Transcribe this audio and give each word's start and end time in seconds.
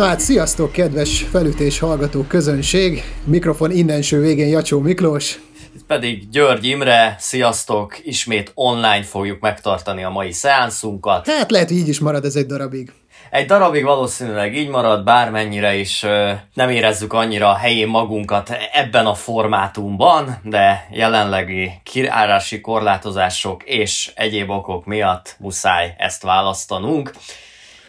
Na 0.00 0.06
hát, 0.06 0.20
sziasztok, 0.20 0.72
kedves 0.72 1.22
felütés 1.30 1.78
hallgató 1.78 2.22
közönség! 2.22 3.02
Mikrofon 3.24 3.70
innenső 3.70 4.20
végén 4.20 4.48
Jacsó 4.48 4.80
Miklós. 4.80 5.40
Itt 5.74 5.86
pedig 5.86 6.28
György 6.28 6.64
Imre, 6.64 7.16
sziasztok! 7.18 8.06
Ismét 8.06 8.52
online 8.54 9.02
fogjuk 9.02 9.40
megtartani 9.40 10.04
a 10.04 10.10
mai 10.10 10.32
szeánszunkat. 10.32 11.28
Hát 11.28 11.50
lehet, 11.50 11.68
hogy 11.68 11.76
így 11.76 11.88
is 11.88 11.98
marad 11.98 12.24
ez 12.24 12.36
egy 12.36 12.46
darabig. 12.46 12.92
Egy 13.30 13.46
darabig 13.46 13.84
valószínűleg 13.84 14.56
így 14.56 14.68
marad, 14.68 15.04
bármennyire 15.04 15.74
is 15.74 16.06
nem 16.54 16.70
érezzük 16.70 17.12
annyira 17.12 17.48
a 17.48 17.56
helyén 17.56 17.88
magunkat 17.88 18.56
ebben 18.72 19.06
a 19.06 19.14
formátumban, 19.14 20.40
de 20.44 20.88
jelenlegi 20.92 21.70
kiárási 21.82 22.60
korlátozások 22.60 23.62
és 23.64 24.12
egyéb 24.14 24.50
okok 24.50 24.86
miatt 24.86 25.36
muszáj 25.38 25.94
ezt 25.98 26.22
választanunk. 26.22 27.12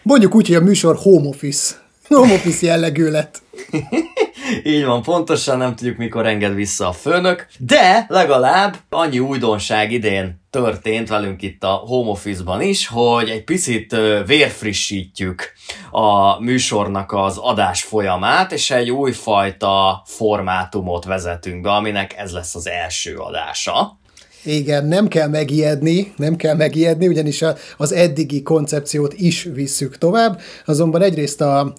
Mondjuk 0.03 0.35
úgy, 0.35 0.47
hogy 0.47 0.55
a 0.55 0.61
műsor 0.61 0.95
home 0.95 1.27
office. 1.27 1.80
Home 2.15 2.33
office 2.33 2.65
jellegű 2.65 3.09
lett. 3.09 3.41
Így 4.63 4.85
van, 4.85 5.01
pontosan 5.01 5.57
nem 5.57 5.75
tudjuk, 5.75 5.97
mikor 5.97 6.25
enged 6.25 6.55
vissza 6.55 6.87
a 6.87 6.91
főnök, 6.91 7.47
de 7.59 8.05
legalább 8.07 8.77
annyi 8.89 9.19
újdonság 9.19 9.91
idén 9.91 10.41
történt 10.49 11.09
velünk 11.09 11.41
itt 11.41 11.63
a 11.63 11.67
home 11.67 12.09
office-ban 12.09 12.61
is, 12.61 12.87
hogy 12.87 13.29
egy 13.29 13.43
picit 13.43 13.95
vérfrissítjük 14.25 15.51
a 15.91 16.41
műsornak 16.41 17.11
az 17.11 17.37
adás 17.37 17.83
folyamát, 17.83 18.51
és 18.51 18.71
egy 18.71 18.89
újfajta 18.89 20.03
formátumot 20.05 21.05
vezetünk 21.05 21.61
be, 21.61 21.71
aminek 21.71 22.17
ez 22.17 22.31
lesz 22.31 22.55
az 22.55 22.67
első 22.67 23.15
adása. 23.15 23.99
Igen, 24.43 24.85
nem 24.85 25.07
kell 25.07 25.27
megijedni, 25.27 26.13
nem 26.17 26.35
kell 26.35 26.55
megijedni, 26.55 27.07
ugyanis 27.07 27.43
az 27.77 27.91
eddigi 27.91 28.41
koncepciót 28.41 29.13
is 29.13 29.43
visszük 29.53 29.97
tovább, 29.97 30.39
azonban 30.65 31.01
egyrészt 31.01 31.41
a 31.41 31.73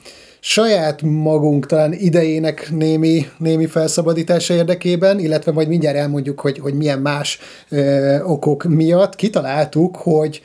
saját 0.45 1.03
magunk 1.03 1.67
talán 1.67 1.93
idejének 1.93 2.71
némi, 2.71 3.27
némi 3.39 3.67
felszabadítása 3.67 4.55
érdekében, 4.55 5.19
illetve 5.19 5.53
majd 5.53 5.69
mindjárt 5.69 5.97
elmondjuk, 5.97 6.41
hogy, 6.41 6.59
hogy 6.59 6.75
milyen 6.75 6.99
más 6.99 7.39
ö, 7.69 8.19
okok 8.23 8.65
miatt 8.65 9.15
kitaláltuk, 9.15 9.97
hogy, 9.97 10.43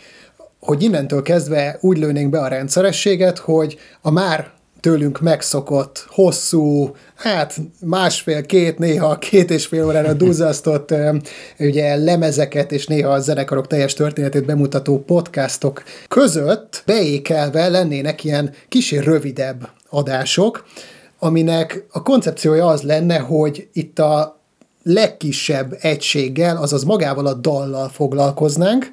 hogy 0.59 0.83
innentől 0.83 1.21
kezdve 1.21 1.77
úgy 1.81 1.97
lőnénk 1.97 2.29
be 2.29 2.39
a 2.39 2.47
rendszerességet, 2.47 3.37
hogy 3.37 3.77
a 4.01 4.11
már 4.11 4.51
tőlünk 4.87 5.19
megszokott, 5.19 6.05
hosszú, 6.09 6.95
hát 7.15 7.55
másfél-két, 7.81 8.77
néha 8.77 9.17
két 9.17 9.51
és 9.51 9.65
fél 9.65 9.85
órára 9.85 10.13
duzzasztott 10.13 10.93
ugye 11.59 11.95
lemezeket 11.95 12.71
és 12.71 12.85
néha 12.85 13.11
a 13.11 13.19
zenekarok 13.19 13.67
teljes 13.67 13.93
történetét 13.93 14.45
bemutató 14.45 15.03
podcastok 15.03 15.83
között 16.07 16.83
beékelve 16.85 17.67
lennének 17.69 18.23
ilyen 18.23 18.53
kicsi 18.69 18.99
rövidebb 18.99 19.69
adások, 19.89 20.65
aminek 21.19 21.85
a 21.91 22.03
koncepciója 22.03 22.67
az 22.67 22.81
lenne, 22.81 23.17
hogy 23.17 23.67
itt 23.73 23.99
a 23.99 24.39
legkisebb 24.83 25.77
egységgel, 25.81 26.57
azaz 26.57 26.83
magával 26.83 27.25
a 27.25 27.33
dallal 27.33 27.89
foglalkoznánk, 27.89 28.91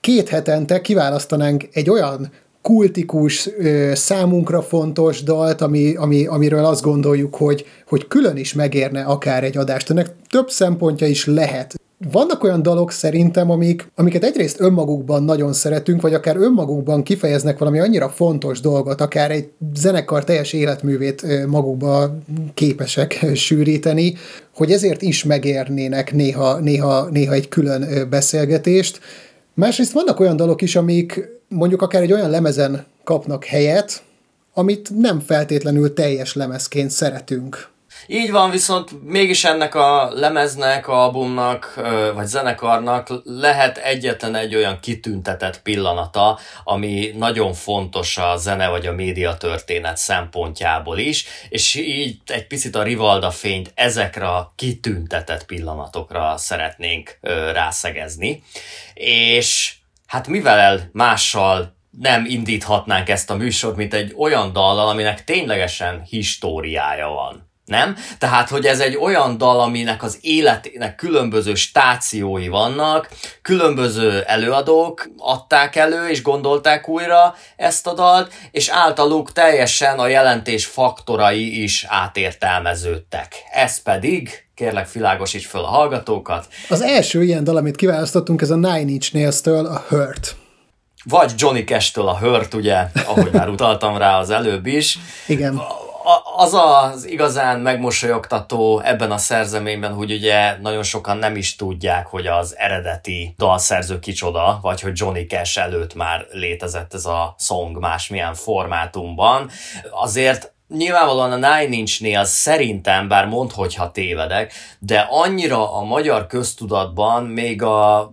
két 0.00 0.28
hetente 0.28 0.80
kiválasztanánk 0.80 1.68
egy 1.72 1.90
olyan 1.90 2.30
kultikus, 2.62 3.48
számunkra 3.92 4.62
fontos 4.62 5.22
dalt, 5.22 5.60
ami, 5.60 5.94
ami, 5.94 6.26
amiről 6.26 6.64
azt 6.64 6.82
gondoljuk, 6.82 7.34
hogy, 7.34 7.64
hogy 7.88 8.08
külön 8.08 8.36
is 8.36 8.54
megérne 8.54 9.02
akár 9.02 9.44
egy 9.44 9.56
adást. 9.56 9.90
Ennek 9.90 10.14
több 10.28 10.50
szempontja 10.50 11.06
is 11.06 11.26
lehet. 11.26 11.74
Vannak 12.12 12.44
olyan 12.44 12.62
dalok 12.62 12.90
szerintem, 12.90 13.50
amik, 13.50 13.90
amiket 13.94 14.24
egyrészt 14.24 14.60
önmagukban 14.60 15.22
nagyon 15.22 15.52
szeretünk, 15.52 16.00
vagy 16.00 16.14
akár 16.14 16.36
önmagukban 16.36 17.02
kifejeznek 17.02 17.58
valami 17.58 17.78
annyira 17.80 18.08
fontos 18.08 18.60
dolgot, 18.60 19.00
akár 19.00 19.30
egy 19.30 19.48
zenekar 19.74 20.24
teljes 20.24 20.52
életművét 20.52 21.46
magukba 21.46 22.18
képesek 22.54 23.26
sűríteni, 23.34 24.14
hogy 24.54 24.72
ezért 24.72 25.02
is 25.02 25.24
megérnének 25.24 26.12
néha, 26.12 26.58
néha, 26.58 27.08
néha 27.10 27.32
egy 27.32 27.48
külön 27.48 28.06
beszélgetést. 28.10 29.00
Másrészt 29.60 29.92
vannak 29.92 30.20
olyan 30.20 30.36
dalok 30.36 30.62
is, 30.62 30.76
amik 30.76 31.28
mondjuk 31.48 31.82
akár 31.82 32.02
egy 32.02 32.12
olyan 32.12 32.30
lemezen 32.30 32.86
kapnak 33.04 33.44
helyet, 33.44 34.02
amit 34.54 34.90
nem 34.98 35.20
feltétlenül 35.20 35.94
teljes 35.94 36.34
lemezként 36.34 36.90
szeretünk. 36.90 37.68
Így 38.06 38.30
van, 38.30 38.50
viszont 38.50 39.02
mégis 39.02 39.44
ennek 39.44 39.74
a 39.74 40.10
lemeznek, 40.14 40.88
albumnak, 40.88 41.80
vagy 42.14 42.26
zenekarnak 42.26 43.08
lehet 43.24 43.78
egyetlen 43.78 44.34
egy 44.34 44.54
olyan 44.54 44.80
kitüntetett 44.80 45.62
pillanata, 45.62 46.38
ami 46.64 47.14
nagyon 47.16 47.52
fontos 47.52 48.18
a 48.18 48.36
zene 48.36 48.68
vagy 48.68 48.86
a 48.86 48.92
média 48.92 49.36
történet 49.36 49.96
szempontjából 49.96 50.98
is, 50.98 51.24
és 51.48 51.74
így 51.74 52.18
egy 52.26 52.46
picit 52.46 52.74
a 52.74 52.82
Rivalda 52.82 53.30
fényt 53.30 53.72
ezekre 53.74 54.28
a 54.28 54.52
kitüntetett 54.56 55.44
pillanatokra 55.44 56.36
szeretnénk 56.36 57.18
rászegezni. 57.52 58.42
És 58.94 59.74
hát 60.06 60.26
mivel 60.28 60.88
mással 60.92 61.78
nem 61.98 62.24
indíthatnánk 62.24 63.08
ezt 63.08 63.30
a 63.30 63.36
műsort, 63.36 63.76
mint 63.76 63.94
egy 63.94 64.14
olyan 64.16 64.52
dallal, 64.52 64.88
aminek 64.88 65.24
ténylegesen 65.24 66.02
históriája 66.02 67.08
van. 67.08 67.49
Nem? 67.70 67.96
Tehát, 68.18 68.48
hogy 68.48 68.66
ez 68.66 68.80
egy 68.80 68.96
olyan 68.96 69.38
dal, 69.38 69.60
aminek 69.60 70.02
az 70.02 70.18
életének 70.20 70.94
különböző 70.94 71.54
stációi 71.54 72.48
vannak, 72.48 73.08
különböző 73.42 74.22
előadók 74.26 75.08
adták 75.16 75.76
elő 75.76 76.08
és 76.08 76.22
gondolták 76.22 76.88
újra 76.88 77.34
ezt 77.56 77.86
a 77.86 77.94
dalt, 77.94 78.32
és 78.50 78.68
általuk 78.68 79.32
teljesen 79.32 79.98
a 79.98 80.06
jelentés 80.06 80.66
faktorai 80.66 81.62
is 81.62 81.86
átértelmeződtek. 81.88 83.34
Ez 83.52 83.82
pedig 83.82 84.44
kérlek 84.54 84.92
világosíts 84.92 85.46
fel 85.46 85.64
a 85.64 85.68
hallgatókat. 85.68 86.48
Az 86.68 86.80
első 86.80 87.22
ilyen 87.22 87.44
dal, 87.44 87.56
amit 87.56 87.76
kiválasztottunk, 87.76 88.40
ez 88.40 88.50
a 88.50 88.56
Nine 88.56 88.90
Inch 88.90 89.14
Nails-től 89.14 89.66
a 89.66 89.84
Hurt. 89.88 90.36
Vagy 91.04 91.32
Johnny 91.36 91.64
Cash-től 91.64 92.08
a 92.08 92.18
Hurt, 92.18 92.54
ugye, 92.54 92.86
ahogy 93.06 93.32
már 93.32 93.48
utaltam 93.48 93.96
rá 93.96 94.18
az 94.18 94.30
előbb 94.30 94.66
is. 94.66 94.98
Igen 95.26 95.60
az 96.36 96.54
az 96.54 97.06
igazán 97.06 97.60
megmosolyogtató 97.60 98.80
ebben 98.80 99.10
a 99.10 99.18
szerzeményben, 99.18 99.92
hogy 99.92 100.12
ugye 100.12 100.56
nagyon 100.60 100.82
sokan 100.82 101.16
nem 101.16 101.36
is 101.36 101.56
tudják, 101.56 102.06
hogy 102.06 102.26
az 102.26 102.56
eredeti 102.56 103.34
dalszerző 103.38 103.98
kicsoda, 103.98 104.58
vagy 104.62 104.80
hogy 104.80 104.92
Johnny 104.94 105.26
Cash 105.26 105.58
előtt 105.58 105.94
már 105.94 106.26
létezett 106.30 106.94
ez 106.94 107.06
a 107.06 107.34
song 107.38 107.78
másmilyen 107.78 108.34
formátumban. 108.34 109.50
Azért 109.90 110.52
Nyilvánvalóan 110.76 111.32
a 111.32 111.36
Nine 111.36 111.76
Inch 111.76 112.02
Nails 112.02 112.28
szerintem, 112.28 113.08
bár 113.08 113.26
mond, 113.26 113.52
hogyha 113.52 113.90
tévedek, 113.90 114.52
de 114.78 115.06
annyira 115.10 115.74
a 115.74 115.84
magyar 115.84 116.26
köztudatban 116.26 117.24
még 117.24 117.62
a 117.62 118.12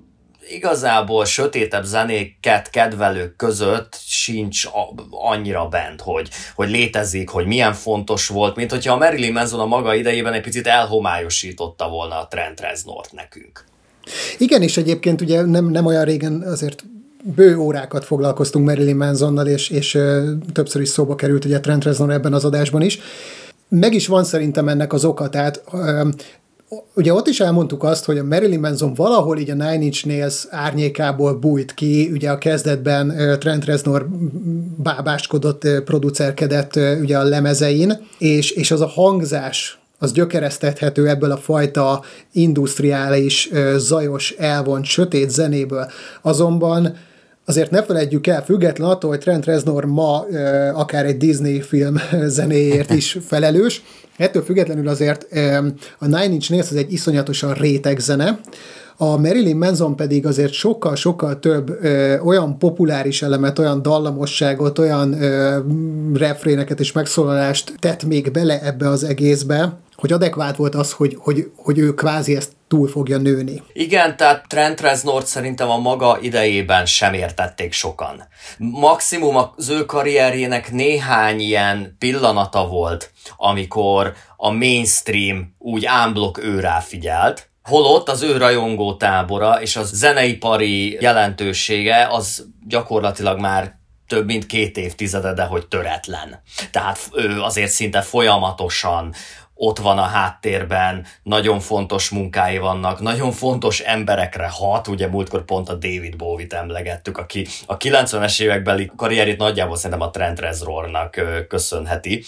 igazából 0.50 1.26
sötétebb 1.26 1.84
zenéket 1.84 2.70
kedvelők 2.70 3.36
között 3.36 3.98
sincs 4.06 4.64
annyira 5.10 5.68
bent, 5.68 6.02
hogy, 6.02 6.30
hogy 6.56 6.70
létezik, 6.70 7.30
hogy 7.30 7.46
milyen 7.46 7.74
fontos 7.74 8.28
volt, 8.28 8.56
mint 8.56 8.72
hogyha 8.72 8.94
a 8.94 8.98
Marilyn 8.98 9.34
Manson 9.34 9.60
a 9.60 9.66
maga 9.66 9.96
idejében 9.96 10.34
egy 10.34 10.42
picit 10.42 10.68
elhomályosította 10.68 11.90
volna 11.90 12.20
a 12.20 12.28
Trent 12.28 12.60
Reznort 12.60 13.12
nekünk. 13.12 13.64
Igen, 14.38 14.62
és 14.62 14.78
egyébként 14.78 15.22
ugye 15.22 15.46
nem, 15.46 15.66
nem 15.66 15.86
olyan 15.86 16.06
régen 16.06 16.42
azért 16.42 16.84
bő 17.36 17.58
órákat 17.58 18.06
foglalkoztunk 18.06 18.66
Marilyn 18.66 18.96
Mansonnal, 18.96 19.48
és, 19.48 19.70
és 19.70 19.98
többször 20.54 20.82
is 20.82 20.90
szóba 20.90 21.16
került 21.16 21.46
ugye 21.46 21.60
Trent 21.60 21.84
Reznor 21.84 22.12
ebben 22.12 22.34
az 22.34 22.46
adásban 22.46 22.82
is. 22.82 23.00
Meg 23.70 23.94
is 23.94 24.08
van 24.08 24.24
szerintem 24.24 24.68
ennek 24.68 24.94
az 24.94 25.06
oka, 25.06 25.30
tehát 25.30 25.64
ugye 26.94 27.14
ott 27.14 27.28
is 27.28 27.40
elmondtuk 27.40 27.84
azt, 27.84 28.06
hogy 28.06 28.18
a 28.18 28.24
Marilyn 28.24 28.60
Manson 28.60 28.94
valahol 28.94 29.38
így 29.38 29.50
a 29.50 29.54
Nine 29.54 29.82
Inch 29.84 30.06
Nails 30.06 30.46
árnyékából 30.50 31.34
bújt 31.34 31.74
ki, 31.74 32.10
ugye 32.12 32.30
a 32.30 32.38
kezdetben 32.38 33.38
Trent 33.40 33.66
Reznor 33.66 34.08
bábáskodott, 34.78 35.68
producerkedett 35.86 36.76
ugye 36.76 37.18
a 37.18 37.24
lemezein, 37.24 38.08
és, 38.18 38.52
és 38.52 38.72
az 38.72 38.82
a 38.82 38.88
hangzás, 38.88 39.80
az 40.00 40.12
gyökeresztethető 40.12 41.08
ebből 41.08 41.32
a 41.32 41.38
fajta 41.38 42.02
industriális, 42.32 43.50
zajos, 43.78 44.32
elvont, 44.32 44.86
sötét 44.86 45.30
zenéből. 45.30 45.92
Azonban 46.22 46.96
azért 47.48 47.72
ne 47.72 47.84
felejtjük 47.84 48.28
el, 48.28 48.44
független 48.44 48.90
attól, 48.90 49.10
hogy 49.10 49.20
Trent 49.20 49.46
Reznor 49.46 49.86
ma 49.86 50.26
akár 50.74 51.06
egy 51.06 51.18
Disney 51.18 51.62
film 51.62 51.96
zenéért 52.38 52.92
is 52.92 53.18
felelős, 53.28 53.82
Ettől 54.18 54.44
függetlenül 54.44 54.88
azért 54.88 55.28
a 56.00 56.06
Nine 56.06 56.26
Inch 56.26 56.50
Nails 56.50 56.70
az 56.70 56.76
egy 56.76 56.92
iszonyatosan 56.94 57.54
réteg 57.54 58.00
zene, 58.00 58.40
A 59.00 59.18
Marilyn 59.18 59.58
Manson 59.58 59.96
pedig 59.96 60.26
azért 60.26 60.54
sokkal-sokkal 60.54 61.40
több 61.40 61.84
ö, 61.84 62.20
olyan 62.20 62.58
populáris 62.58 63.22
elemet, 63.22 63.60
olyan 63.60 63.82
dallamosságot, 63.82 64.80
olyan 64.80 65.22
ö, 65.22 65.60
refréneket 66.14 66.80
és 66.80 66.92
megszólalást 66.92 67.74
tett 67.80 68.04
még 68.04 68.32
bele 68.32 68.62
ebbe 68.62 68.90
az 68.90 69.04
egészbe, 69.04 69.78
hogy 69.96 70.12
adekvát 70.12 70.56
volt 70.56 70.76
az, 70.76 70.92
hogy, 70.92 71.18
hogy, 71.20 71.52
hogy 71.56 71.78
ő 71.78 71.94
kvázi 71.94 72.36
ezt 72.36 72.52
túl 72.68 72.88
fogja 72.88 73.18
nőni. 73.18 73.64
Igen, 73.74 74.18
tehát 74.18 74.48
Trent 74.48 74.82
Reznor 74.82 75.24
szerintem 75.24 75.70
a 75.70 75.78
maga 75.78 76.18
idejében 76.22 76.86
sem 76.86 77.14
értették 77.14 77.74
sokan. 77.74 78.24
Maximum 78.58 79.36
az 79.56 79.70
ő 79.70 79.86
karrierjének 79.86 80.72
néhány 80.72 81.40
ilyen 81.40 81.96
pillanata 82.00 82.68
volt, 82.68 83.12
amikor 83.38 84.14
a 84.38 84.52
mainstream 84.52 85.56
úgy 85.58 85.86
ámblok 85.86 86.44
őrá 86.44 86.80
figyelt, 86.80 87.50
Holott 87.68 88.10
az 88.10 88.22
ő 88.22 88.38
rajongó 88.38 88.96
tábora 88.96 89.62
és 89.62 89.76
a 89.76 89.84
zeneipari 89.84 90.98
jelentősége 91.02 92.08
az 92.10 92.46
gyakorlatilag 92.68 93.40
már 93.40 93.76
több 94.08 94.26
mint 94.26 94.46
két 94.46 94.78
évtizede, 94.78 95.34
de 95.34 95.44
hogy 95.44 95.68
töretlen. 95.68 96.42
Tehát 96.72 97.00
ő 97.14 97.42
azért 97.42 97.72
szinte 97.72 98.02
folyamatosan 98.02 99.14
ott 99.54 99.78
van 99.78 99.98
a 99.98 100.04
háttérben, 100.04 101.06
nagyon 101.24 101.60
fontos 101.60 102.10
munkái 102.10 102.58
vannak, 102.58 103.00
nagyon 103.00 103.32
fontos 103.32 103.80
emberekre 103.80 104.50
hat, 104.52 104.88
ugye 104.88 105.08
múltkor 105.08 105.46
pont 105.46 105.70
a 105.70 105.74
David 105.74 106.16
Bowie-t 106.16 106.54
emlegettük, 106.54 107.18
aki 107.18 107.48
a 107.66 107.78
90-es 107.78 108.42
évekbeli 108.42 108.92
karrierét 108.96 109.38
nagyjából 109.38 109.76
szerintem 109.78 110.08
a 110.08 110.12
Trent 110.12 110.40
Reznornak 110.40 111.22
köszönheti. 111.48 112.24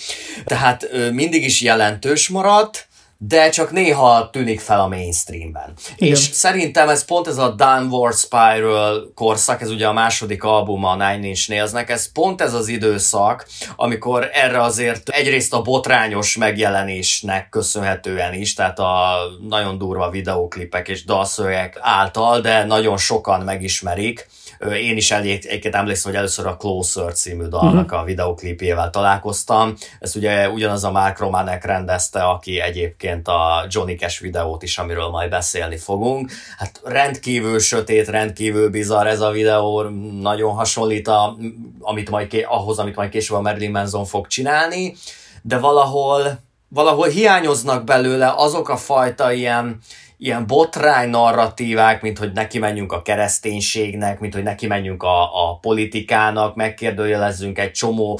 Tehát 0.46 0.88
mindig 1.12 1.44
is 1.44 1.62
jelentős 1.62 2.30
maradt, 2.30 2.88
de 3.22 3.50
csak 3.50 3.72
néha 3.72 4.30
tűnik 4.30 4.60
fel 4.60 4.80
a 4.80 4.88
mainstreamben. 4.88 5.74
Igen. 5.96 6.14
És 6.14 6.20
szerintem 6.20 6.90
ez 6.90 7.06
pont 7.06 7.28
ez 7.28 7.38
a 7.38 7.50
Downward 7.50 8.16
Spiral 8.16 9.12
korszak, 9.16 9.62
ez 9.62 9.70
ugye 9.70 9.88
a 9.88 9.94
második 9.94 10.44
album 10.44 10.84
a 10.84 10.96
Nine 10.96 11.28
Inch 11.28 11.50
Nailsnek, 11.50 11.90
ez 11.90 12.12
pont 12.12 12.42
ez 12.42 12.54
az 12.54 12.68
időszak, 12.68 13.48
amikor 13.76 14.30
erre 14.34 14.62
azért 14.62 15.10
egyrészt 15.10 15.54
a 15.54 15.62
botrányos 15.62 16.38
megjelenésnek 16.38 17.50
köszönhetően 17.50 18.34
is, 18.34 18.54
tehát 18.54 18.80
a 18.80 19.16
nagyon 19.48 19.78
durva 19.78 20.10
videóklipek 20.10 20.88
és 20.88 21.06
dalszövegek 21.06 21.78
által, 21.82 22.42
de 22.42 22.66
nagyon 22.66 22.98
sokan 22.98 23.42
megismerik, 23.42 24.28
én 24.60 24.98
is 24.98 25.12
egyébként 25.12 25.76
emlékszem, 25.76 26.12
hogy 26.12 26.20
először 26.20 26.48
a 26.48 26.58
Closer 26.58 27.14
című 27.14 27.46
dalnak 27.46 27.86
uh-huh. 27.86 28.00
a 28.00 28.04
videoklipjével 28.04 28.90
találkoztam. 28.90 29.74
Ezt 30.00 30.16
ugye 30.16 30.50
ugyanaz 30.50 30.84
a 30.84 30.92
Mark 30.92 31.20
Romanek 31.20 31.66
rendezte, 31.66 32.24
aki 32.24 32.60
egyébként 32.60 33.28
a 33.28 33.66
Johnny 33.70 33.96
Cash 33.96 34.22
videót 34.22 34.64
is, 34.64 34.78
amiről 34.78 35.10
majd 35.10 35.30
beszélni 35.30 35.78
fogunk. 35.78 36.32
Hát 36.58 36.82
rendkívül 36.84 37.60
sötét, 37.60 38.08
rendkívül 38.08 38.70
bizarr 38.70 39.08
ez 39.08 39.22
a 39.22 39.32
videó, 39.32 39.82
nagyon 40.22 40.54
hasonlít 40.54 41.08
a, 41.08 41.38
amit 41.80 42.10
majd, 42.10 42.46
ahhoz, 42.48 42.80
amit 42.80 42.96
majd 42.96 43.10
később 43.10 43.38
a 43.38 43.42
Marilyn 43.42 43.72
Manson 43.72 44.06
fog 44.06 44.28
csinálni, 44.28 44.96
de 45.42 45.58
valahol 45.58 46.40
valahol 46.70 47.08
hiányoznak 47.08 47.84
belőle 47.84 48.34
azok 48.36 48.70
a 48.70 48.78
fajta 48.78 49.32
ilyen, 49.32 49.80
ilyen 50.22 50.48
botrány 50.48 51.10
narratívák, 51.10 52.02
mint 52.02 52.18
hogy 52.18 52.32
neki 52.32 52.60
menjünk 52.60 52.92
a 52.92 53.02
kereszténységnek, 53.02 54.20
mint 54.20 54.34
hogy 54.34 54.44
neki 54.44 54.68
menjünk 54.68 55.04
a, 55.04 55.50
a 55.50 55.58
politikának, 55.58 56.56
megkérdőjelezzünk 56.56 57.60
egy 57.60 57.72
csomó 57.72 58.20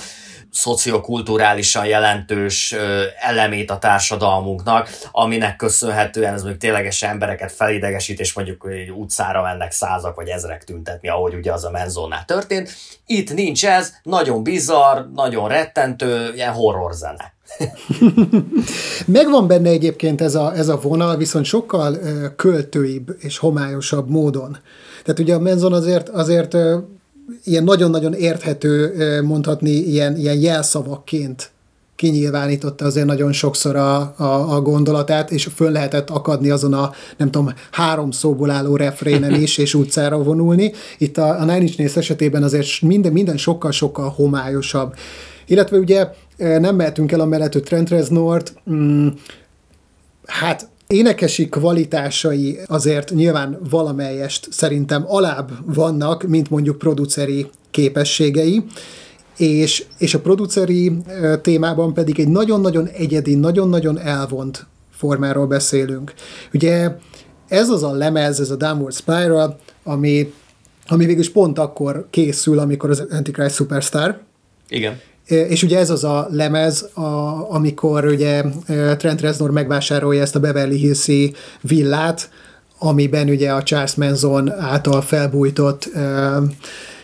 szociokulturálisan 0.52 1.86
jelentős 1.86 2.76
elemét 3.20 3.72
a 3.72 3.80
társadalmunknak, 3.80 4.90
aminek 5.12 5.56
köszönhetően 5.56 6.34
ez 6.34 6.42
mondjuk 6.42 6.62
ténylegesen 6.62 7.10
embereket 7.10 7.52
felidegesít, 7.52 8.20
és 8.20 8.34
mondjuk 8.34 8.62
hogy 8.62 8.92
utcára 8.96 9.42
mennek 9.42 9.72
százak 9.72 10.16
vagy 10.16 10.28
ezrek 10.28 10.64
tüntetni, 10.64 11.10
ahogy 11.10 11.34
ugye 11.34 11.54
az 11.54 11.66
a 11.66 11.72
menzónál 11.72 12.26
történt. 12.26 12.72
Itt 13.06 13.34
nincs 13.34 13.66
ez, 13.66 13.94
nagyon 14.04 14.44
bizarr, 14.44 15.02
nagyon 15.14 15.48
rettentő, 15.48 16.34
ilyen 16.34 16.54
horror 16.54 16.94
zene. 16.94 17.38
Megvan 19.06 19.48
benne 19.48 19.70
egyébként 19.70 20.22
ez 20.22 20.36
a, 20.36 20.56
ez 20.56 20.68
a 20.68 20.80
vonal, 20.82 21.18
viszont 21.18 21.46
sokkal 21.46 21.98
költőibb 22.36 23.16
és 23.20 23.38
homályosabb 23.38 24.10
módon. 24.10 24.58
Tehát 25.04 25.20
ugye 25.20 25.34
a 25.36 25.40
Menzon 25.40 25.74
azért, 25.74 26.10
azért 26.10 26.58
ilyen 27.44 27.64
nagyon-nagyon 27.64 28.14
érthető, 28.14 28.94
mondhatni, 29.22 29.72
ilyen, 29.72 30.18
ilyen 30.18 30.40
jelszavakként 30.40 31.52
kinyilvánította 32.00 32.86
azért 32.86 33.06
nagyon 33.06 33.32
sokszor 33.32 33.76
a, 33.76 34.14
a, 34.18 34.56
a 34.56 34.62
gondolatát, 34.62 35.32
és 35.32 35.48
föl 35.56 35.72
lehetett 35.72 36.10
akadni 36.10 36.50
azon 36.50 36.74
a, 36.74 36.92
nem 37.18 37.32
tudom, 37.32 37.54
három 37.72 38.12
szóból 38.12 38.50
álló 38.50 38.76
refrénen 38.76 39.34
is, 39.34 39.58
és 39.58 39.74
utcára 39.74 40.24
vonulni. 40.24 40.72
Itt 40.98 41.18
a, 41.18 41.40
a 41.40 41.40
Nine 41.40 41.60
Inch 41.60 41.78
Nails 41.78 41.96
esetében 41.96 42.44
azért 42.44 42.82
minden, 42.82 43.12
minden 43.12 43.38
sokkal-sokkal 43.38 44.10
homályosabb. 44.10 44.94
Illetve 45.46 45.78
ugye 45.78 46.08
nem 46.40 46.76
mehetünk 46.76 47.12
el 47.12 47.20
a 47.20 47.26
mellett, 47.26 47.54
hogy 47.54 47.64
Trent 47.64 47.90
Reznort, 47.90 48.54
mm, 48.70 49.08
hát 50.26 50.70
énekesi 50.88 51.50
kvalitásai 51.50 52.60
azért 52.68 53.12
nyilván 53.12 53.58
valamelyest 53.70 54.48
szerintem 54.52 55.04
alább 55.08 55.52
vannak, 55.66 56.24
mint 56.24 56.50
mondjuk 56.50 56.78
produceri 56.78 57.50
képességei, 57.72 58.64
és, 59.38 59.86
és 59.98 60.14
a 60.14 60.20
produceri 60.20 60.92
témában 61.42 61.94
pedig 61.94 62.20
egy 62.20 62.28
nagyon-nagyon 62.28 62.88
egyedi, 62.88 63.36
nagyon-nagyon 63.36 64.00
elvont 64.00 64.66
formáról 64.92 65.48
beszélünk. 65.48 66.14
Ugye 66.54 66.96
ez 67.48 67.70
az 67.70 67.84
a 67.84 67.92
lemez, 67.92 68.40
ez 68.40 68.50
a 68.50 68.56
Downward 68.56 68.96
Spiral, 68.96 69.60
ami, 69.84 70.34
ami 70.88 71.06
végül 71.06 71.32
pont 71.32 71.60
akkor 71.60 72.08
készül, 72.10 72.60
amikor 72.60 72.90
az 72.90 73.06
Antichrist 73.12 73.56
Superstar. 73.56 74.20
Igen. 74.70 75.00
És 75.30 75.64
ugye 75.64 75.78
ez 75.78 75.90
az 75.90 76.04
a 76.04 76.28
lemez, 76.32 76.82
a, 76.94 77.46
amikor 77.50 78.06
ugye 78.06 78.44
Trent 78.98 79.22
Reznor 79.22 79.52
megvásárolja 79.52 80.22
ezt 80.22 80.36
a 80.36 80.40
Beverly 80.40 80.78
Hills-i 80.78 81.34
villát, 81.62 82.30
amiben 82.80 83.30
ugye 83.30 83.52
a 83.52 83.64
Charles 83.64 83.96
Manson 83.96 84.52
által 84.52 85.02
felbújtott 85.02 85.90
uh, 85.96 86.44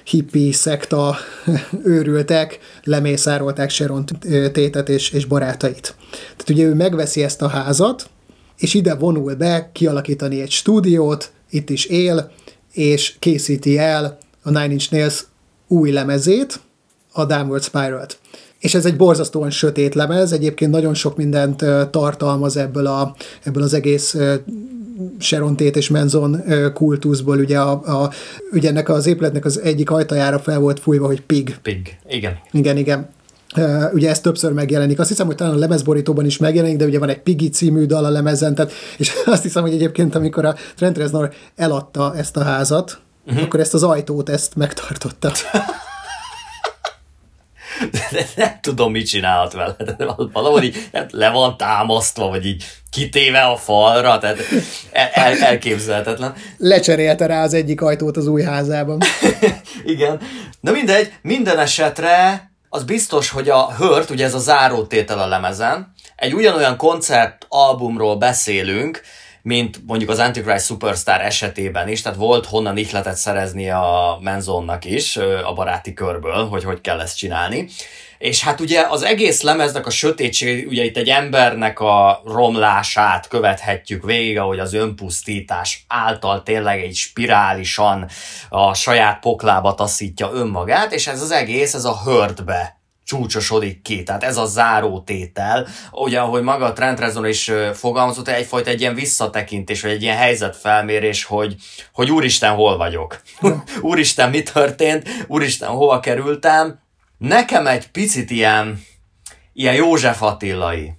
hippi 0.03 0.51
szekta 0.51 1.15
őrültek, 1.83 2.59
lemészárolták 2.83 3.69
Sharon 3.69 4.05
tétet 4.51 4.89
és, 4.89 5.09
és 5.09 5.25
barátait. 5.25 5.95
Tehát 6.11 6.49
ugye 6.49 6.63
ő 6.63 6.73
megveszi 6.73 7.23
ezt 7.23 7.41
a 7.41 7.47
házat, 7.47 8.09
és 8.57 8.73
ide 8.73 8.95
vonul 8.95 9.35
be 9.35 9.69
kialakítani 9.73 10.41
egy 10.41 10.51
stúdiót, 10.51 11.31
itt 11.49 11.69
is 11.69 11.85
él, 11.85 12.31
és 12.73 13.15
készíti 13.19 13.77
el 13.77 14.17
a 14.43 14.49
Nine 14.49 14.71
Inch 14.71 14.91
Nails 14.91 15.25
új 15.67 15.91
lemezét, 15.91 16.59
a 17.15 17.25
Downward 17.25 17.63
Spiral-t. 17.63 18.17
És 18.59 18.73
ez 18.73 18.85
egy 18.85 18.95
borzasztóan 18.95 19.49
sötét 19.49 19.95
lemez, 19.95 20.31
egyébként 20.31 20.71
nagyon 20.71 20.93
sok 20.93 21.17
mindent 21.17 21.65
tartalmaz 21.91 22.57
ebből, 22.57 22.87
a, 22.87 23.15
ebből 23.43 23.63
az 23.63 23.73
egész 23.73 24.17
Sharon 25.19 25.55
Tate 25.55 25.77
és 25.77 25.89
Manson 25.89 26.43
kultuszból, 26.73 27.37
ugye, 27.37 27.59
a, 27.59 27.71
a, 28.03 28.11
ugye 28.51 28.69
ennek 28.69 28.89
az 28.89 29.05
épületnek 29.05 29.45
az 29.45 29.59
egyik 29.59 29.91
ajtajára 29.91 30.39
fel 30.39 30.59
volt 30.59 30.79
fújva, 30.79 31.05
hogy 31.05 31.21
Pig. 31.21 31.57
Pig, 31.61 31.97
igen. 32.07 32.33
Igen, 32.51 32.77
igen. 32.77 33.09
Uh, 33.57 33.93
ugye 33.93 34.09
ez 34.09 34.19
többször 34.19 34.51
megjelenik. 34.51 34.99
Azt 34.99 35.09
hiszem, 35.09 35.25
hogy 35.25 35.35
talán 35.35 35.53
a 35.53 35.57
lemezborítóban 35.57 36.25
is 36.25 36.37
megjelenik, 36.37 36.77
de 36.77 36.85
ugye 36.85 36.99
van 36.99 37.09
egy 37.09 37.19
Piggy 37.19 37.49
című 37.49 37.85
dal 37.85 38.05
a 38.05 38.09
lemezen, 38.09 38.55
tehát, 38.55 38.71
és 38.97 39.13
azt 39.25 39.43
hiszem, 39.43 39.61
hogy 39.61 39.73
egyébként 39.73 40.15
amikor 40.15 40.45
a 40.45 40.55
Trent 40.75 40.97
Reznor 40.97 41.33
eladta 41.55 42.15
ezt 42.15 42.37
a 42.37 42.43
házat, 42.43 42.99
uh-huh. 43.25 43.43
akkor 43.43 43.59
ezt 43.59 43.73
az 43.73 43.83
ajtót, 43.83 44.29
ezt 44.29 44.55
megtartotta. 44.55 45.31
de 48.11 48.25
nem 48.35 48.57
tudom, 48.61 48.91
mit 48.91 49.07
csinálhat 49.07 49.53
vele. 49.53 49.75
De 49.97 50.05
valahogy 50.33 50.63
így 50.63 50.89
le 51.09 51.29
van 51.29 51.57
támasztva, 51.57 52.27
vagy 52.27 52.45
így 52.45 52.65
kitéve 52.91 53.41
a 53.41 53.57
falra, 53.57 54.17
tehát 54.17 54.37
el, 54.91 55.09
el, 55.13 55.37
elképzelhetetlen. 55.37 56.33
Lecserélte 56.57 57.25
rá 57.25 57.43
az 57.43 57.53
egyik 57.53 57.81
ajtót 57.81 58.17
az 58.17 58.27
új 58.27 58.43
házában. 58.43 58.99
Igen. 59.85 60.19
Na 60.59 60.71
mindegy, 60.71 61.13
minden 61.21 61.59
esetre 61.59 62.49
az 62.69 62.83
biztos, 62.83 63.29
hogy 63.29 63.49
a 63.49 63.73
Hört, 63.73 64.09
ugye 64.09 64.25
ez 64.25 64.33
a 64.33 64.39
zárótétel 64.39 65.19
a 65.19 65.27
lemezen, 65.27 65.93
egy 66.15 66.33
ugyanolyan 66.33 66.77
koncertalbumról 66.77 68.15
beszélünk, 68.15 69.01
mint 69.45 69.81
mondjuk 69.85 70.09
az 70.09 70.19
Antichrist 70.19 70.65
Superstar 70.65 71.21
esetében 71.21 71.87
is, 71.87 72.01
tehát 72.01 72.17
volt 72.17 72.45
honnan 72.45 72.77
ihletet 72.77 73.15
szerezni 73.15 73.69
a 73.69 74.17
Menzonnak 74.21 74.85
is, 74.85 75.17
a 75.17 75.53
baráti 75.55 75.93
körből, 75.93 76.47
hogy 76.47 76.63
hogy 76.63 76.81
kell 76.81 76.99
ezt 76.99 77.17
csinálni. 77.17 77.67
És 78.17 78.43
hát 78.43 78.59
ugye 78.59 78.85
az 78.89 79.03
egész 79.03 79.41
lemeznek 79.41 79.85
a 79.85 79.89
sötétség, 79.89 80.67
ugye 80.67 80.83
itt 80.83 80.97
egy 80.97 81.09
embernek 81.09 81.79
a 81.79 82.21
romlását 82.25 83.27
követhetjük 83.27 84.03
végig, 84.05 84.39
ahogy 84.39 84.59
az 84.59 84.73
önpusztítás 84.73 85.85
által 85.87 86.43
tényleg 86.43 86.81
egy 86.81 86.95
spirálisan 86.95 88.09
a 88.49 88.73
saját 88.73 89.19
poklába 89.19 89.75
taszítja 89.75 90.31
önmagát, 90.33 90.93
és 90.93 91.07
ez 91.07 91.21
az 91.21 91.31
egész, 91.31 91.73
ez 91.73 91.85
a 91.85 92.01
hördbe 92.03 92.74
csúcsosodik 93.05 93.81
ki. 93.81 94.03
Tehát 94.03 94.23
ez 94.23 94.37
a 94.37 94.45
záró 94.45 94.99
tétel. 94.99 95.67
Ugye, 95.91 96.19
ahogy 96.19 96.41
maga 96.41 96.65
a 96.65 96.73
Trent 96.73 96.99
Reznor 96.99 97.27
is 97.27 97.51
fogalmazott, 97.73 98.27
egyfajta 98.27 98.69
egy 98.69 98.81
ilyen 98.81 98.95
visszatekintés, 98.95 99.81
vagy 99.81 99.91
egy 99.91 100.01
ilyen 100.01 100.17
helyzetfelmérés, 100.17 101.23
hogy, 101.23 101.55
hogy 101.93 102.11
úristen, 102.11 102.53
hol 102.53 102.77
vagyok? 102.77 103.21
úristen, 103.81 104.29
mi 104.29 104.43
történt? 104.43 105.09
Úristen, 105.27 105.69
hova 105.69 105.99
kerültem? 105.99 106.79
Nekem 107.17 107.67
egy 107.67 107.87
picit 107.87 108.31
ilyen, 108.31 108.83
ilyen 109.53 109.75
József 109.75 110.21
Attilai 110.21 110.93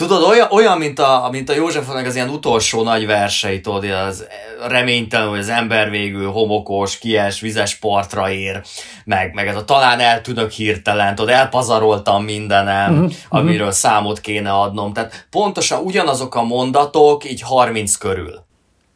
Tudod, 0.00 0.22
olyan, 0.22 0.48
olyan 0.50 0.78
mint, 0.78 0.98
a, 0.98 1.28
mint 1.30 1.48
a 1.48 1.54
Józsefnek 1.54 2.06
az 2.06 2.14
ilyen 2.14 2.28
utolsó 2.28 2.82
nagy 2.82 3.06
versei, 3.06 3.60
tudod, 3.60 3.84
az 3.84 4.26
reménytelen, 4.68 5.28
hogy 5.28 5.38
az 5.38 5.48
ember 5.48 5.90
végül 5.90 6.30
homokos, 6.30 6.98
kies, 6.98 7.40
vizes 7.40 7.74
partra 7.74 8.30
ér, 8.30 8.62
meg, 9.04 9.34
meg 9.34 9.46
ez 9.46 9.56
a 9.56 9.64
talán 9.64 10.00
eltűnök 10.00 10.50
hirtelen, 10.50 11.14
tudod, 11.14 11.30
elpazaroltam 11.30 12.24
mindenem, 12.24 12.92
uh-huh, 12.92 13.12
amiről 13.28 13.70
számot 13.70 14.20
kéne 14.20 14.52
adnom. 14.52 14.92
Tehát 14.92 15.26
pontosan 15.30 15.84
ugyanazok 15.84 16.34
a 16.34 16.42
mondatok, 16.42 17.30
így 17.30 17.40
30 17.40 17.96
körül. 17.96 18.48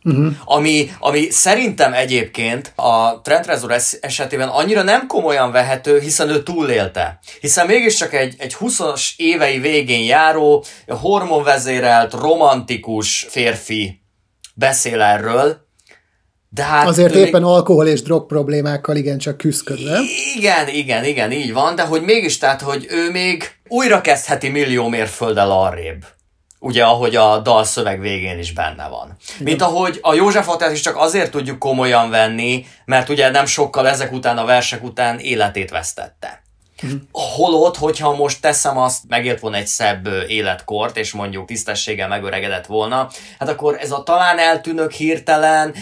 Uh-huh. 0.05 0.33
Ami, 0.45 0.91
ami 0.99 1.31
szerintem 1.31 1.93
egyébként 1.93 2.73
a 2.77 3.21
Trent 3.21 3.47
Reznor 3.47 3.77
esetében 4.01 4.49
annyira 4.49 4.83
nem 4.83 5.07
komolyan 5.07 5.53
vehető, 5.53 6.01
hiszen 6.01 6.29
ő 6.29 6.43
túlélte. 6.43 7.19
Hiszen 7.41 7.67
mégiscsak 7.67 8.13
egy, 8.15 8.35
egy 8.39 8.57
20-as 8.61 9.11
évei 9.17 9.59
végén 9.59 10.05
járó, 10.05 10.65
hormonvezérelt, 10.87 12.13
romantikus 12.13 13.27
férfi 13.29 14.03
beszél 14.55 15.01
erről, 15.01 15.63
de 16.49 16.63
hát 16.63 16.87
Azért 16.87 17.15
éppen 17.15 17.43
még... 17.43 17.51
alkohol 17.51 17.87
és 17.87 18.03
drog 18.03 18.27
problémákkal 18.27 18.97
igencsak 18.97 19.37
küzdködve. 19.37 20.01
Igen, 20.37 20.69
igen, 20.69 21.05
igen, 21.05 21.33
így 21.33 21.53
van, 21.53 21.75
de 21.75 21.83
hogy 21.83 22.03
mégis, 22.03 22.39
tehát, 22.39 22.61
hogy 22.61 22.87
ő 22.91 23.11
még 23.11 23.45
újra 23.69 24.01
kezdheti 24.01 24.49
millió 24.49 24.89
mérfölddel 24.89 25.51
arrébb 25.51 26.05
ugye 26.65 26.85
ahogy 26.85 27.17
a 27.17 27.39
dal 27.39 27.65
szöveg 27.65 28.01
végén 28.01 28.39
is 28.39 28.53
benne 28.53 28.89
van. 28.89 29.17
Mint 29.39 29.63
ahogy 29.63 29.99
a 30.03 30.15
József 30.15 30.49
Attát 30.49 30.73
is 30.73 30.81
csak 30.81 30.97
azért 30.97 31.31
tudjuk 31.31 31.59
komolyan 31.59 32.11
venni, 32.11 32.67
mert 32.85 33.09
ugye 33.09 33.31
nem 33.31 33.47
sokkal 33.47 33.89
ezek 33.89 34.13
után, 34.13 34.39
a 34.39 34.45
versek 34.45 34.85
után 34.85 35.19
életét 35.19 35.71
vesztette. 35.71 36.43
Uh-huh. 36.83 37.01
Holott, 37.13 37.77
hogyha 37.77 38.15
most 38.15 38.41
teszem 38.41 38.79
azt, 38.79 39.03
megélt 39.09 39.41
volna 39.41 39.57
egy 39.57 39.67
szebb 39.67 40.09
életkort, 40.29 40.97
és 40.97 41.13
mondjuk 41.13 41.47
tisztességgel 41.47 42.09
megöregedett 42.09 42.67
volna, 42.67 43.11
hát 43.39 43.49
akkor 43.49 43.77
ez 43.81 43.91
a 43.91 44.03
talán 44.03 44.39
eltűnök 44.39 44.93
hirtelen, 44.93 45.75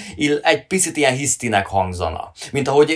egy 0.43 0.67
picit 0.67 0.97
ilyen 0.97 1.15
hisztinek 1.15 1.67
hangzana. 1.67 2.33
Mint 2.53 2.69
ahogy 2.69 2.91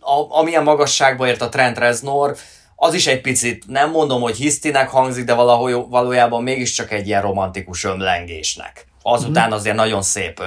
a, 0.00 0.38
amilyen 0.38 0.62
magasságba 0.62 1.26
ért 1.26 1.42
a 1.42 1.48
Trent 1.48 1.78
Reznor, 1.78 2.36
az 2.80 2.94
is 2.94 3.06
egy 3.06 3.20
picit, 3.20 3.64
nem 3.66 3.90
mondom, 3.90 4.20
hogy 4.20 4.36
hisztinek 4.36 4.88
hangzik, 4.88 5.24
de 5.24 5.34
valahogy, 5.34 5.76
valójában 5.88 6.42
mégiscsak 6.42 6.92
egy 6.92 7.06
ilyen 7.06 7.22
romantikus 7.22 7.84
ömlengésnek. 7.84 8.86
Azután 9.02 9.52
azért 9.52 9.76
nagyon 9.76 10.02
szép 10.02 10.40
ö, 10.40 10.44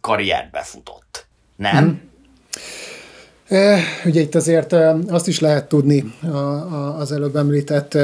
karriert 0.00 0.50
befutott. 0.50 1.26
Nem? 1.56 1.84
Mm. 1.84 1.92
E, 3.56 3.80
ugye 4.04 4.20
itt 4.20 4.34
azért 4.34 4.72
azt 5.08 5.28
is 5.28 5.40
lehet 5.40 5.68
tudni 5.68 6.14
a, 6.22 6.36
a, 6.36 6.96
az 6.98 7.12
előbb 7.12 7.36
említett 7.36 7.98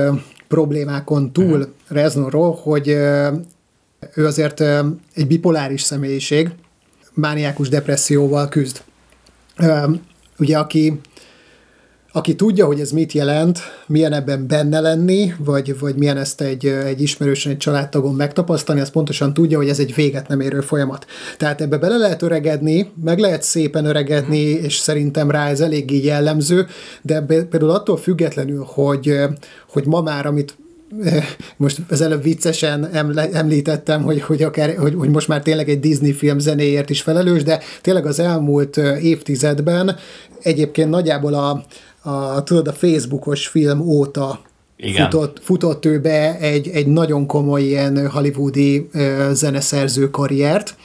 problémákon 0.48 1.32
túl 1.32 1.58
mm. 1.58 1.62
Reznorról, 1.88 2.58
hogy 2.62 2.88
ő 4.14 4.26
azért 4.26 4.60
egy 5.14 5.26
bipoláris 5.26 5.82
személyiség, 5.82 6.50
mániákus 7.12 7.68
depresszióval 7.68 8.48
küzd. 8.48 8.82
Ugye 10.38 10.58
aki 10.58 11.00
aki 12.16 12.34
tudja, 12.34 12.66
hogy 12.66 12.80
ez 12.80 12.90
mit 12.90 13.12
jelent, 13.12 13.58
milyen 13.86 14.12
ebben 14.12 14.46
benne 14.46 14.80
lenni, 14.80 15.34
vagy, 15.38 15.78
vagy 15.78 15.94
milyen 15.96 16.16
ezt 16.16 16.40
egy, 16.40 16.66
egy 16.66 17.02
ismerősen, 17.02 17.52
egy 17.52 17.58
családtagon 17.58 18.14
megtapasztalni, 18.14 18.80
az 18.80 18.90
pontosan 18.90 19.34
tudja, 19.34 19.58
hogy 19.58 19.68
ez 19.68 19.78
egy 19.78 19.94
véget 19.94 20.28
nem 20.28 20.40
érő 20.40 20.60
folyamat. 20.60 21.06
Tehát 21.38 21.60
ebbe 21.60 21.78
bele 21.78 21.96
lehet 21.96 22.22
öregedni, 22.22 22.90
meg 23.04 23.18
lehet 23.18 23.42
szépen 23.42 23.84
öregedni, 23.84 24.38
és 24.38 24.76
szerintem 24.76 25.30
rá 25.30 25.48
ez 25.48 25.60
eléggé 25.60 26.04
jellemző, 26.04 26.66
de 27.02 27.20
például 27.20 27.70
attól 27.70 27.96
függetlenül, 27.96 28.64
hogy, 28.68 29.18
hogy 29.68 29.86
ma 29.86 30.00
már, 30.00 30.26
amit 30.26 30.56
most 31.56 31.80
az 31.88 32.00
előbb 32.00 32.22
viccesen 32.22 32.88
említettem, 33.32 34.02
hogy, 34.02 34.20
hogy, 34.20 34.42
akár, 34.42 34.76
hogy, 34.76 34.94
hogy 34.94 35.08
most 35.08 35.28
már 35.28 35.42
tényleg 35.42 35.68
egy 35.68 35.80
Disney 35.80 36.12
film 36.12 36.38
zenéért 36.38 36.90
is 36.90 37.02
felelős, 37.02 37.42
de 37.42 37.60
tényleg 37.80 38.06
az 38.06 38.18
elmúlt 38.18 38.76
évtizedben 39.02 39.96
egyébként 40.42 40.90
nagyjából 40.90 41.34
a, 41.34 41.64
a, 42.10 42.42
tudod, 42.42 42.68
a 42.68 42.72
Facebookos 42.72 43.46
film 43.46 43.80
óta 43.80 44.40
igen. 44.76 45.10
Futott, 45.10 45.40
futott 45.42 45.84
ő 45.84 46.00
be 46.00 46.38
egy, 46.38 46.68
egy 46.68 46.86
nagyon 46.86 47.26
komoly 47.26 47.62
ilyen 47.62 48.10
hollywoodi 48.10 48.88
ö, 48.92 49.30
zeneszerző 49.32 50.10
karriert, 50.10 50.76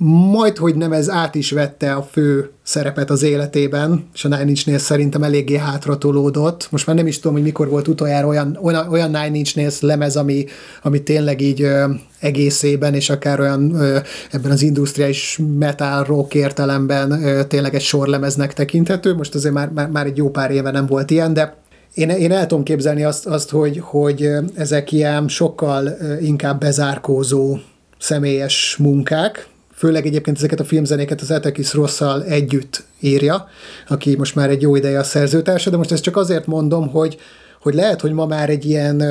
majd, 0.00 0.56
hogy 0.56 0.74
nem 0.74 0.92
ez 0.92 1.10
át 1.10 1.34
is 1.34 1.50
vette 1.50 1.92
a 1.92 2.02
fő 2.02 2.50
szerepet 2.62 3.10
az 3.10 3.22
életében, 3.22 4.08
és 4.14 4.24
a 4.24 4.28
Nine 4.28 4.48
Inch 4.48 4.66
Nails 4.66 4.82
szerintem 4.82 5.22
eléggé 5.22 5.56
hátratolódott. 5.56 6.68
Most 6.70 6.86
már 6.86 6.96
nem 6.96 7.06
is 7.06 7.18
tudom, 7.18 7.32
hogy 7.32 7.42
mikor 7.42 7.68
volt 7.68 7.88
utoljára 7.88 8.26
olyan, 8.26 8.58
olyan, 8.62 8.88
olyan 8.88 9.10
Nine 9.10 9.36
Inch 9.36 9.56
Nails 9.56 9.80
lemez, 9.80 10.16
ami, 10.16 10.44
ami 10.82 11.02
tényleg 11.02 11.40
így 11.40 11.62
ö, 11.62 11.84
egészében, 12.20 12.94
és 12.94 13.10
akár 13.10 13.40
olyan 13.40 13.74
ö, 13.74 13.98
ebben 14.30 14.50
az 14.50 14.62
industriális 14.62 15.40
metal 15.58 16.04
rock 16.04 16.34
értelemben 16.34 17.10
ö, 17.10 17.44
tényleg 17.44 17.74
egy 17.74 17.82
sorlemeznek 17.82 18.54
tekinthető. 18.54 19.14
Most 19.14 19.34
azért 19.34 19.54
már, 19.54 19.70
már, 19.70 19.88
már 19.88 20.06
egy 20.06 20.16
jó 20.16 20.30
pár 20.30 20.50
éve 20.50 20.70
nem 20.70 20.86
volt 20.86 21.10
ilyen, 21.10 21.32
de 21.32 21.56
én, 21.94 22.08
én 22.08 22.32
el 22.32 22.46
tudom 22.46 22.64
képzelni 22.64 23.04
azt, 23.04 23.26
azt 23.26 23.50
hogy, 23.50 23.80
hogy 23.82 24.28
ezek 24.54 24.92
ilyen 24.92 25.28
sokkal 25.28 25.96
inkább 26.20 26.60
bezárkózó 26.60 27.58
személyes 27.98 28.76
munkák, 28.78 29.48
főleg 29.78 30.06
egyébként 30.06 30.36
ezeket 30.36 30.60
a 30.60 30.64
filmzenéket 30.64 31.20
az 31.20 31.30
Etekis 31.30 31.74
Rosszal 31.74 32.24
együtt 32.24 32.84
írja, 33.00 33.48
aki 33.88 34.16
most 34.16 34.34
már 34.34 34.50
egy 34.50 34.62
jó 34.62 34.76
ideje 34.76 34.98
a 34.98 35.04
szerzőtársa, 35.04 35.70
de 35.70 35.76
most 35.76 35.92
ezt 35.92 36.02
csak 36.02 36.16
azért 36.16 36.46
mondom, 36.46 36.88
hogy, 36.88 37.18
hogy 37.62 37.74
lehet, 37.74 38.00
hogy 38.00 38.12
ma 38.12 38.26
már 38.26 38.50
egy 38.50 38.64
ilyen 38.64 39.02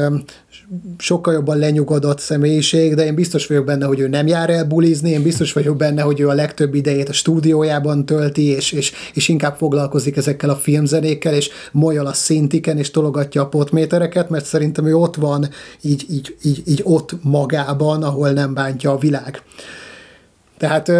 sokkal 0.97 1.33
jobban 1.33 1.57
lenyugodott 1.57 2.19
személyiség, 2.19 2.95
de 2.95 3.05
én 3.05 3.15
biztos 3.15 3.47
vagyok 3.47 3.65
benne, 3.65 3.85
hogy 3.85 3.99
ő 3.99 4.07
nem 4.07 4.27
jár 4.27 4.49
el 4.49 4.65
bulizni, 4.65 5.09
én 5.09 5.23
biztos 5.23 5.53
vagyok 5.53 5.77
benne, 5.77 6.01
hogy 6.01 6.19
ő 6.19 6.27
a 6.27 6.33
legtöbb 6.33 6.73
idejét 6.73 7.09
a 7.09 7.13
stúdiójában 7.13 8.05
tölti, 8.05 8.45
és, 8.45 8.71
és, 8.71 8.91
és 9.13 9.27
inkább 9.27 9.55
foglalkozik 9.55 10.17
ezekkel 10.17 10.49
a 10.49 10.55
filmzenékkel, 10.55 11.33
és 11.33 11.49
molyol 11.71 12.05
a 12.05 12.13
szintiken, 12.13 12.77
és 12.77 12.91
tologatja 12.91 13.41
a 13.41 13.47
potmétereket, 13.47 14.29
mert 14.29 14.45
szerintem 14.45 14.85
ő 14.85 14.95
ott 14.95 15.15
van, 15.15 15.49
így, 15.81 16.05
így, 16.09 16.35
így, 16.43 16.61
így 16.65 16.81
ott 16.83 17.23
magában, 17.23 18.03
ahol 18.03 18.31
nem 18.31 18.53
bántja 18.53 18.91
a 18.91 18.97
világ. 18.97 19.41
Tehát 20.57 20.91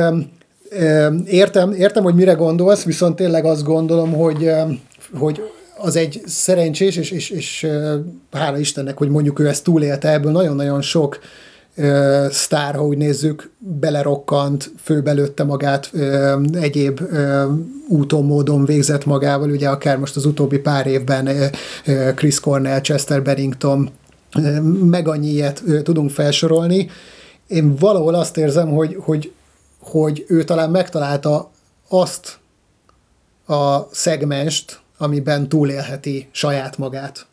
értem, 1.26 1.72
értem, 1.72 2.04
hogy 2.04 2.16
mire 2.16 2.34
gondolsz, 2.34 2.84
viszont 2.84 3.16
tényleg 3.16 3.46
azt 3.46 3.64
gondolom, 3.64 4.14
hogy, 4.14 4.52
hogy 5.14 5.42
az 5.78 5.96
egy 5.96 6.22
szerencsés, 6.26 6.96
és, 6.96 7.12
és, 7.12 7.30
és 7.30 7.68
hála 8.32 8.58
Istennek, 8.58 8.98
hogy 8.98 9.10
mondjuk 9.10 9.40
ő 9.40 9.48
ezt 9.48 9.64
túlélte, 9.64 10.12
ebből 10.12 10.32
nagyon-nagyon 10.32 10.82
sok 10.82 11.20
ö, 11.76 12.26
sztár, 12.32 12.76
ha 12.76 12.86
úgy 12.86 12.98
nézzük, 12.98 13.52
belerokkant, 13.58 14.72
főbelőtte 14.84 15.44
magát, 15.44 15.90
ö, 15.94 16.42
egyéb 16.54 17.00
ö, 17.12 17.44
úton, 17.88 18.26
módon 18.26 18.66
végzett 18.66 19.06
magával, 19.06 19.50
ugye 19.50 19.70
akár 19.70 19.98
most 19.98 20.16
az 20.16 20.26
utóbbi 20.26 20.58
pár 20.58 20.88
évben 20.88 21.28
ö, 21.86 22.14
Chris 22.16 22.40
Cornell, 22.40 22.82
Chester 22.82 23.24
Bennington, 23.24 23.90
ö, 24.36 24.62
meg 24.86 25.08
annyi 25.08 25.28
ilyet 25.28 25.62
ö, 25.68 25.82
tudunk 25.82 26.10
felsorolni. 26.10 26.90
Én 27.48 27.76
valahol 27.76 28.14
azt 28.14 28.38
érzem, 28.38 28.70
hogy, 28.70 28.98
hogy 29.00 29.32
hogy 29.92 30.26
ő 30.28 30.44
talán 30.44 30.70
megtalálta 30.70 31.52
azt 31.90 32.40
a 33.48 33.82
szegmenst, 33.92 34.80
amiben 34.98 35.50
túlélheti 35.50 36.30
saját 36.32 36.78
magát. 36.78 37.26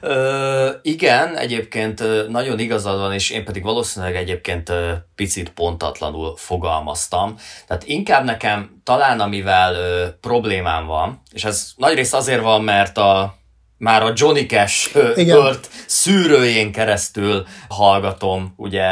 Ö, 0.00 0.70
igen, 0.82 1.36
egyébként 1.36 2.28
nagyon 2.28 2.58
igazad 2.58 2.98
van, 2.98 3.12
és 3.12 3.30
én 3.30 3.44
pedig 3.44 3.62
valószínűleg 3.62 4.16
egyébként 4.16 4.72
picit 5.14 5.50
pontatlanul 5.50 6.36
fogalmaztam. 6.36 7.36
Tehát 7.66 7.84
inkább 7.84 8.24
nekem 8.24 8.80
talán 8.84 9.20
amivel 9.20 9.74
ö, 9.74 10.06
problémám 10.20 10.86
van, 10.86 11.22
és 11.32 11.44
ez 11.44 11.72
nagyrészt 11.76 12.14
azért 12.14 12.42
van, 12.42 12.64
mert 12.64 12.98
a 12.98 13.34
már 13.82 14.02
a 14.02 14.12
Johnny 14.14 14.46
Cash 14.46 14.96
ört 15.16 15.68
szűrőjén 15.86 16.72
keresztül 16.72 17.46
hallgatom 17.68 18.52
ugye 18.56 18.84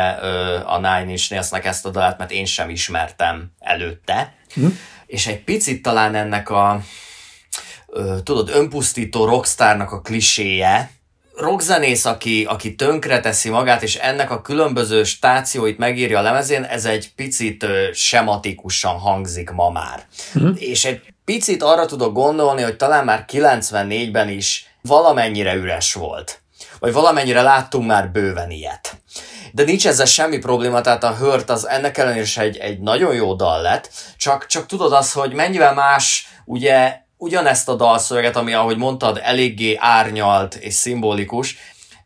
a 0.65 0.77
Nine 0.77 1.11
Inch 1.11 1.31
Nails-nek 1.31 1.65
ezt 1.65 1.87
a 1.87 1.91
dalát, 1.91 2.19
mert 2.19 2.31
én 2.31 2.45
sem 2.45 2.71
ismertem 2.71 3.53
előtte. 3.59 4.35
Hm. 4.55 4.67
És 5.07 5.27
egy 5.27 5.45
picit 5.45 5.83
talán 5.83 6.15
ennek 6.15 6.51
a 6.51 6.81
tudod, 8.23 8.51
önpusztító 8.55 9.25
rockstárnak 9.25 9.93
a 9.93 10.01
kliséje, 10.01 10.91
rockzenész, 11.37 12.05
aki, 12.05 12.45
aki 12.45 12.75
tönkre 12.75 13.21
teszi 13.21 13.49
magát, 13.49 13.83
és 13.83 13.95
ennek 13.95 14.31
a 14.31 14.43
különböző 14.43 15.05
stációit 15.05 15.79
megírja 15.79 16.19
a 16.19 16.23
lemezén, 16.23 16.63
ez 16.63 16.85
egy 16.85 17.13
picit 17.17 17.67
sematikusan 17.93 18.99
hangzik 18.99 19.51
ma 19.51 19.71
már. 19.71 20.07
Uh-huh. 20.35 20.63
És 20.63 20.85
egy 20.85 21.01
picit 21.25 21.63
arra 21.63 21.87
tudok 21.87 22.13
gondolni, 22.13 22.63
hogy 22.63 22.77
talán 22.77 23.05
már 23.05 23.25
94-ben 23.29 24.29
is 24.29 24.70
valamennyire 24.83 25.55
üres 25.55 25.95
volt. 25.95 26.43
Vagy 26.79 26.93
valamennyire 26.93 27.43
láttunk 27.43 27.87
már 27.87 28.11
bőven 28.11 28.51
ilyet. 28.51 29.01
De 29.53 29.63
nincs 29.63 29.87
ezzel 29.87 30.07
semmi 30.07 30.39
probléma, 30.39 30.81
tehát 30.81 31.05
a 31.05 31.17
Hurt 31.17 31.51
az 31.51 31.69
ennek 31.69 31.99
ellenére 31.99 32.23
is 32.23 32.37
egy, 32.37 32.57
egy 32.57 32.81
nagyon 32.81 33.15
jó 33.15 33.35
dal 33.35 33.63
lett, 33.63 33.91
csak, 34.17 34.47
csak 34.47 34.67
tudod 34.67 34.93
azt, 34.93 35.13
hogy 35.13 35.33
mennyivel 35.33 35.75
más 35.75 36.29
ugye 36.45 36.99
ugyanezt 37.17 37.69
a 37.69 37.75
dalszöveget, 37.75 38.37
ami 38.37 38.53
ahogy 38.53 38.77
mondtad, 38.77 39.21
eléggé 39.23 39.77
árnyalt 39.79 40.55
és 40.55 40.75
szimbolikus, 40.75 41.57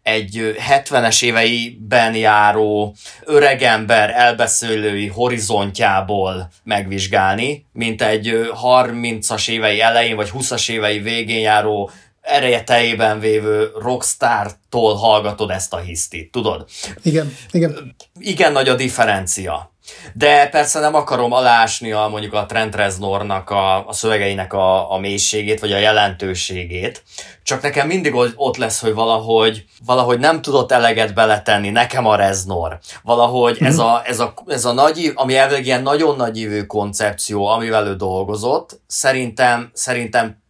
egy 0.02 0.57
70-es 0.71 1.23
éveiben 1.23 2.14
járó 2.14 2.95
öregember 3.25 4.11
elbeszélői 4.11 5.07
horizontjából 5.07 6.50
megvizsgálni, 6.62 7.66
mint 7.73 8.02
egy 8.02 8.50
30-as 8.64 9.49
évei 9.49 9.81
elején 9.81 10.16
vagy 10.16 10.31
20-as 10.35 10.71
évei 10.71 10.99
végén 10.99 11.40
járó 11.40 11.90
ereje 12.25 12.64
teljében 12.64 13.21
vévő 13.21 13.71
rockstar-tól 13.81 14.95
hallgatod 14.95 15.50
ezt 15.50 15.73
a 15.73 15.78
hisztit, 15.78 16.31
tudod? 16.31 16.64
Igen, 17.02 17.37
igen. 17.50 17.97
Igen 18.19 18.52
nagy 18.52 18.69
a 18.69 18.75
differencia. 18.75 19.73
De 20.12 20.49
persze 20.49 20.81
nem 20.81 20.95
akarom 20.95 21.33
alásni 21.33 21.93
a, 21.93 22.09
mondjuk 22.11 22.33
a 22.33 22.47
Trent 22.47 22.75
Reznornak 22.75 23.50
a, 23.50 23.87
a 23.88 23.93
szövegeinek 23.93 24.52
a, 24.52 24.93
a 24.93 24.99
mélységét, 24.99 25.61
vagy 25.61 25.73
a 25.73 25.78
jelentőségét. 25.78 27.02
Csak 27.43 27.62
nekem 27.62 27.87
mindig 27.87 28.14
ott 28.37 28.57
lesz, 28.57 28.81
hogy 28.81 28.95
valahogy, 28.95 29.64
valahogy 29.85 30.19
nem 30.19 30.43
tudott 30.43 30.73
eleget 30.73 31.14
beletenni 31.14 31.71
nekem 31.71 32.07
a 32.07 32.16
Reznor. 32.16 32.78
Valahogy 33.02 33.57
ez 33.61 33.78
a, 33.78 34.02
ez 34.04 34.21
a, 34.21 34.35
ez 34.47 34.64
a 34.64 34.73
nagy, 34.73 35.12
ami 35.14 35.37
elvileg 35.37 35.66
ilyen 35.66 35.83
nagyon 35.83 36.16
nagyívű 36.16 36.62
koncepció, 36.62 37.47
amivel 37.47 37.87
ő 37.87 37.95
dolgozott, 37.97 38.81
szerintem, 38.87 39.71
szerintem 39.73 40.43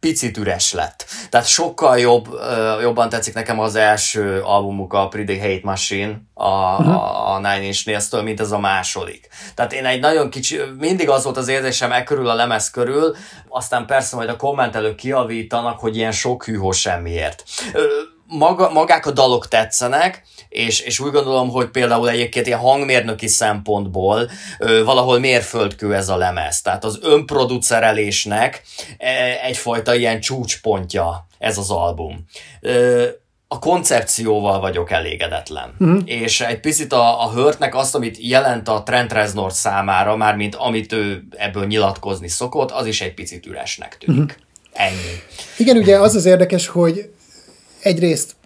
picit 0.00 0.36
üres 0.36 0.72
lett. 0.72 1.06
Tehát 1.30 1.46
sokkal 1.46 1.98
jobb, 1.98 2.28
jobban 2.80 3.08
tetszik 3.08 3.34
nekem 3.34 3.60
az 3.60 3.74
első 3.74 4.40
albumuk, 4.40 4.92
a 4.92 5.08
Pretty 5.08 5.38
Hate 5.38 5.60
Machine, 5.62 6.22
a, 6.34 6.48
uh-huh. 6.48 7.30
a 7.30 7.36
Nine 7.36 7.62
Inch 7.62 7.86
Nails-től, 7.86 8.22
mint 8.22 8.40
ez 8.40 8.50
a 8.50 8.58
második. 8.58 9.28
Tehát 9.54 9.72
én 9.72 9.84
egy 9.84 10.00
nagyon 10.00 10.30
kicsi, 10.30 10.60
mindig 10.78 11.08
az 11.08 11.24
volt 11.24 11.36
az 11.36 11.48
érzésem 11.48 11.92
e 11.92 12.02
körül 12.02 12.28
a 12.28 12.34
lemez 12.34 12.70
körül, 12.70 13.16
aztán 13.48 13.86
persze 13.86 14.16
majd 14.16 14.28
a 14.28 14.36
kommentelők 14.36 14.94
kiavítanak, 14.94 15.78
hogy 15.78 15.96
ilyen 15.96 16.12
sok 16.12 16.44
hűhó 16.44 16.72
semmiért. 16.72 17.44
Maga, 18.26 18.70
magák 18.70 19.06
a 19.06 19.10
dalok 19.10 19.48
tetszenek, 19.48 20.22
és, 20.48 20.80
és 20.80 21.00
úgy 21.00 21.12
gondolom, 21.12 21.48
hogy 21.48 21.68
például 21.68 22.08
egyébként 22.10 22.46
ilyen 22.46 22.58
hangmérnöki 22.58 23.26
szempontból 23.26 24.30
ö, 24.58 24.84
valahol 24.84 25.18
mérföldkő 25.18 25.94
ez 25.94 26.08
a 26.08 26.16
lemez. 26.16 26.62
Tehát 26.62 26.84
az 26.84 26.98
önproducerelésnek 27.02 28.62
e, 28.98 29.40
egyfajta 29.42 29.94
ilyen 29.94 30.20
csúcspontja 30.20 31.26
ez 31.38 31.58
az 31.58 31.70
album. 31.70 32.24
Ö, 32.60 33.06
a 33.50 33.58
koncepcióval 33.58 34.60
vagyok 34.60 34.90
elégedetlen. 34.90 35.74
Uh-huh. 35.78 36.02
És 36.04 36.40
egy 36.40 36.60
picit 36.60 36.92
a, 36.92 37.24
a 37.24 37.30
Hörtnek 37.30 37.74
azt, 37.74 37.94
amit 37.94 38.18
jelent 38.20 38.68
a 38.68 38.82
Trent 38.82 39.12
Reznor 39.12 39.52
számára, 39.52 40.16
mármint 40.16 40.54
amit 40.54 40.92
ő 40.92 41.22
ebből 41.36 41.66
nyilatkozni 41.66 42.28
szokott, 42.28 42.70
az 42.70 42.86
is 42.86 43.00
egy 43.00 43.14
picit 43.14 43.46
üresnek 43.46 43.98
tűnik. 43.98 44.20
Uh-huh. 44.20 44.36
Ennyi. 44.72 45.22
Igen, 45.56 45.76
ugye 45.76 45.98
az 45.98 46.14
az 46.14 46.24
érdekes, 46.24 46.66
hogy 46.66 47.10
egyrészt 47.82 48.36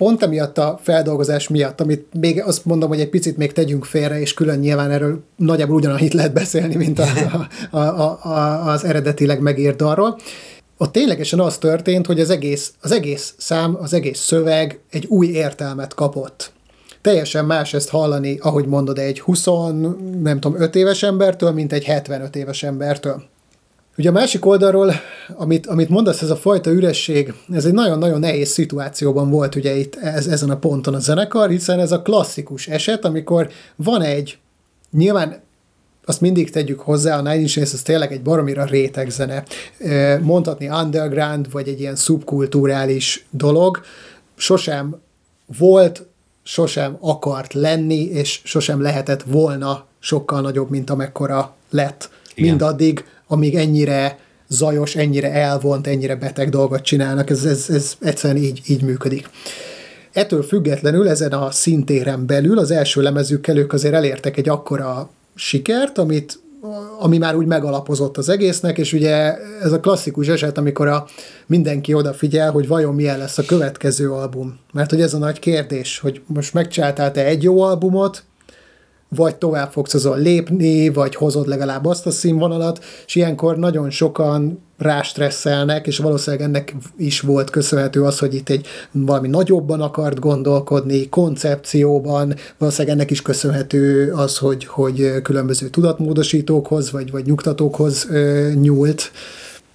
pont 0.00 0.22
emiatt 0.22 0.58
a 0.58 0.78
feldolgozás 0.82 1.48
miatt, 1.48 1.80
amit 1.80 2.06
még 2.20 2.42
azt 2.42 2.64
mondom, 2.64 2.88
hogy 2.88 3.00
egy 3.00 3.08
picit 3.08 3.36
még 3.36 3.52
tegyünk 3.52 3.84
félre, 3.84 4.20
és 4.20 4.34
külön 4.34 4.58
nyilván 4.58 4.90
erről 4.90 5.22
nagyjából 5.36 5.76
ugyanannyit 5.76 6.14
lehet 6.18 6.32
beszélni, 6.32 6.74
mint 6.74 6.98
a, 6.98 7.06
a, 7.70 7.78
a, 7.78 8.18
a, 8.22 8.66
az 8.66 8.84
eredetileg 8.84 9.40
megírt 9.40 9.76
dalról. 9.76 10.18
Ott 10.78 10.92
ténylegesen 10.92 11.40
az 11.40 11.58
történt, 11.58 12.06
hogy 12.06 12.20
az 12.20 12.30
egész, 12.30 12.72
az 12.80 12.92
egész 12.92 13.34
szám, 13.38 13.76
az 13.80 13.92
egész 13.92 14.18
szöveg 14.18 14.80
egy 14.90 15.06
új 15.06 15.26
értelmet 15.26 15.94
kapott. 15.94 16.52
Teljesen 17.00 17.44
más 17.44 17.74
ezt 17.74 17.88
hallani, 17.88 18.38
ahogy 18.42 18.66
mondod, 18.66 18.98
egy 18.98 19.20
20, 19.20 19.44
nem 20.22 20.40
tudom, 20.40 20.60
5 20.60 20.74
éves 20.76 21.02
embertől, 21.02 21.50
mint 21.50 21.72
egy 21.72 21.84
75 21.84 22.36
éves 22.36 22.62
embertől. 22.62 23.22
Ugye 23.98 24.08
a 24.08 24.12
másik 24.12 24.46
oldalról, 24.46 24.92
amit, 25.36 25.66
amit 25.66 25.88
mondasz, 25.88 26.22
ez 26.22 26.30
a 26.30 26.36
fajta 26.36 26.70
üresség, 26.70 27.34
ez 27.52 27.64
egy 27.64 27.72
nagyon-nagyon 27.72 28.18
nehéz 28.20 28.48
szituációban 28.48 29.30
volt 29.30 29.54
ugye 29.54 29.76
itt 29.76 29.96
ez, 29.96 30.26
ezen 30.26 30.50
a 30.50 30.58
ponton 30.58 30.94
a 30.94 30.98
zenekar, 30.98 31.50
hiszen 31.50 31.78
ez 31.80 31.92
a 31.92 32.02
klasszikus 32.02 32.66
eset, 32.68 33.04
amikor 33.04 33.50
van 33.76 34.02
egy, 34.02 34.38
nyilván 34.90 35.40
azt 36.04 36.20
mindig 36.20 36.50
tegyük 36.50 36.80
hozzá, 36.80 37.18
a 37.18 37.22
Nine 37.22 37.38
Inch 37.38 37.56
Nails 37.56 37.72
az 37.72 37.82
tényleg 37.82 38.12
egy 38.12 38.22
baromira 38.22 38.64
réteg 38.64 39.10
zene. 39.10 39.44
Mondhatni 40.20 40.68
underground, 40.68 41.50
vagy 41.50 41.68
egy 41.68 41.80
ilyen 41.80 41.96
szubkulturális 41.96 43.26
dolog, 43.30 43.80
sosem 44.36 45.00
volt, 45.58 46.06
sosem 46.42 46.96
akart 47.00 47.52
lenni, 47.52 48.04
és 48.04 48.40
sosem 48.44 48.82
lehetett 48.82 49.22
volna 49.22 49.86
sokkal 49.98 50.40
nagyobb, 50.40 50.70
mint 50.70 50.90
amekkora 50.90 51.54
lett. 51.70 52.10
Igen. 52.34 52.50
Mindaddig, 52.50 53.04
amíg 53.30 53.54
ennyire 53.54 54.18
zajos, 54.48 54.96
ennyire 54.96 55.32
elvont, 55.32 55.86
ennyire 55.86 56.16
beteg 56.16 56.48
dolgot 56.48 56.82
csinálnak, 56.82 57.30
ez, 57.30 57.44
ez, 57.44 57.66
ez 57.68 57.92
egyszerűen 58.00 58.42
így, 58.42 58.60
így 58.66 58.82
működik. 58.82 59.30
Ettől 60.12 60.42
függetlenül 60.42 61.08
ezen 61.08 61.32
a 61.32 61.50
szintéren 61.50 62.26
belül 62.26 62.58
az 62.58 62.70
első 62.70 63.02
lemezükkel 63.02 63.56
ők 63.56 63.72
azért 63.72 63.94
elértek 63.94 64.36
egy 64.36 64.48
akkora 64.48 65.10
sikert, 65.34 65.98
amit 65.98 66.38
ami 66.98 67.18
már 67.18 67.36
úgy 67.36 67.46
megalapozott 67.46 68.16
az 68.16 68.28
egésznek, 68.28 68.78
és 68.78 68.92
ugye 68.92 69.36
ez 69.62 69.72
a 69.72 69.80
klasszikus 69.80 70.28
eset, 70.28 70.58
amikor 70.58 70.86
a 70.86 71.06
mindenki 71.46 71.94
odafigyel, 71.94 72.50
hogy 72.50 72.68
vajon 72.68 72.94
milyen 72.94 73.18
lesz 73.18 73.38
a 73.38 73.44
következő 73.44 74.10
album. 74.10 74.58
Mert 74.72 74.90
hogy 74.90 75.00
ez 75.00 75.14
a 75.14 75.18
nagy 75.18 75.38
kérdés, 75.38 75.98
hogy 75.98 76.22
most 76.26 76.54
megcsináltál 76.54 77.10
te 77.10 77.24
egy 77.24 77.42
jó 77.42 77.62
albumot, 77.62 78.22
vagy 79.16 79.36
tovább 79.36 79.72
fogsz 79.72 79.94
azon 79.94 80.18
lépni, 80.18 80.88
vagy 80.88 81.14
hozod 81.14 81.46
legalább 81.46 81.84
azt 81.84 82.06
a 82.06 82.10
színvonalat, 82.10 82.84
és 83.06 83.14
ilyenkor 83.14 83.56
nagyon 83.56 83.90
sokan 83.90 84.62
rástresszelnek, 84.78 85.86
és 85.86 85.98
valószínűleg 85.98 86.46
ennek 86.46 86.74
is 86.96 87.20
volt 87.20 87.50
köszönhető 87.50 88.02
az, 88.02 88.18
hogy 88.18 88.34
itt 88.34 88.48
egy 88.48 88.66
valami 88.90 89.28
nagyobban 89.28 89.80
akart 89.80 90.18
gondolkodni, 90.18 91.08
koncepcióban, 91.08 92.34
valószínűleg 92.58 92.96
ennek 92.96 93.10
is 93.10 93.22
köszönhető 93.22 94.12
az, 94.12 94.38
hogy, 94.38 94.64
hogy 94.64 95.22
különböző 95.22 95.68
tudatmódosítókhoz, 95.68 96.90
vagy, 96.90 97.10
vagy 97.10 97.26
nyugtatókhoz 97.26 98.06
ö, 98.10 98.50
nyúlt. 98.54 99.10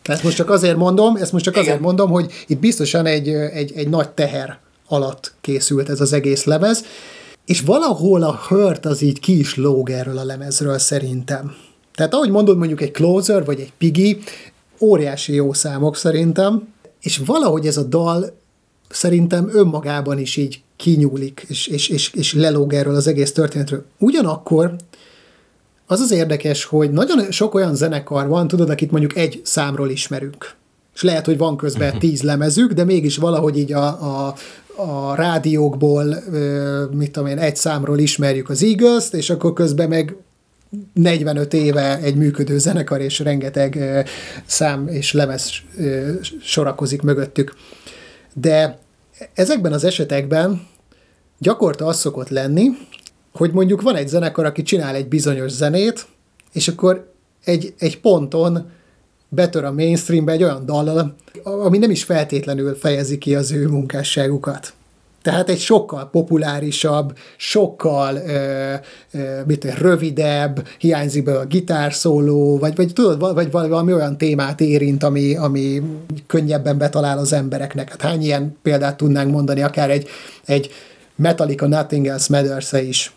Ezt 0.04 0.24
most 0.24 0.36
csak 0.36 0.50
azért 0.50 0.78
mondom, 0.78 1.16
ezt 1.16 1.32
most 1.32 1.44
csak 1.44 1.54
Igen. 1.54 1.66
azért 1.66 1.82
mondom, 1.82 2.10
hogy 2.10 2.32
itt 2.48 2.60
biztosan 2.60 3.06
egy, 3.06 3.30
egy, 3.30 3.72
egy 3.76 3.90
nagy 3.90 4.10
teher 4.10 4.58
alatt 4.88 5.34
készült 5.42 5.90
ez 5.90 6.02
az 6.02 6.14
egész 6.14 6.44
lemez, 6.44 6.84
és 7.46 7.62
valahol 7.62 8.24
a 8.24 8.40
hört 8.48 8.86
az 8.86 9.02
így 9.02 9.20
ki 9.20 9.40
is 9.40 9.56
lóg 9.56 9.90
erről 9.90 10.18
a 10.18 10.24
lemezről 10.24 10.78
szerintem. 10.78 11.56
Tehát 11.96 12.14
ahogy 12.14 12.30
mondod, 12.30 12.58
mondjuk 12.58 12.82
egy 12.82 12.92
Closer 12.92 13.46
vagy 13.46 13.60
egy 13.60 13.74
Piggy, 13.78 14.18
óriási 14.80 15.34
jó 15.34 15.54
számok 15.54 15.96
szerintem, 15.96 16.68
és 17.02 17.18
valahogy 17.18 17.68
ez 17.68 17.78
a 17.78 17.84
dal 17.84 18.38
szerintem 18.90 19.50
önmagában 19.52 20.20
is 20.20 20.36
így 20.36 20.62
kinyúlik, 20.76 21.46
és, 21.48 21.68
és, 21.68 21.90
és, 21.90 22.14
és 22.14 22.34
lelóg 22.34 22.74
erről 22.74 22.96
az 22.96 23.08
egész 23.08 23.32
történetről. 23.32 23.86
Ugyanakkor 24.00 24.76
az 25.86 26.00
az 26.00 26.12
érdekes, 26.12 26.64
hogy 26.64 26.92
nagyon 26.92 27.32
sok 27.32 27.54
olyan 27.54 27.76
zenekar 27.76 28.28
van, 28.28 28.48
tudod, 28.48 28.70
akit 28.70 28.92
mondjuk 28.92 29.16
egy 29.16 29.42
számról 29.44 29.90
ismerünk. 29.90 30.56
És 30.96 31.04
lehet, 31.04 31.26
hogy 31.26 31.38
van 31.38 31.58
közben 31.58 31.98
tíz 32.00 32.22
lemezük, 32.22 32.72
de 32.72 32.84
mégis 32.84 33.18
valahogy 33.18 33.58
így 33.58 33.74
a, 33.74 33.86
a, 33.86 34.36
a 34.76 35.16
rádiókból, 35.16 36.16
mit 36.92 37.12
tudom 37.12 37.30
én, 37.30 37.38
egy 37.38 37.56
számról 37.56 38.00
ismerjük 38.00 38.50
az 38.50 38.64
eagles 38.64 39.12
és 39.12 39.30
akkor 39.30 39.54
közben 39.54 39.90
meg 39.90 40.16
45 40.94 41.54
éve 41.54 42.00
egy 42.00 42.16
működő 42.16 42.58
zenekar, 42.58 43.02
és 43.02 43.20
rengeteg 43.20 43.80
szám 44.46 44.88
és 44.88 45.14
lemez 45.14 45.52
sorakozik 46.42 47.02
mögöttük. 47.02 47.54
De 48.34 48.80
ezekben 49.34 49.74
az 49.74 49.84
esetekben 49.84 50.68
gyakorta 51.38 51.86
az 51.86 52.00
szokott 52.00 52.30
lenni, 52.30 52.70
hogy 53.34 53.52
mondjuk 53.52 53.82
van 53.82 53.96
egy 53.96 54.08
zenekar, 54.08 54.46
aki 54.46 54.64
csinál 54.64 54.96
egy 54.96 55.08
bizonyos 55.08 55.52
zenét, 55.52 56.06
és 56.54 56.68
akkor 56.68 57.12
egy, 57.44 57.74
egy 57.78 58.00
ponton 58.00 58.72
betör 59.36 59.64
a 59.64 59.72
mainstreambe 59.72 60.32
egy 60.32 60.44
olyan 60.44 60.66
dallal, 60.66 61.16
ami 61.44 61.78
nem 61.78 61.92
is 61.92 62.04
feltétlenül 62.04 62.76
fejezi 62.76 63.18
ki 63.18 63.36
az 63.36 63.52
ő 63.52 63.68
munkásságukat. 63.68 64.74
Tehát 65.22 65.50
egy 65.50 65.60
sokkal 65.60 66.10
populárisabb, 66.12 67.18
sokkal 67.38 68.16
ö, 68.16 68.74
ö, 69.12 69.40
mit 69.46 69.64
rövidebb, 69.64 70.68
hiányzik 70.78 71.24
be 71.24 71.40
a 71.40 71.46
gitárszóló, 71.46 72.58
vagy, 72.58 72.76
vagy 72.76 72.94
tudod, 72.94 73.34
vagy 73.34 73.52
valami 73.52 73.94
olyan 73.94 74.18
témát 74.18 74.62
érint, 74.62 75.04
ami, 75.04 75.36
ami 75.36 75.82
könnyebben 76.28 76.78
betalál 76.78 77.18
az 77.18 77.34
embereknek. 77.34 77.90
Hát 77.90 78.02
hány 78.02 78.22
ilyen 78.22 78.58
példát 78.62 78.98
tudnánk 78.98 79.32
mondani, 79.32 79.62
akár 79.62 79.90
egy, 79.90 80.08
egy 80.46 80.70
Metallica 81.16 81.68
Nothing 81.68 82.08
Else 82.08 82.42
matters 82.42 82.72
is. 82.72 83.14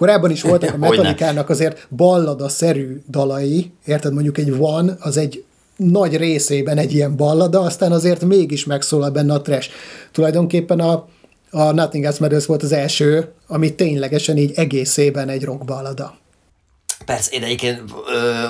Korábban 0.00 0.30
is 0.30 0.42
voltak 0.42 0.74
a 0.74 0.76
Metallica-nak 0.88 1.48
azért 1.48 1.86
ballada-szerű 1.96 3.02
dalai, 3.08 3.72
érted, 3.86 4.12
mondjuk 4.12 4.38
egy 4.38 4.56
Van, 4.56 4.96
az 5.00 5.16
egy 5.16 5.44
nagy 5.76 6.16
részében 6.16 6.78
egy 6.78 6.94
ilyen 6.94 7.16
ballada, 7.16 7.60
aztán 7.60 7.92
azért 7.92 8.24
mégis 8.24 8.64
megszólal 8.64 9.10
benne 9.10 9.32
a 9.32 9.40
trash. 9.40 9.70
Tulajdonképpen 10.12 10.80
a, 10.80 11.08
a 11.50 11.72
Nothing 11.72 12.04
Else 12.04 12.18
Matters 12.20 12.46
volt 12.46 12.62
az 12.62 12.72
első, 12.72 13.32
ami 13.46 13.74
ténylegesen 13.74 14.36
így 14.36 14.52
egészében 14.54 15.28
egy 15.28 15.44
rockballada. 15.44 16.14
Persze, 17.04 17.30
én 17.30 17.42
egyébként 17.42 17.80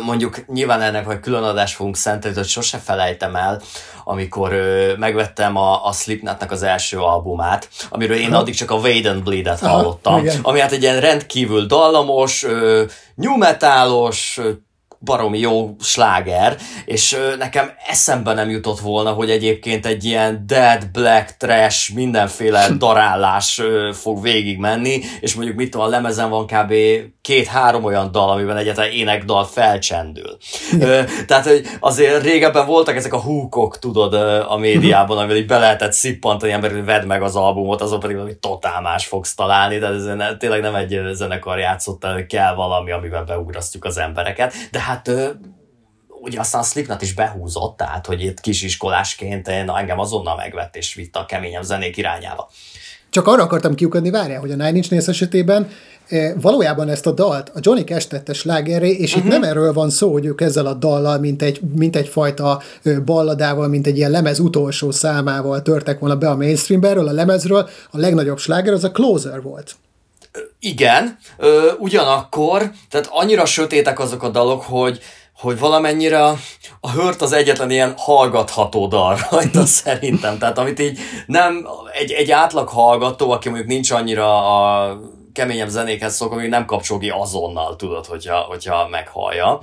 mondjuk 0.05 0.47
nyilván 0.47 0.83
ennek 0.83 1.05
vagy 1.05 1.21
külön 1.21 1.43
adást 1.43 1.75
fogunk 1.75 1.97
szentelni, 1.97 2.37
hogy 2.37 2.47
sose 2.47 2.79
felejtem 2.79 3.37
el, 3.37 3.61
amikor 4.05 4.53
megvettem 4.99 5.57
a, 5.57 5.87
a 5.87 5.93
Slipknotnak 5.93 6.51
az 6.51 6.63
első 6.63 6.99
albumát, 6.99 7.69
amiről 7.89 8.17
én 8.17 8.35
addig 8.35 8.55
csak 8.55 8.71
a 8.71 8.75
Wade 8.75 9.11
and 9.11 9.23
Bleed-et 9.23 9.61
hallottam, 9.61 10.15
Aha, 10.15 10.33
ami 10.43 10.61
hát 10.61 10.73
egy 10.73 10.83
ilyen 10.83 11.01
rendkívül 11.01 11.67
dallamos, 11.67 12.47
new 13.15 13.37
metalos, 13.37 14.41
baromi 15.05 15.39
jó 15.39 15.77
sláger, 15.81 16.57
és 16.85 17.17
nekem 17.39 17.71
eszembe 17.87 18.35
nem 18.35 18.51
jutott 18.51 18.81
volna, 18.81 19.11
hogy 19.11 19.31
egyébként 19.31 19.87
egy 19.87 20.05
ilyen 20.05 20.45
dead, 20.47 20.91
black, 20.93 21.37
trash, 21.37 21.95
mindenféle 21.95 22.69
darálás 22.79 23.61
fog 23.93 24.23
végig 24.23 24.59
menni, 24.59 25.01
és 25.21 25.35
mondjuk 25.35 25.57
mit 25.57 25.71
tudom, 25.71 25.87
a 25.87 25.91
lemezen 25.91 26.31
van 26.31 26.47
kb. 26.47 26.75
két-három 27.21 27.85
olyan 27.85 28.13
dal, 28.13 28.31
amiben 28.31 28.57
egyáltalán 28.57 28.91
énekdal 28.91 29.45
felcsendül. 29.45 30.37
Tehát, 31.27 31.47
hogy 31.47 31.67
azért 31.81 32.23
régebben 32.23 32.67
voltak 32.67 32.97
ezek 32.97 33.13
a 33.15 33.21
húkok, 33.21 33.79
tudod, 33.79 34.15
a 34.49 34.57
médiában, 34.57 35.19
amivel 35.19 35.37
így 35.37 35.47
be 35.47 35.59
lehetett 35.59 35.93
szippantani, 35.93 36.53
ember, 36.53 36.71
hogy 36.71 36.85
vedd 36.85 37.07
meg 37.07 37.23
az 37.23 37.37
albumot, 37.37 37.81
azon 37.81 38.01
pedig 38.01 38.17
valami 38.17 38.37
totál 38.41 38.81
más 38.81 39.07
fogsz 39.07 39.35
találni, 39.35 39.79
de 39.79 39.87
ez 39.87 40.37
tényleg 40.39 40.61
nem 40.61 40.75
egy 40.75 41.01
zenekar 41.13 41.59
játszott, 41.59 42.07
kell 42.29 42.55
valami, 42.55 42.91
amiben 42.91 43.27
beugrasztjuk 43.27 43.85
az 43.85 43.99
embereket, 43.99 44.55
de 44.71 44.89
hát 44.91 45.11
ugye 46.21 46.41
aztán 46.41 46.61
a 46.61 46.65
Slipknot 46.65 47.03
is 47.03 47.15
behúzott, 47.15 47.77
tehát 47.77 48.07
hogy 48.07 48.23
itt 48.23 48.41
kisiskolásként 48.41 49.65
na, 49.65 49.79
engem 49.79 49.99
azonnal 49.99 50.37
megvett 50.37 50.77
és 50.77 50.95
vitt 50.95 51.17
a 51.17 51.25
keményebb 51.25 51.63
zenék 51.63 51.97
irányába. 51.97 52.51
Csak 53.11 53.27
arra 53.27 53.43
akartam 53.43 53.75
kiukadni, 53.75 54.11
várjál, 54.11 54.41
hogy 54.41 54.51
a 54.51 54.57
Nine 54.57 54.77
Inch 54.77 54.91
Nails 54.91 55.09
esetében 55.09 55.69
valójában 56.41 56.89
ezt 56.89 57.07
a 57.07 57.13
dalt 57.13 57.49
a 57.49 57.59
Johnny 57.61 57.85
Cash 57.85 58.09
tette 58.09 58.33
slágerré, 58.33 58.91
és 58.91 59.15
uh-huh. 59.15 59.25
itt 59.25 59.33
mhm. 59.33 59.41
nem 59.41 59.51
erről 59.51 59.73
van 59.73 59.91
szó, 59.91 60.13
hogy 60.13 60.25
ők 60.25 60.41
ezzel 60.41 60.67
a 60.67 60.75
dallal, 60.75 61.19
mint, 61.19 61.43
egy, 61.43 61.61
mint 61.77 61.97
egyfajta 61.97 62.61
balladával, 63.05 63.69
mint 63.69 63.87
egy 63.87 63.97
ilyen 63.97 64.11
lemez 64.11 64.39
utolsó 64.39 64.91
számával 64.91 65.63
törtek 65.63 65.99
volna 65.99 66.17
be 66.17 66.31
a 66.31 66.37
mainstreambe, 66.37 66.89
erről 66.89 67.09
a 67.09 67.13
lemezről 67.13 67.69
a 67.91 67.99
legnagyobb 67.99 68.39
sláger 68.39 68.73
az 68.73 68.85
a 68.85 68.91
Closer 68.91 69.43
volt. 69.43 69.75
Igen, 70.59 71.19
ö, 71.37 71.73
ugyanakkor, 71.79 72.71
tehát 72.91 73.09
annyira 73.11 73.45
sötétek 73.45 73.99
azok 73.99 74.23
a 74.23 74.29
dalok, 74.29 74.63
hogy, 74.63 75.01
hogy 75.41 75.59
valamennyire 75.59 76.25
a, 76.25 76.37
a 76.81 76.91
hört 76.91 77.23
az 77.23 77.33
egyetlen 77.33 77.71
ilyen 77.71 77.95
hallgatható 77.97 78.87
dal 78.87 79.19
rajta 79.31 79.67
szerintem. 79.67 80.39
Tehát 80.39 80.59
amit 80.59 80.81
így 80.81 80.99
nem, 81.27 81.67
egy, 81.93 82.11
egy 82.13 82.31
átlag 82.31 82.69
hallgató, 82.69 83.31
aki 83.31 83.49
mondjuk 83.49 83.69
nincs 83.69 83.91
annyira 83.91 84.37
a 84.57 84.99
keményebb 85.33 85.69
zenékhez 85.69 86.15
szokva, 86.15 86.37
még 86.37 86.49
nem 86.49 86.65
kapcsol 86.65 86.99
ki 86.99 87.09
azonnal, 87.09 87.77
tudod, 87.77 88.07
hogyha, 88.07 88.39
hogyha 88.39 88.89
meghallja. 88.89 89.61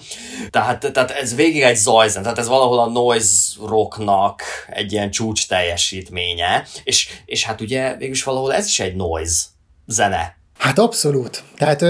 Tehát, 0.50 0.92
tehát 0.94 1.12
ez 1.12 1.36
végig 1.36 1.62
egy 1.62 1.76
zajzen, 1.76 2.22
tehát 2.22 2.38
ez 2.38 2.48
valahol 2.48 2.80
a 2.80 2.90
noise 2.90 3.56
rocknak 3.66 4.42
egy 4.68 4.92
ilyen 4.92 5.12
csúcs 5.12 5.48
teljesítménye, 5.48 6.66
és, 6.84 7.10
és 7.26 7.44
hát 7.44 7.62
ugye 7.62 7.96
végülis 7.96 8.24
valahol 8.24 8.54
ez 8.54 8.66
is 8.66 8.80
egy 8.80 8.96
noise 8.96 9.44
zene, 9.86 10.38
Hát 10.58 10.80
abszolút. 10.80 11.44
Tehát 11.58 11.86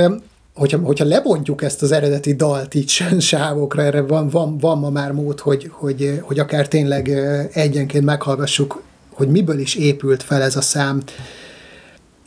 hogyha, 0.54 0.78
hogyha 0.78 1.06
lebontjuk 1.06 1.64
ezt 1.64 1.82
az 1.82 1.92
eredeti 1.92 2.36
dalt 2.36 2.76
így 2.76 2.90
sávokra, 3.20 3.82
erre 3.82 4.02
van, 4.02 4.30
van, 4.30 4.58
van 4.58 4.78
ma 4.78 4.90
már 4.90 5.12
mód, 5.12 5.40
hogy, 5.40 5.70
hogy, 5.72 6.20
hogy 6.22 6.40
akár 6.40 6.68
tényleg 6.68 7.10
egyenként 7.54 8.06
meghallgassuk, 8.06 8.84
hogy 9.14 9.28
miből 9.28 9.60
is 9.60 9.76
épült 9.76 10.24
fel 10.24 10.42
ez 10.42 10.56
a 10.56 10.62
szám. 10.62 11.02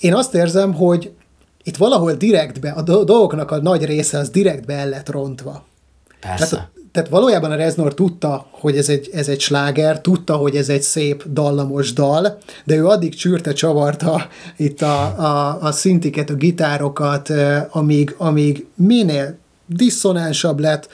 Én 0.00 0.14
azt 0.14 0.34
érzem, 0.34 0.74
hogy 0.74 1.12
itt 1.62 1.76
valahol 1.76 2.12
direktbe, 2.12 2.70
a 2.70 2.82
dolgoknak 2.82 3.50
a 3.50 3.60
nagy 3.60 3.84
része 3.84 4.18
az 4.18 4.30
direktbe 4.30 4.74
el 4.74 4.88
lett 4.88 5.10
rontva. 5.10 5.64
Persze. 6.20 6.56
Tehát 6.56 6.70
tehát 6.92 7.08
valójában 7.08 7.50
a 7.50 7.54
Reznor 7.54 7.94
tudta, 7.94 8.46
hogy 8.50 8.76
ez 8.76 8.88
egy, 8.88 9.10
ez 9.12 9.28
egy 9.28 9.40
sláger, 9.40 10.00
tudta, 10.00 10.36
hogy 10.36 10.56
ez 10.56 10.68
egy 10.68 10.82
szép, 10.82 11.24
dallamos 11.28 11.92
dal, 11.92 12.38
de 12.64 12.74
ő 12.74 12.86
addig 12.86 13.14
csűrte, 13.14 13.52
csavarta 13.52 14.26
itt 14.56 14.82
a, 14.82 15.02
a, 15.02 15.62
a 15.62 15.72
szintiket, 15.72 16.30
a 16.30 16.34
gitárokat, 16.34 17.32
amíg, 17.70 18.14
amíg 18.18 18.66
minél 18.74 19.38
diszonánsabb 19.66 20.60
lett, 20.60 20.88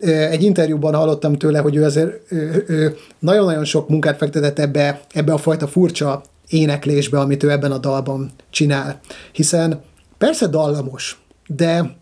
egy 0.00 0.42
interjúban 0.42 0.94
hallottam 0.94 1.36
tőle, 1.36 1.58
hogy 1.58 1.76
ő 1.76 1.84
azért 1.84 2.32
ő, 2.32 2.64
ő 2.68 2.96
nagyon-nagyon 3.18 3.64
sok 3.64 3.88
munkát 3.88 4.16
fektetett 4.16 4.58
ebbe, 4.58 5.00
ebbe 5.12 5.32
a 5.32 5.38
fajta 5.38 5.66
furcsa 5.66 6.22
éneklésbe, 6.48 7.20
amit 7.20 7.42
ő 7.42 7.50
ebben 7.50 7.72
a 7.72 7.78
dalban 7.78 8.30
csinál. 8.50 9.00
Hiszen 9.32 9.82
persze 10.18 10.46
dallamos, 10.46 11.22
de 11.46 11.96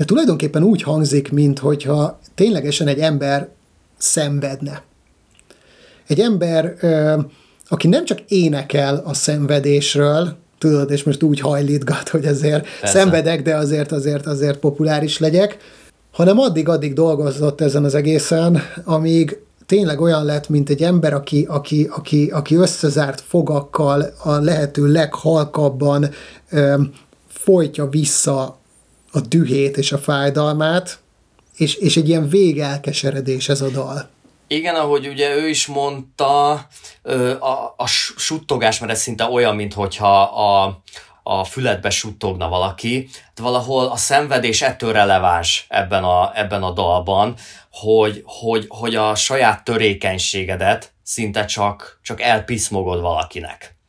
de 0.00 0.06
tulajdonképpen 0.06 0.62
úgy 0.62 0.82
hangzik, 0.82 1.32
mint 1.32 1.58
hogyha 1.58 2.18
ténylegesen 2.34 2.86
egy 2.86 2.98
ember 2.98 3.48
szenvedne. 3.98 4.82
Egy 6.06 6.20
ember, 6.20 6.74
aki 7.68 7.88
nem 7.88 8.04
csak 8.04 8.20
énekel 8.28 9.02
a 9.04 9.14
szenvedésről, 9.14 10.36
tudod, 10.58 10.90
és 10.90 11.02
most 11.02 11.22
úgy 11.22 11.40
hajlítgat, 11.40 12.08
hogy 12.08 12.26
azért 12.26 12.66
Persze. 12.80 12.98
szenvedek, 12.98 13.42
de 13.42 13.56
azért, 13.56 13.92
azért, 13.92 14.26
azért 14.26 14.58
populáris 14.58 15.18
legyek, 15.18 15.56
hanem 16.12 16.38
addig-addig 16.38 16.92
dolgozott 16.92 17.60
ezen 17.60 17.84
az 17.84 17.94
egészen, 17.94 18.62
amíg 18.84 19.38
tényleg 19.66 20.00
olyan 20.00 20.24
lett, 20.24 20.48
mint 20.48 20.70
egy 20.70 20.82
ember, 20.82 21.14
aki, 21.14 21.46
aki, 21.48 21.88
aki, 21.90 22.30
aki 22.30 22.54
összezárt 22.54 23.20
fogakkal 23.20 24.12
a 24.22 24.32
lehető 24.32 24.86
leghalkabban 24.86 26.10
ö, 26.50 26.82
folytja 27.28 27.88
vissza 27.88 28.59
a 29.12 29.20
dühét 29.20 29.76
és 29.76 29.92
a 29.92 29.98
fájdalmát, 29.98 30.98
és, 31.56 31.74
és 31.74 31.96
egy 31.96 32.08
ilyen 32.08 32.28
végelkeseredés 32.28 33.48
ez 33.48 33.60
a 33.60 33.68
dal. 33.68 34.08
Igen, 34.46 34.74
ahogy 34.74 35.08
ugye 35.08 35.34
ő 35.36 35.48
is 35.48 35.66
mondta, 35.66 36.50
a, 37.40 37.74
a 37.76 37.86
suttogás, 38.16 38.78
mert 38.78 38.92
ez 38.92 39.00
szinte 39.00 39.24
olyan, 39.24 39.54
mintha 39.54 40.22
a, 40.22 40.82
a 41.22 41.44
füledbe 41.44 41.90
suttogna 41.90 42.48
valaki. 42.48 43.08
De 43.34 43.42
valahol 43.42 43.86
a 43.86 43.96
szenvedés 43.96 44.62
ettől 44.62 44.92
releváns 44.92 45.66
ebben 45.68 46.04
a, 46.04 46.32
ebben 46.34 46.62
a 46.62 46.70
dalban, 46.70 47.34
hogy, 47.70 48.22
hogy, 48.24 48.64
hogy 48.68 48.94
a 48.94 49.14
saját 49.14 49.64
törékenységedet 49.64 50.92
szinte 51.02 51.44
csak, 51.44 51.98
csak 52.02 52.20
elpiszmogod 52.20 53.00
valakinek 53.00 53.79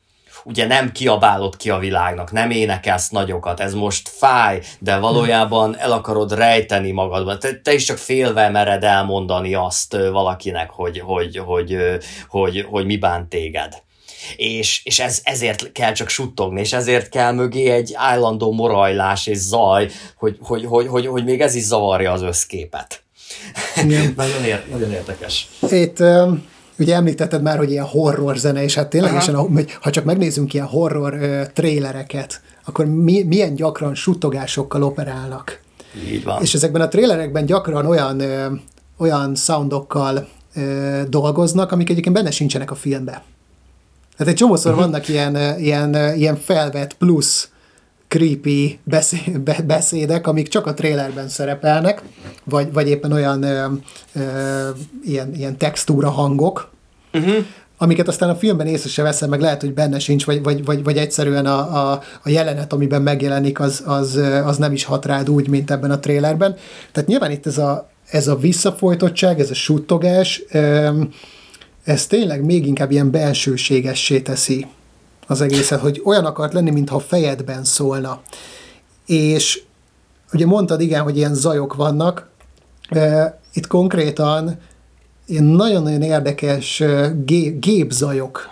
ugye 0.43 0.67
nem 0.67 0.91
kiabálod 0.91 1.57
ki 1.57 1.69
a 1.69 1.77
világnak, 1.77 2.31
nem 2.31 2.51
énekelsz 2.51 3.09
nagyokat, 3.09 3.59
ez 3.59 3.73
most 3.73 4.09
fáj, 4.09 4.61
de 4.79 4.97
valójában 4.97 5.77
el 5.79 5.91
akarod 5.91 6.33
rejteni 6.33 6.91
magadban. 6.91 7.39
Te, 7.39 7.59
te 7.59 7.73
is 7.73 7.83
csak 7.83 7.97
félve 7.97 8.49
mered 8.49 8.83
elmondani 8.83 9.53
azt 9.53 9.97
valakinek, 10.11 10.69
hogy, 10.69 10.99
hogy, 10.99 11.37
hogy, 11.37 11.77
hogy, 11.77 11.97
hogy, 12.27 12.65
hogy 12.69 12.85
mi 12.85 12.97
bánt 12.97 13.29
téged. 13.29 13.81
És, 14.35 14.81
és 14.83 14.99
ez, 14.99 15.19
ezért 15.23 15.71
kell 15.71 15.91
csak 15.91 16.09
suttogni, 16.09 16.59
és 16.59 16.73
ezért 16.73 17.09
kell 17.09 17.31
mögé 17.31 17.69
egy 17.69 17.91
állandó 17.95 18.51
morajlás 18.51 19.27
és 19.27 19.37
zaj, 19.37 19.89
hogy, 20.15 20.37
hogy, 20.41 20.65
hogy, 20.65 20.87
hogy, 20.87 21.07
hogy 21.07 21.23
még 21.23 21.41
ez 21.41 21.55
is 21.55 21.63
zavarja 21.63 22.11
az 22.11 22.21
összképet. 22.21 23.03
nagyon, 24.15 24.43
ér, 24.45 24.63
nagyon 24.69 24.91
érdekes. 24.91 25.47
Itt 25.69 25.99
um 25.99 26.50
ugye 26.81 26.95
említetted 26.95 27.41
már, 27.41 27.57
hogy 27.57 27.71
ilyen 27.71 27.85
horror 27.85 28.37
zene, 28.37 28.63
és 28.63 28.75
hát 28.75 28.89
ténylegesen, 28.89 29.35
ha 29.81 29.89
csak 29.89 30.03
megnézzünk 30.03 30.53
ilyen 30.53 30.65
horror 30.65 31.13
uh, 31.13 31.41
trélereket, 31.53 32.41
akkor 32.65 32.85
mi, 32.85 33.23
milyen 33.23 33.55
gyakran 33.55 33.95
suttogásokkal 33.95 34.83
operálnak. 34.83 35.59
Így 36.11 36.23
van. 36.23 36.41
És 36.41 36.53
ezekben 36.53 36.81
a 36.81 36.87
trélerekben 36.87 37.45
gyakran 37.45 37.85
olyan, 37.85 38.19
ö, 38.19 38.45
olyan 38.97 39.35
soundokkal 39.35 40.27
ö, 40.55 41.01
dolgoznak, 41.09 41.71
amik 41.71 41.89
egyébként 41.89 42.15
benne 42.15 42.31
sincsenek 42.31 42.71
a 42.71 42.75
filmbe. 42.75 43.23
Tehát 44.17 44.33
egy 44.33 44.39
csomószor 44.39 44.71
uh-huh. 44.71 44.85
vannak 44.85 45.07
ilyen, 45.07 45.59
ilyen, 45.59 46.15
ilyen 46.15 46.35
felvett 46.35 46.93
plusz 46.93 47.49
creepy 48.11 48.79
beszédek, 49.65 50.27
amik 50.27 50.47
csak 50.47 50.67
a 50.67 50.73
trailerben 50.73 51.29
szerepelnek, 51.29 52.01
vagy, 52.43 52.73
vagy 52.73 52.89
éppen 52.89 53.11
olyan 53.11 53.43
ö, 53.43 53.65
ö, 54.13 54.21
ilyen, 55.03 55.35
ilyen 55.35 55.57
textúra 55.57 56.09
hangok, 56.09 56.71
uh-huh. 57.13 57.45
amiket 57.77 58.07
aztán 58.07 58.29
a 58.29 58.35
filmben 58.35 58.67
észre 58.67 58.89
se 58.89 59.03
veszem, 59.03 59.29
meg 59.29 59.41
lehet, 59.41 59.61
hogy 59.61 59.73
benne 59.73 59.99
sincs, 59.99 60.25
vagy, 60.25 60.43
vagy, 60.43 60.65
vagy, 60.65 60.83
vagy 60.83 60.97
egyszerűen 60.97 61.45
a, 61.45 61.91
a, 61.91 62.01
a 62.23 62.29
jelenet, 62.29 62.73
amiben 62.73 63.01
megjelenik, 63.01 63.59
az, 63.59 63.83
az, 63.85 64.15
az 64.45 64.57
nem 64.57 64.73
is 64.73 64.83
hat 64.83 65.05
rád 65.05 65.29
úgy, 65.29 65.47
mint 65.47 65.71
ebben 65.71 65.91
a 65.91 65.99
trailerben. 65.99 66.55
Tehát 66.91 67.09
nyilván 67.09 67.31
itt 67.31 67.45
ez 67.45 67.57
a, 67.57 67.89
ez 68.09 68.27
a 68.27 68.35
visszafolytottság, 68.35 69.39
ez 69.39 69.49
a 69.49 69.53
suttogás, 69.53 70.43
ez 71.83 72.07
tényleg 72.07 72.45
még 72.45 72.67
inkább 72.67 72.91
ilyen 72.91 73.11
belsőségessé 73.11 74.19
teszi 74.19 74.67
az 75.31 75.41
egészet, 75.41 75.79
hogy 75.79 76.01
olyan 76.05 76.25
akart 76.25 76.53
lenni, 76.53 76.71
mintha 76.71 76.95
a 76.95 76.99
fejedben 76.99 77.63
szólna. 77.63 78.21
És 79.05 79.61
ugye 80.33 80.45
mondtad, 80.45 80.81
igen, 80.81 81.01
hogy 81.01 81.17
ilyen 81.17 81.33
zajok 81.33 81.73
vannak, 81.73 82.29
itt 83.53 83.67
konkrétan 83.67 84.59
ilyen 85.25 85.43
nagyon-nagyon 85.43 86.01
érdekes 86.01 86.83
gép, 87.25 87.59
gépzajok 87.59 88.47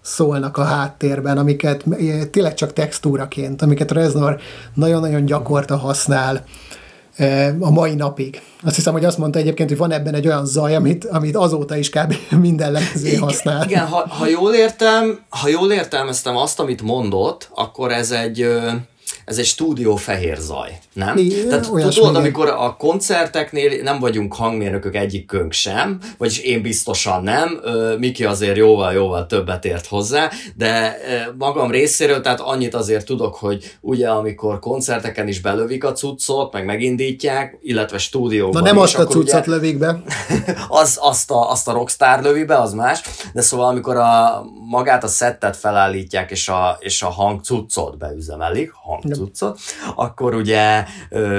szólnak 0.00 0.56
a 0.56 0.64
háttérben, 0.64 1.38
amiket 1.38 1.84
tényleg 2.30 2.54
csak 2.54 2.72
textúraként, 2.72 3.62
amiket 3.62 3.90
Reznor 3.90 4.40
nagyon-nagyon 4.74 5.24
gyakorta 5.24 5.76
használ 5.76 6.44
a 7.60 7.70
mai 7.70 7.94
napig. 7.94 8.40
Azt 8.62 8.74
hiszem, 8.74 8.92
hogy 8.92 9.04
azt 9.04 9.18
mondta 9.18 9.38
egyébként, 9.38 9.68
hogy 9.68 9.78
van 9.78 9.92
ebben 9.92 10.14
egy 10.14 10.26
olyan 10.26 10.46
zaj, 10.46 10.74
amit, 10.74 11.04
amit 11.04 11.36
azóta 11.36 11.76
is 11.76 11.90
kb. 11.90 12.14
minden 12.40 12.72
lemezé 12.72 13.16
használ. 13.16 13.64
Igen, 13.64 13.86
ha, 13.86 14.08
ha, 14.08 14.26
jól 14.26 14.54
értem, 14.54 15.20
ha 15.28 15.48
jól 15.48 15.72
értelmeztem 15.72 16.36
azt, 16.36 16.60
amit 16.60 16.82
mondott, 16.82 17.48
akkor 17.54 17.92
ez 17.92 18.10
egy 18.10 18.48
ez 19.24 19.38
egy 19.38 19.44
stúdió 19.44 19.96
fehér 19.96 20.36
zaj, 20.36 20.78
nem? 20.92 21.16
Igen, 21.16 21.48
Tehát 21.48 21.70
tudod, 21.94 22.16
amikor 22.16 22.48
a 22.48 22.76
koncerteknél 22.76 23.82
nem 23.82 23.98
vagyunk 23.98 24.34
hangmérnökök 24.34 24.94
egyikünk 24.94 25.52
sem, 25.52 25.98
vagyis 26.18 26.38
én 26.38 26.62
biztosan 26.62 27.22
nem, 27.22 27.60
Miki 27.98 28.24
azért 28.24 28.56
jóval-jóval 28.56 29.26
többet 29.26 29.64
ért 29.64 29.86
hozzá, 29.86 30.30
de 30.56 30.96
magam 31.38 31.70
részéről, 31.70 32.20
tehát 32.20 32.40
annyit 32.40 32.74
azért 32.74 33.06
tudok, 33.06 33.34
hogy 33.34 33.76
ugye 33.80 34.08
amikor 34.08 34.58
koncerteken 34.58 35.28
is 35.28 35.40
belövik 35.40 35.84
a 35.84 35.92
cuccot, 35.92 36.52
meg 36.52 36.64
megindítják, 36.64 37.58
illetve 37.62 37.98
stúdióban 37.98 38.62
Na 38.62 38.72
nem 38.72 38.76
is, 38.76 38.82
azt 38.82 38.98
a 38.98 39.06
cuccot 39.06 39.46
ugye, 39.46 39.54
lövik 39.54 39.78
be. 39.78 40.02
az, 40.68 40.98
azt, 41.00 41.30
a, 41.30 41.50
azt 41.50 41.68
a 41.68 41.72
rockstar 41.72 42.22
lövi 42.22 42.44
be, 42.44 42.58
az 42.58 42.72
más, 42.72 43.02
de 43.32 43.40
szóval 43.40 43.66
amikor 43.66 43.96
a, 43.96 44.44
magát 44.68 45.04
a 45.04 45.08
szettet 45.08 45.56
felállítják, 45.56 46.30
és 46.30 46.48
a, 46.48 46.76
és 46.80 47.02
a 47.02 47.08
hang 47.08 47.40
cuccot 47.42 47.98
beüzemelik, 47.98 48.72
hang 48.72 49.01
cuccot, 49.10 49.58
akkor 49.94 50.34
ugye 50.34 50.84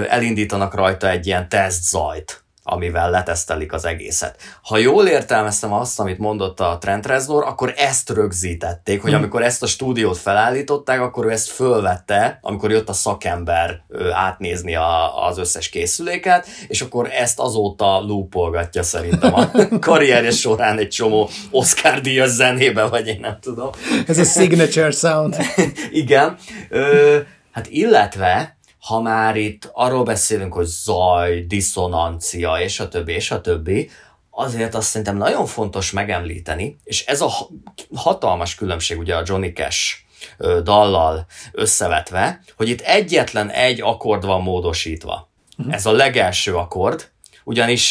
elindítanak 0.08 0.74
rajta 0.74 1.10
egy 1.10 1.28
ilyen 1.28 1.50
tesztzajt, 1.50 2.44
amivel 2.64 3.10
letesztelik 3.10 3.74
az 3.74 3.86
egészet. 3.86 4.36
Ha 4.62 4.78
jól 4.78 5.08
értelmeztem 5.08 5.74
azt, 5.74 6.00
amit 6.00 6.18
mondott 6.18 6.60
a 6.60 6.78
Trent 6.82 7.06
Reznor, 7.06 7.44
akkor 7.44 7.74
ezt 7.78 8.10
rögzítették, 8.10 9.02
hogy 9.02 9.12
hm. 9.12 9.18
amikor 9.18 9.44
ezt 9.44 9.64
a 9.64 9.68
stúdiót 9.68 10.18
felállították, 10.18 11.02
akkor 11.02 11.26
ő 11.26 11.32
ezt 11.32 11.50
fölvette, 11.50 12.40
amikor 12.42 12.72
jött 12.72 12.90
a 12.90 12.94
szakember 12.94 13.84
átnézni 14.14 14.76
a, 14.76 15.26
az 15.26 15.38
összes 15.38 15.70
készüléket, 15.70 16.48
és 16.68 16.82
akkor 16.82 17.10
ezt 17.12 17.40
azóta 17.40 18.00
loopolgatja 18.00 18.84
szerintem 18.84 19.34
a 19.34 19.52
karrierje 19.80 20.32
során 20.32 20.78
egy 20.78 20.90
csomó 20.90 21.30
Oscar 21.52 22.02
díjas 22.02 22.30
zenébe, 22.30 22.84
vagy 22.84 23.08
én 23.08 23.20
nem 23.22 23.38
tudom. 23.42 23.70
Ez 24.08 24.18
a 24.18 24.24
signature 24.24 24.92
sound. 24.92 25.38
Igen. 25.92 26.36
Ö, 26.70 27.18
Hát 27.54 27.68
illetve, 27.70 28.58
ha 28.80 29.02
már 29.02 29.36
itt 29.36 29.70
arról 29.74 30.04
beszélünk, 30.04 30.54
hogy 30.54 30.66
zaj, 30.66 31.40
diszonancia, 31.48 32.56
és 32.60 32.80
a 32.80 32.88
többi, 32.88 33.14
és 33.14 33.32
a 33.32 33.42
többi, 33.42 33.90
azért 34.30 34.76
azt 34.76 34.88
szerintem 34.88 35.18
nagyon 35.18 35.46
fontos 35.46 35.92
megemlíteni, 35.92 36.78
és 36.84 37.06
ez 37.06 37.22
a 37.22 37.32
hatalmas 37.96 38.56
különbség 38.56 38.98
ugye 38.98 39.16
a 39.16 39.24
Johnny 39.26 39.54
Cash 39.54 40.02
dallal 40.64 41.26
összevetve, 41.52 42.42
hogy 42.56 42.70
itt 42.70 42.82
egyetlen 42.82 43.50
egy 43.50 43.82
akkord 43.82 44.26
van 44.26 44.42
módosítva. 44.42 45.30
Uh-huh. 45.58 45.74
Ez 45.74 45.86
a 45.86 45.92
legelső 45.92 46.56
akkord, 46.56 47.12
ugyanis 47.44 47.90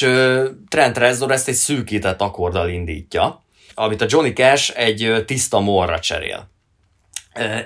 Trent 0.68 0.98
Reznor 0.98 1.30
ezt 1.30 1.48
egy 1.48 1.54
szűkített 1.54 2.20
akkorddal 2.20 2.68
indítja, 2.68 3.42
amit 3.74 4.00
a 4.00 4.06
Johnny 4.08 4.32
Cash 4.32 4.72
egy 4.76 5.24
tiszta 5.26 5.60
morra 5.60 5.98
cserél. 5.98 6.50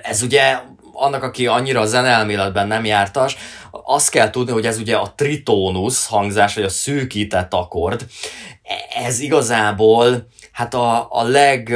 Ez 0.03 0.21
ugye 0.21 0.57
annak, 0.99 1.23
aki 1.23 1.47
annyira 1.47 1.79
a 1.79 1.85
zenelméletben 1.85 2.67
nem 2.67 2.85
jártas, 2.85 3.37
azt 3.71 4.09
kell 4.09 4.29
tudni, 4.29 4.51
hogy 4.51 4.65
ez 4.65 4.77
ugye 4.77 4.95
a 4.95 5.13
tritónusz 5.15 6.07
hangzás, 6.07 6.55
vagy 6.55 6.63
a 6.63 6.69
szűkített 6.69 7.53
akkord, 7.53 8.05
ez 9.05 9.19
igazából 9.19 10.27
hát 10.51 10.73
a, 10.73 11.07
a 11.09 11.23
leg 11.23 11.73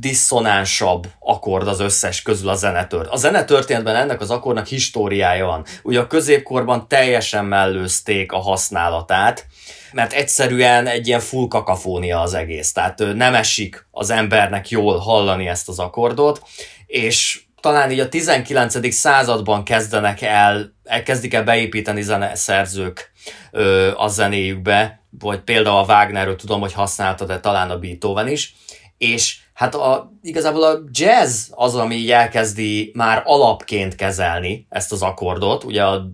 diszonánsabb 0.00 1.06
akkord 1.18 1.68
az 1.68 1.80
összes 1.80 2.22
közül 2.22 2.48
a 2.48 2.54
zenetört. 2.54 3.10
A 3.10 3.16
zenetörténetben 3.16 3.96
ennek 3.96 4.20
az 4.20 4.30
akkordnak 4.30 4.66
históriája 4.66 5.46
van. 5.46 5.64
Ugye 5.82 6.00
a 6.00 6.06
középkorban 6.06 6.88
teljesen 6.88 7.44
mellőzték 7.44 8.32
a 8.32 8.38
használatát, 8.38 9.46
mert 9.92 10.12
egyszerűen 10.12 10.86
egy 10.86 11.06
ilyen 11.06 11.20
full 11.20 11.48
kakafónia 11.48 12.20
az 12.20 12.34
egész. 12.34 12.72
Tehát 12.72 13.02
nem 13.14 13.34
esik 13.34 13.86
az 13.90 14.10
embernek 14.10 14.68
jól 14.68 14.98
hallani 14.98 15.48
ezt 15.48 15.68
az 15.68 15.78
akkordot, 15.78 16.42
és 16.86 17.42
talán 17.60 17.90
így 17.90 18.00
a 18.00 18.08
19. 18.08 18.92
században 18.92 19.64
kezdenek 19.64 20.22
el, 20.22 20.74
elkezdik 20.84 21.34
el 21.34 21.44
beépíteni 21.44 22.02
zeneszerzők 22.02 23.12
ö, 23.50 23.90
a 23.96 24.08
zenéjükbe, 24.08 25.02
vagy 25.10 25.40
például 25.40 25.76
a 25.76 25.84
Wagnerről 25.84 26.36
tudom, 26.36 26.60
hogy 26.60 26.72
használta, 26.72 27.24
de 27.24 27.40
talán 27.40 27.70
a 27.70 27.78
Beethoven 27.78 28.28
is, 28.28 28.54
és 28.98 29.38
hát 29.54 29.74
a, 29.74 30.12
igazából 30.22 30.62
a 30.62 30.78
jazz 30.90 31.48
az, 31.50 31.74
ami 31.74 31.94
így 31.94 32.10
elkezdi 32.10 32.90
már 32.94 33.22
alapként 33.24 33.94
kezelni 33.94 34.66
ezt 34.68 34.92
az 34.92 35.02
akkordot, 35.02 35.64
ugye 35.64 35.84
a 35.84 36.10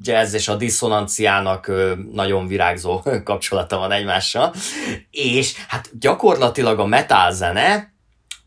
jazz 0.00 0.34
és 0.34 0.48
a 0.48 0.56
diszonanciának 0.56 1.70
nagyon 2.12 2.46
virágzó 2.46 3.02
kapcsolata 3.24 3.78
van 3.78 3.92
egymással, 3.92 4.54
és 5.10 5.54
hát 5.68 5.98
gyakorlatilag 5.98 6.78
a 6.78 6.86
metal 6.86 7.32
zene 7.32 7.92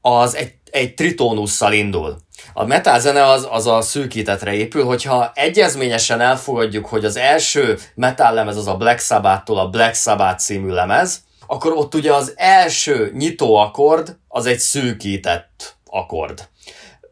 az 0.02 0.36
egy 0.36 0.56
egy 0.72 0.94
tritónusszal 0.94 1.74
indul. 1.74 2.18
A 2.54 2.66
metal 2.66 3.00
zene 3.00 3.26
az, 3.26 3.48
az 3.52 3.68
a 3.68 3.82
szűkítetre 3.82 4.54
épül, 4.54 4.84
hogyha 4.84 5.32
egyezményesen 5.34 6.22
elfogadjuk, 6.22 6.86
hogy 6.86 7.06
az 7.06 7.18
első 7.18 7.78
metal 7.96 8.34
lemez 8.34 8.58
az 8.58 8.68
a 8.68 8.78
Black 8.78 9.00
Sabbath-tól 9.00 9.58
a 9.58 9.70
Black 9.70 9.96
Sabbath 9.96 10.40
című 10.40 10.70
lemez, 10.70 11.24
akkor 11.48 11.72
ott 11.72 11.96
ugye 11.96 12.14
az 12.14 12.34
első 12.36 13.12
nyitó 13.18 13.56
akkord 13.56 14.18
az 14.28 14.46
egy 14.46 14.60
szűkített 14.60 15.76
akkord. 15.86 16.48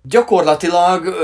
Gyakorlatilag 0.02 1.16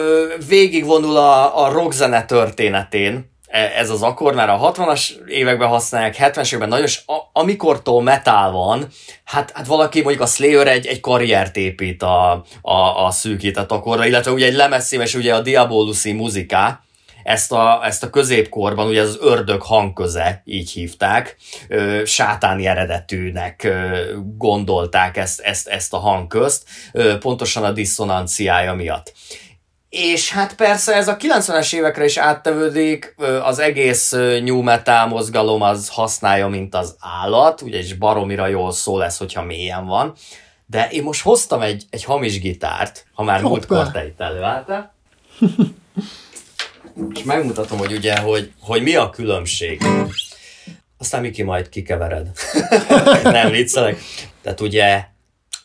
végigvonul 0.47 1.17
a, 1.17 1.63
a 1.63 1.71
rockzene 1.71 2.25
történetén, 2.25 3.30
ez 3.51 3.89
az 3.89 4.01
akkor 4.01 4.33
már 4.33 4.49
a 4.49 4.71
60-as 4.71 5.09
években 5.27 5.67
használják, 5.67 6.15
70-es 6.19 6.47
években 6.47 6.69
nagyon, 6.69 6.85
és 6.85 7.01
amikortól 7.33 8.03
metal 8.03 8.51
van, 8.51 8.87
hát, 9.23 9.51
hát 9.51 9.65
valaki 9.65 10.01
mondjuk 10.01 10.23
a 10.23 10.27
Slayer 10.27 10.67
egy, 10.67 10.85
egy 10.85 10.99
karriert 10.99 11.57
épít 11.57 12.03
a, 12.03 12.43
a, 12.61 13.05
a 13.05 13.11
szűkített 13.11 13.71
akkorra, 13.71 14.05
illetve 14.05 14.31
ugye 14.31 14.45
egy 14.45 14.53
lemezszíves, 14.53 15.13
ugye 15.13 15.35
a 15.35 15.41
Diabolusi 15.41 16.13
ezt 17.23 17.51
a, 17.51 17.81
ezt 17.83 18.03
a 18.03 18.09
középkorban, 18.09 18.87
ugye 18.87 19.01
az 19.01 19.17
ördög 19.21 19.61
hangköze, 19.61 20.41
így 20.45 20.71
hívták, 20.71 21.37
ö, 21.67 22.01
sátáni 22.05 22.67
eredetűnek 22.67 23.63
ö, 23.63 23.99
gondolták 24.37 25.17
ezt, 25.17 25.39
ezt, 25.39 25.67
ezt 25.67 25.93
a 25.93 25.97
hangközt, 25.97 26.63
ö, 26.91 27.17
pontosan 27.17 27.63
a 27.63 27.71
diszonanciája 27.71 28.73
miatt. 28.73 29.13
És 29.91 30.31
hát 30.31 30.55
persze 30.55 30.95
ez 30.95 31.07
a 31.07 31.17
90-es 31.17 31.73
évekre 31.73 32.03
is 32.03 32.17
áttevődik, 32.17 33.15
az 33.43 33.59
egész 33.59 34.11
new 34.41 34.61
metal 34.61 35.07
mozgalom 35.07 35.61
az 35.61 35.89
használja, 35.89 36.47
mint 36.47 36.75
az 36.75 36.95
állat, 36.99 37.61
ugye 37.61 37.77
és 37.77 37.93
baromira 37.93 38.47
jól 38.47 38.71
szól 38.71 38.99
lesz, 38.99 39.17
hogyha 39.17 39.43
mélyen 39.43 39.85
van. 39.85 40.13
De 40.65 40.87
én 40.89 41.03
most 41.03 41.21
hoztam 41.21 41.61
egy, 41.61 41.83
egy 41.89 42.03
hamis 42.03 42.39
gitárt, 42.39 43.05
ha 43.13 43.23
már 43.23 43.41
múltkor 43.41 43.91
te 43.91 44.05
itt 44.05 44.19
előálltál. 44.19 44.93
és 47.13 47.23
megmutatom, 47.23 47.77
hogy 47.77 47.91
ugye, 47.91 48.19
hogy, 48.19 48.51
hogy 48.59 48.81
mi 48.81 48.95
a 48.95 49.09
különbség. 49.09 49.81
Aztán 50.97 51.21
Miki 51.21 51.43
majd 51.43 51.69
kikevered. 51.69 52.27
Nem 53.23 53.51
viccelek. 53.51 53.97
Tehát 54.41 54.61
ugye 54.61 55.03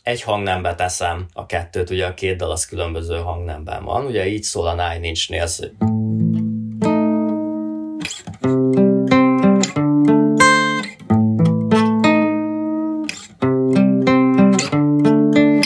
egy 0.06 0.22
hangnembe 0.22 0.74
teszem 0.74 1.26
a 1.32 1.46
kettőt, 1.46 1.90
ugye 1.90 2.06
a 2.06 2.14
két 2.14 2.36
dal 2.36 2.50
az 2.50 2.66
különböző 2.66 3.16
hangnemben 3.16 3.84
van, 3.84 4.06
ugye 4.06 4.26
így 4.26 4.42
szól 4.42 4.66
a 4.66 4.74
Nine 4.74 5.06
Inch 5.06 5.30
Nails, 5.30 5.58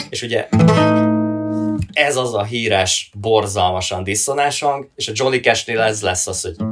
és 0.09 0.21
ugye 0.21 0.47
ez 1.93 2.15
az 2.15 2.33
a 2.33 2.43
híres, 2.43 3.11
borzalmasan 3.19 4.03
diszonás 4.03 4.59
hang, 4.59 4.89
és 4.95 5.07
a 5.07 5.11
Johnny 5.15 5.39
Cash-nél 5.39 5.79
ez 5.79 6.01
lesz 6.01 6.27
az, 6.27 6.41
hogy 6.41 6.70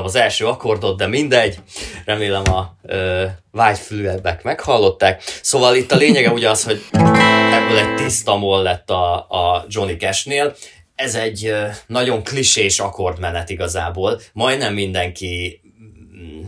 elrontottam 0.00 0.04
az 0.04 0.14
első 0.14 0.46
akkordot, 0.46 0.96
de 0.96 1.06
mindegy. 1.06 1.58
Remélem 2.04 2.42
a 2.52 2.76
ö, 2.82 3.26
meghallották. 4.42 5.22
Szóval 5.42 5.76
itt 5.76 5.92
a 5.92 5.96
lényege 5.96 6.30
ugye 6.30 6.50
az, 6.50 6.64
hogy 6.64 6.84
ebből 7.52 7.78
egy 7.78 7.94
tiszta 7.94 8.36
moll 8.36 8.62
lett 8.62 8.90
a, 8.90 9.14
a 9.14 9.64
Johnny 9.68 9.96
Cash-nél. 9.96 10.54
Ez 10.94 11.14
egy 11.14 11.54
nagyon 11.86 12.22
klisés 12.22 12.78
akkordmenet 12.78 13.50
igazából. 13.50 14.20
Majdnem 14.32 14.74
mindenki 14.74 15.60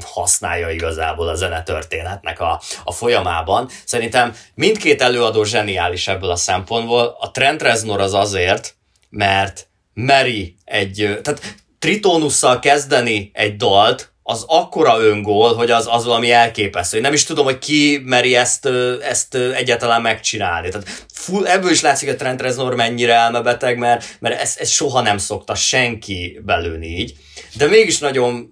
használja 0.04 0.70
igazából 0.70 1.28
a 1.28 1.34
zenetörténetnek 1.34 2.40
a, 2.40 2.60
a 2.84 2.92
folyamában. 2.92 3.68
Szerintem 3.84 4.34
mindkét 4.54 5.02
előadó 5.02 5.44
zseniális 5.44 6.08
ebből 6.08 6.30
a 6.30 6.36
szempontból. 6.36 7.16
A 7.18 7.30
Trent 7.30 7.62
Reznor 7.62 8.00
az 8.00 8.14
azért, 8.14 8.74
mert 9.10 9.68
meri 9.94 10.56
egy, 10.64 11.18
tehát 11.22 11.61
tritónusszal 11.82 12.58
kezdeni 12.58 13.30
egy 13.34 13.56
dalt, 13.56 14.12
az 14.22 14.44
akkora 14.46 15.00
öngól, 15.00 15.54
hogy 15.54 15.70
az, 15.70 15.86
az 15.90 16.04
valami 16.04 16.30
elképesztő. 16.30 16.96
Én 16.96 17.02
nem 17.02 17.12
is 17.12 17.24
tudom, 17.24 17.44
hogy 17.44 17.58
ki 17.58 18.00
meri 18.04 18.36
ezt, 18.36 18.68
ezt 19.02 19.34
egyáltalán 19.34 20.02
megcsinálni. 20.02 20.68
Tehát 20.68 21.06
full, 21.12 21.46
ebből 21.46 21.70
is 21.70 21.80
látszik, 21.80 22.08
hogy 22.08 22.16
Trent 22.16 22.40
Reznor 22.40 22.74
mennyire 22.74 23.14
elmebeteg, 23.14 23.78
mert, 23.78 24.16
mert 24.20 24.40
ezt, 24.40 24.60
ezt 24.60 24.72
soha 24.72 25.00
nem 25.00 25.18
szokta 25.18 25.54
senki 25.54 26.40
belőni 26.44 26.86
így. 26.86 27.14
De 27.56 27.66
mégis 27.66 27.98
nagyon 27.98 28.50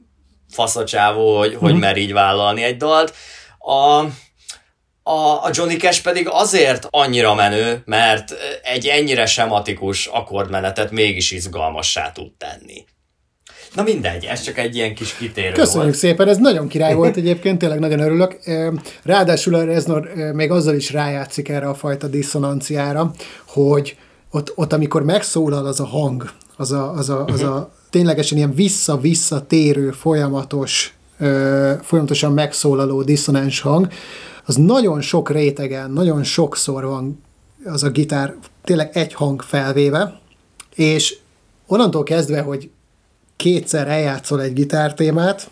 faszacsávó, 0.53 1.39
hogy, 1.39 1.55
hogy 1.55 1.73
mhm. 1.73 1.81
mer 1.81 1.97
így 1.97 2.13
vállalni 2.13 2.63
egy 2.63 2.77
dalt. 2.77 3.15
A, 3.59 4.05
a, 5.03 5.45
a 5.45 5.51
Johnny 5.53 5.77
Cash 5.77 6.03
pedig 6.03 6.29
azért 6.29 6.87
annyira 6.91 7.35
menő, 7.35 7.83
mert 7.85 8.35
egy 8.63 8.87
ennyire 8.87 9.27
sematikus 9.27 10.07
akkordmenetet 10.07 10.91
mégis 10.91 11.31
izgalmassá 11.31 12.13
tud 12.13 12.33
tenni. 12.39 12.85
Na 13.75 13.83
mindegy, 13.83 14.25
ez 14.25 14.41
csak 14.41 14.59
egy 14.59 14.75
ilyen 14.75 14.95
kis 14.95 15.17
kitérő 15.17 15.53
Köszönjük 15.53 15.83
volt. 15.83 15.95
szépen, 15.95 16.29
ez 16.29 16.37
nagyon 16.37 16.69
király 16.69 16.95
volt 16.95 17.17
egyébként, 17.23 17.59
tényleg 17.59 17.79
nagyon 17.79 18.01
örülök. 18.01 18.39
Ráadásul 19.03 19.55
a 19.55 19.65
Reznor 19.65 20.11
még 20.33 20.51
azzal 20.51 20.75
is 20.75 20.93
rájátszik 20.93 21.49
erre 21.49 21.69
a 21.69 21.75
fajta 21.75 22.07
diszonanciára, 22.07 23.13
hogy 23.47 23.97
ott, 24.31 24.53
ott 24.55 24.73
amikor 24.73 25.05
megszólal 25.05 25.67
az 25.67 25.81
a 25.81 25.87
hang, 25.87 26.31
az 26.57 26.73
a, 26.73 26.93
az 26.93 27.09
a, 27.09 27.25
az 27.25 27.43
a 27.43 27.73
ténylegesen 27.91 28.37
ilyen 28.37 28.55
vissza-vissza 28.55 29.47
térő, 29.47 29.91
folyamatos, 29.91 30.95
folyamatosan 31.83 32.33
megszólaló 32.33 33.03
diszonáns 33.03 33.61
hang, 33.61 33.89
az 34.45 34.57
nagyon 34.57 35.01
sok 35.01 35.31
rétegen, 35.31 35.91
nagyon 35.91 36.23
sokszor 36.23 36.85
van 36.85 37.23
az 37.65 37.83
a 37.83 37.91
gitár 37.91 38.35
tényleg 38.65 38.91
egy 38.93 39.15
hang 39.15 39.43
felvéve, 39.43 40.21
és 40.75 41.17
onnantól 41.67 42.03
kezdve, 42.03 42.41
hogy 42.41 42.71
kétszer 43.41 43.89
eljátszol 43.89 44.43
egy 44.43 44.53
gitártémát, 44.53 45.51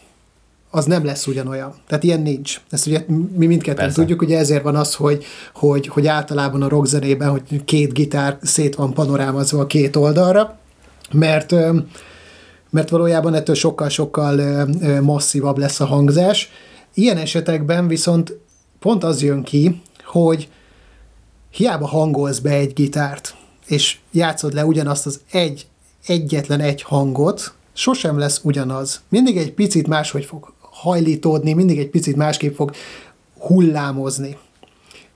az 0.71 0.85
nem 0.85 1.05
lesz 1.05 1.27
ugyanolyan. 1.27 1.75
Tehát 1.87 2.05
ilyen 2.05 2.21
nincs. 2.21 2.61
Ezt 2.71 2.87
ugye 2.87 3.05
mi 3.37 3.47
mindketten 3.47 3.85
Persze. 3.85 4.01
tudjuk, 4.01 4.23
ugye 4.23 4.39
ezért 4.39 4.63
van 4.63 4.77
az, 4.77 4.95
hogy, 4.95 5.25
hogy, 5.55 5.87
hogy 5.87 6.07
általában 6.07 6.63
a 6.63 6.69
rockzenében, 6.69 7.31
hogy 7.31 7.65
két 7.65 7.93
gitár 7.93 8.39
szét 8.43 8.75
van 8.75 8.93
panorámazva 8.93 9.61
a 9.61 9.67
két 9.67 9.97
oldalra, 9.97 10.59
mert 11.13 11.55
mert 12.71 12.89
valójában 12.89 13.35
ettől 13.35 13.55
sokkal-sokkal 13.55 14.67
masszívabb 15.03 15.59
lesz 15.59 15.81
a 15.81 15.87
hangzás. 15.87 16.51
Ilyen 16.95 17.17
esetekben 17.17 17.89
viszont 17.89 18.37
pont 18.79 19.05
az 19.05 19.23
jön 19.23 19.43
ki, 19.43 19.81
hogy 20.05 20.49
hiába 21.51 21.87
hangolsz 21.87 22.39
be 22.39 22.51
egy 22.51 22.73
gitárt, 22.73 23.35
és 23.67 23.97
játszod 24.13 24.55
le 24.55 24.65
ugyanazt 24.65 25.07
az 25.07 25.21
egy, 25.31 25.67
egyetlen 26.07 26.61
egy 26.61 26.83
hangot, 26.83 27.53
sosem 27.79 28.19
lesz 28.19 28.41
ugyanaz. 28.43 29.01
Mindig 29.09 29.37
egy 29.37 29.53
picit 29.53 29.87
máshogy 29.87 30.25
fog 30.25 30.53
hajlítódni, 30.61 31.53
mindig 31.53 31.79
egy 31.79 31.91
picit 31.91 32.17
másképp 32.17 32.55
fog 32.55 32.71
hullámozni. 33.39 34.37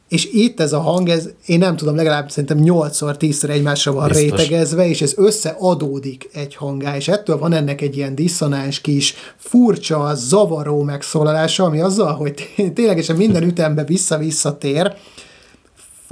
És 0.09 0.29
itt 0.33 0.61
ez 0.61 0.73
a 0.73 0.81
hang, 0.81 1.09
ez, 1.09 1.29
én 1.47 1.59
nem 1.59 1.77
tudom, 1.77 1.97
legalább 1.97 2.31
szerintem 2.31 2.59
8-szor, 2.65 3.17
10-szer 3.19 3.49
egymásra 3.49 3.93
van 3.93 4.09
Biztos. 4.09 4.23
rétegezve, 4.23 4.89
és 4.89 5.03
ez 5.03 5.13
összeadódik 5.17 6.29
egy 6.33 6.55
hangá, 6.55 6.97
és 6.97 7.09
ettől 7.09 7.39
van 7.39 7.53
ennek 7.53 7.81
egy 7.81 7.97
ilyen 7.97 8.15
diszonáns 8.15 8.81
kis, 8.81 9.15
furcsa, 9.37 10.15
zavaró 10.15 10.83
megszólalása, 10.83 11.65
ami 11.65 11.81
azzal, 11.81 12.15
hogy 12.15 12.55
ténylegesen 12.75 13.17
minden 13.17 13.43
ütembe 13.43 13.85
vissza-vissza 13.85 14.59
tér, 14.59 14.97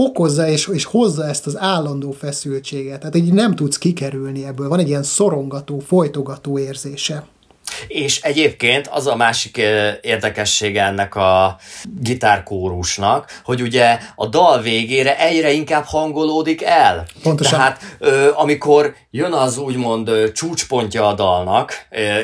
fokozza 0.01 0.49
és, 0.49 0.69
és 0.73 0.85
hozza 0.85 1.27
ezt 1.27 1.47
az 1.47 1.59
állandó 1.59 2.11
feszültséget. 2.11 2.99
Tehát 2.99 3.17
így 3.17 3.33
nem 3.33 3.55
tudsz 3.55 3.79
kikerülni 3.79 4.45
ebből. 4.45 4.69
Van 4.69 4.79
egy 4.79 4.89
ilyen 4.89 5.03
szorongató, 5.03 5.79
folytogató 5.79 6.59
érzése. 6.59 7.25
És 7.89 8.21
egyébként 8.21 8.87
az 8.87 9.07
a 9.07 9.17
másik 9.17 9.57
érdekessége 10.03 10.85
ennek 10.85 11.15
a 11.15 11.57
gitárkórusnak, 12.01 13.41
hogy 13.45 13.63
ugye 13.63 13.99
a 14.15 14.27
dal 14.27 14.61
végére 14.61 15.19
egyre 15.19 15.53
inkább 15.53 15.85
hangolódik 15.85 16.63
el. 16.63 17.07
Pontosan. 17.23 17.59
Tehát 17.59 17.81
amikor 18.35 18.95
jön 19.11 19.33
az 19.33 19.59
úgymond 19.59 20.11
csúcspontja 20.33 21.09
a 21.09 21.15
dalnak, 21.15 21.73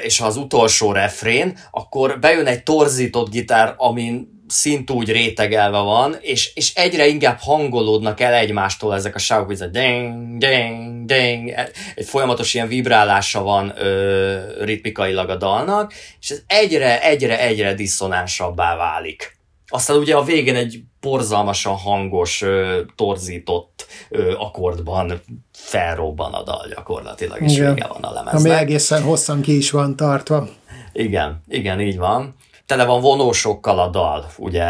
és 0.03 0.21
az 0.21 0.37
utolsó 0.37 0.93
refrén, 0.93 1.59
akkor 1.71 2.19
bejön 2.21 2.47
egy 2.47 2.63
torzított 2.63 3.31
gitár, 3.31 3.75
amin 3.77 4.35
szintúgy 4.49 5.13
rétegelve 5.13 5.79
van, 5.79 6.17
és, 6.21 6.55
és 6.55 6.75
egyre 6.75 7.07
inkább 7.07 7.39
hangolódnak 7.41 8.21
el 8.21 8.35
egymástól 8.35 8.95
ezek 8.95 9.15
a 9.15 9.19
sávok, 9.19 9.47
hogy 9.47 9.55
ez 9.55 9.61
a 9.61 9.67
ding, 9.67 10.39
ding, 10.39 11.05
ding, 11.05 11.55
egy 11.95 12.07
folyamatos 12.07 12.55
ilyen 12.55 12.69
vibrálása 12.69 13.43
van 13.43 13.73
ö, 13.79 14.65
ritmikailag 14.65 15.29
a 15.29 15.37
dalnak, 15.37 15.93
és 16.21 16.31
ez 16.31 16.43
egyre, 16.47 17.03
egyre, 17.03 17.41
egyre 17.41 17.75
diszonánsabbá 17.75 18.77
válik. 18.77 19.35
Aztán 19.69 19.97
ugye 19.97 20.17
a 20.17 20.23
végén 20.23 20.57
egy 20.57 20.81
borzalmasan 21.01 21.77
hangos, 21.77 22.43
ö, 22.43 22.81
torzított 22.97 23.87
ö, 24.09 24.35
akkordban 24.39 25.23
felrobban 25.53 26.35
a 26.35 26.43
dal 26.43 26.67
gyakorlatilag, 26.75 27.43
és 27.43 27.53
igen. 27.53 27.75
vége 27.75 27.87
van 27.87 28.03
a 28.03 28.13
lemeznek. 28.13 28.53
Ami 28.53 28.63
egészen 28.63 29.03
hosszan 29.03 29.41
ki 29.41 29.57
is 29.57 29.71
van 29.71 29.97
tartva. 29.97 30.49
Igen, 30.93 31.43
igen, 31.49 31.81
így 31.81 31.99
van 31.99 32.37
tele 32.67 32.85
van 32.85 33.01
vonósokkal 33.01 33.79
a 33.79 33.89
dal, 33.89 34.27
ugye 34.37 34.65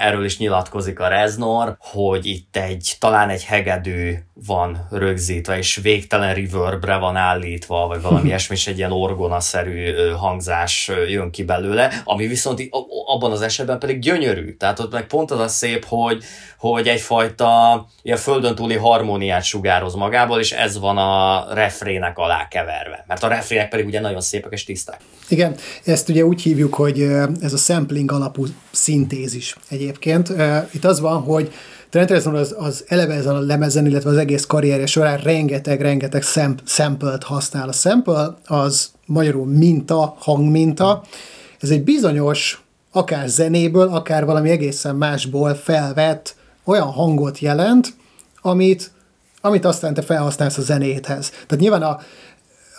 erről 0.00 0.24
is 0.24 0.38
nyilatkozik 0.38 1.00
a 1.00 1.08
Reznor, 1.08 1.76
hogy 1.78 2.26
itt 2.26 2.56
egy, 2.56 2.96
talán 2.98 3.28
egy 3.28 3.44
hegedű 3.44 4.14
van 4.46 4.86
rögzítve, 4.90 5.56
és 5.56 5.76
végtelen 5.82 6.34
reverbre 6.34 6.96
van 6.96 7.16
állítva, 7.16 7.86
vagy 7.86 8.02
valami 8.02 8.26
ilyesmi, 8.28 8.54
és 8.54 8.66
egy 8.66 8.78
ilyen 8.78 8.92
orgonaszerű 8.92 9.92
hangzás 10.10 10.90
jön 11.08 11.30
ki 11.30 11.44
belőle, 11.44 11.92
ami 12.04 12.26
viszont 12.26 12.68
abban 13.06 13.32
az 13.32 13.42
esetben 13.42 13.78
pedig 13.78 13.98
gyönyörű. 13.98 14.56
Tehát 14.56 14.78
ott 14.78 14.92
meg 14.92 15.06
pont 15.06 15.30
az 15.30 15.38
a 15.38 15.48
szép, 15.48 15.84
hogy, 15.84 16.22
hogy 16.58 16.88
egyfajta 16.88 17.86
ilyen 18.02 18.18
földön 18.18 18.54
túli 18.54 18.76
harmóniát 18.76 19.44
sugároz 19.44 19.94
magából, 19.94 20.38
és 20.38 20.52
ez 20.52 20.78
van 20.78 20.98
a 20.98 21.46
refrének 21.54 22.18
alá 22.18 22.48
keverve. 22.48 23.04
Mert 23.06 23.22
a 23.22 23.28
refrének 23.28 23.68
pedig 23.68 23.86
ugye 23.86 24.00
nagyon 24.00 24.20
szépek 24.20 24.52
és 24.52 24.64
tiszták. 24.64 25.00
Igen, 25.28 25.56
ezt 25.84 26.08
ugye 26.08 26.24
úgy 26.24 26.42
hívjuk, 26.42 26.74
hogy 26.74 26.98
ez 27.40 27.52
a 27.52 27.56
sampling 27.56 28.12
alapú 28.12 28.44
szintézis 28.70 29.56
egyébként. 29.68 30.32
Itt 30.70 30.84
az 30.84 31.00
van, 31.00 31.20
hogy 31.20 31.52
Trent 31.90 32.10
Reznor 32.10 32.34
az, 32.34 32.54
az 32.58 32.84
eleve 32.88 33.14
ezen 33.14 33.34
a 33.34 33.40
lemezen, 33.40 33.86
illetve 33.86 34.10
az 34.10 34.16
egész 34.16 34.44
karrierje 34.44 34.86
során 34.86 35.18
rengeteg-rengeteg 35.18 36.22
sample-t 36.64 37.24
használ. 37.24 37.68
A 37.68 37.72
sample 37.72 38.34
az 38.46 38.90
magyarul 39.06 39.46
minta, 39.46 40.16
hangminta. 40.18 41.02
Ez 41.60 41.70
egy 41.70 41.84
bizonyos, 41.84 42.64
akár 42.92 43.28
zenéből, 43.28 43.88
akár 43.88 44.24
valami 44.24 44.50
egészen 44.50 44.96
másból 44.96 45.54
felvett 45.54 46.34
olyan 46.64 46.86
hangot 46.86 47.38
jelent, 47.38 47.94
amit, 48.42 48.90
amit 49.40 49.64
aztán 49.64 49.94
te 49.94 50.02
felhasználsz 50.02 50.58
a 50.58 50.62
zenéthez. 50.62 51.30
Tehát 51.30 51.58
nyilván 51.58 51.82
a, 51.82 52.00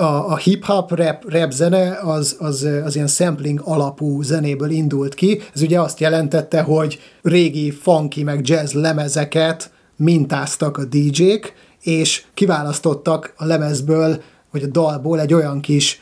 a, 0.02 0.32
a 0.32 0.38
hip-hop 0.38 0.92
rap, 0.92 1.32
rap 1.32 1.52
zene 1.52 2.00
az, 2.02 2.36
az, 2.40 2.68
az 2.84 2.96
ilyen 2.96 3.08
sampling 3.08 3.62
alapú 3.64 4.22
zenéből 4.22 4.70
indult 4.70 5.14
ki. 5.14 5.42
Ez 5.54 5.62
ugye 5.62 5.82
azt 5.82 6.00
jelentette, 6.00 6.62
hogy 6.62 7.00
régi 7.22 7.72
funky 7.72 8.24
meg 8.24 8.48
jazz 8.48 8.74
lemezeket 8.74 9.72
mintáztak 9.96 10.78
a 10.78 10.86
DJ-k, 10.86 11.54
és 11.82 12.24
kiválasztottak 12.34 13.34
a 13.38 13.46
lemezből, 13.46 14.22
vagy 14.52 14.64
a 14.64 14.68
dalból 14.68 15.20
egy 15.20 15.34
olyan 15.34 15.62
kis 15.62 16.02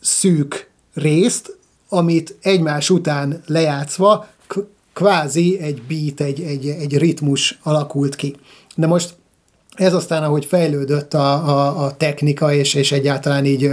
szűk 0.00 0.70
részt, 0.94 1.58
amit 1.88 2.36
egymás 2.42 2.90
után 2.90 3.42
lejátszva 3.46 4.26
kvázi 4.92 5.58
egy 5.60 5.82
beat, 5.82 6.20
egy, 6.20 6.40
egy, 6.40 6.66
egy 6.66 6.98
ritmus 6.98 7.58
alakult 7.62 8.16
ki. 8.16 8.36
De 8.76 8.86
most 8.86 9.14
ez 9.76 9.94
aztán, 9.94 10.22
ahogy 10.22 10.44
fejlődött 10.44 11.14
a, 11.14 11.48
a, 11.48 11.84
a 11.84 11.96
technika, 11.96 12.52
és, 12.52 12.74
és 12.74 12.92
egyáltalán 12.92 13.44
így, 13.44 13.70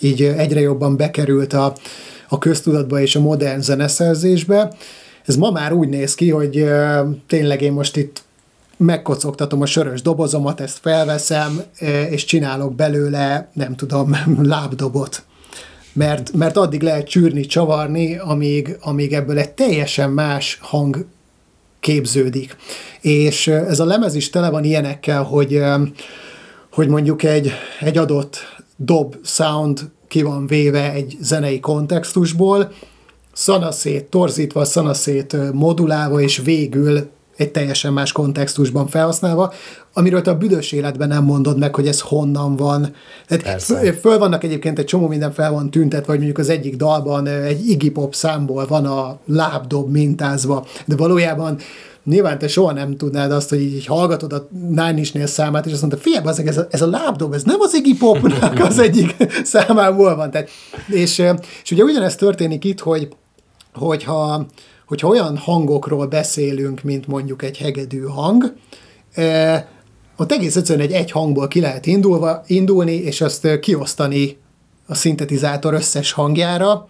így 0.00 0.22
egyre 0.22 0.60
jobban 0.60 0.96
bekerült 0.96 1.52
a, 1.52 1.74
a 2.28 2.38
köztudatba 2.38 3.00
és 3.00 3.16
a 3.16 3.20
modern 3.20 3.60
zeneszerzésbe, 3.60 4.72
ez 5.24 5.36
ma 5.36 5.50
már 5.50 5.72
úgy 5.72 5.88
néz 5.88 6.14
ki, 6.14 6.30
hogy 6.30 6.64
tényleg 7.26 7.62
én 7.62 7.72
most 7.72 7.96
itt 7.96 8.22
megkocogtatom 8.76 9.60
a 9.60 9.66
sörös 9.66 10.02
dobozomat, 10.02 10.60
ezt 10.60 10.78
felveszem, 10.78 11.62
és 12.10 12.24
csinálok 12.24 12.74
belőle, 12.74 13.50
nem 13.52 13.76
tudom, 13.76 14.16
lábdobot. 14.42 15.22
Mert, 15.92 16.32
mert 16.32 16.56
addig 16.56 16.82
lehet 16.82 17.08
csűrni, 17.08 17.46
csavarni, 17.46 18.18
amíg, 18.18 18.76
amíg 18.80 19.12
ebből 19.12 19.38
egy 19.38 19.50
teljesen 19.50 20.10
más 20.10 20.58
hang 20.60 21.06
képződik. 21.84 22.56
És 23.00 23.46
ez 23.46 23.80
a 23.80 23.84
lemez 23.84 24.14
is 24.14 24.30
tele 24.30 24.50
van 24.50 24.64
ilyenekkel, 24.64 25.22
hogy, 25.22 25.60
hogy 26.72 26.88
mondjuk 26.88 27.22
egy, 27.22 27.50
egy 27.80 27.98
adott 27.98 28.38
dob 28.76 29.16
sound 29.24 29.80
ki 30.08 30.22
van 30.22 30.46
véve 30.46 30.92
egy 30.92 31.16
zenei 31.20 31.60
kontextusból, 31.60 32.72
szanaszét 33.32 34.04
torzítva, 34.04 34.64
szanaszét 34.64 35.52
modulálva, 35.52 36.20
és 36.20 36.38
végül 36.44 37.10
egy 37.36 37.50
teljesen 37.50 37.92
más 37.92 38.12
kontextusban 38.12 38.86
felhasználva, 38.86 39.52
amiről 39.92 40.22
te 40.22 40.30
a 40.30 40.36
büdös 40.36 40.72
életben 40.72 41.08
nem 41.08 41.24
mondod 41.24 41.58
meg, 41.58 41.74
hogy 41.74 41.86
ez 41.86 42.00
honnan 42.00 42.56
van. 42.56 42.94
Tehát 43.26 43.62
föl 44.00 44.18
vannak 44.18 44.44
egyébként 44.44 44.78
egy 44.78 44.84
csomó 44.84 45.08
minden 45.08 45.32
fel 45.32 45.52
van 45.52 45.70
tüntet, 45.70 46.06
vagy 46.06 46.16
mondjuk 46.16 46.38
az 46.38 46.48
egyik 46.48 46.76
dalban 46.76 47.26
egy 47.26 47.68
Iggy 47.68 47.92
Pop 47.92 48.14
számból 48.14 48.66
van 48.66 48.86
a 48.86 49.18
lábdob 49.26 49.90
mintázva, 49.90 50.66
de 50.84 50.96
valójában 50.96 51.58
nyilván 52.04 52.38
te 52.38 52.48
soha 52.48 52.72
nem 52.72 52.96
tudnád 52.96 53.32
azt, 53.32 53.48
hogy 53.48 53.60
így 53.60 53.86
hallgatod 53.86 54.32
a 54.32 54.48
Nine 54.68 54.94
Inch 54.96 55.26
számát, 55.26 55.66
és 55.66 55.72
azt 55.72 55.80
mondta, 55.80 56.00
figyelj, 56.00 56.48
ez, 56.48 56.58
a, 56.58 56.66
ez 56.70 56.82
a 56.82 56.86
lábdob, 56.86 57.32
ez 57.32 57.42
nem 57.42 57.60
az 57.60 57.74
Iggy 57.74 57.98
Popnak 57.98 58.60
az 58.60 58.78
egyik 58.78 59.16
számából 59.44 60.16
van. 60.16 60.30
Tehát, 60.30 60.48
és, 60.86 61.22
és 61.62 61.70
ugye 61.70 61.82
ugyanezt 61.82 62.18
történik 62.18 62.64
itt, 62.64 62.80
hogy 62.80 63.08
hogyha, 63.74 64.46
hogyha 64.94 65.08
olyan 65.08 65.36
hangokról 65.36 66.06
beszélünk, 66.06 66.82
mint 66.82 67.06
mondjuk 67.06 67.42
egy 67.42 67.58
hegedű 67.58 68.02
hang, 68.02 68.54
eh, 69.14 69.64
ott 70.16 70.32
egész 70.32 70.56
egyszerűen 70.56 70.86
egy 70.86 70.92
egy 70.92 71.10
hangból 71.10 71.48
ki 71.48 71.60
lehet 71.60 71.86
indulva, 71.86 72.42
indulni, 72.46 72.92
és 72.92 73.20
azt 73.20 73.58
kiosztani 73.60 74.36
a 74.86 74.94
szintetizátor 74.94 75.74
összes 75.74 76.12
hangjára, 76.12 76.88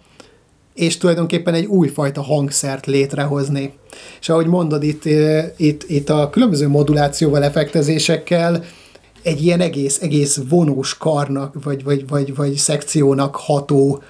és 0.74 0.96
tulajdonképpen 0.96 1.54
egy 1.54 1.64
újfajta 1.64 2.22
hangszert 2.22 2.86
létrehozni. 2.86 3.72
És 4.20 4.28
ahogy 4.28 4.46
mondod, 4.46 4.82
itt, 4.82 5.04
itt, 5.56 5.84
itt 5.90 6.08
a 6.08 6.30
különböző 6.30 6.68
modulációval, 6.68 7.44
effektezésekkel 7.44 8.64
egy 9.22 9.42
ilyen 9.42 9.60
egész, 9.60 10.00
egész 10.02 10.40
vonós 10.48 10.96
karnak, 10.96 11.64
vagy, 11.64 11.84
vagy, 11.84 12.08
vagy, 12.08 12.34
vagy 12.34 12.54
szekciónak 12.54 13.36
ható 13.36 14.02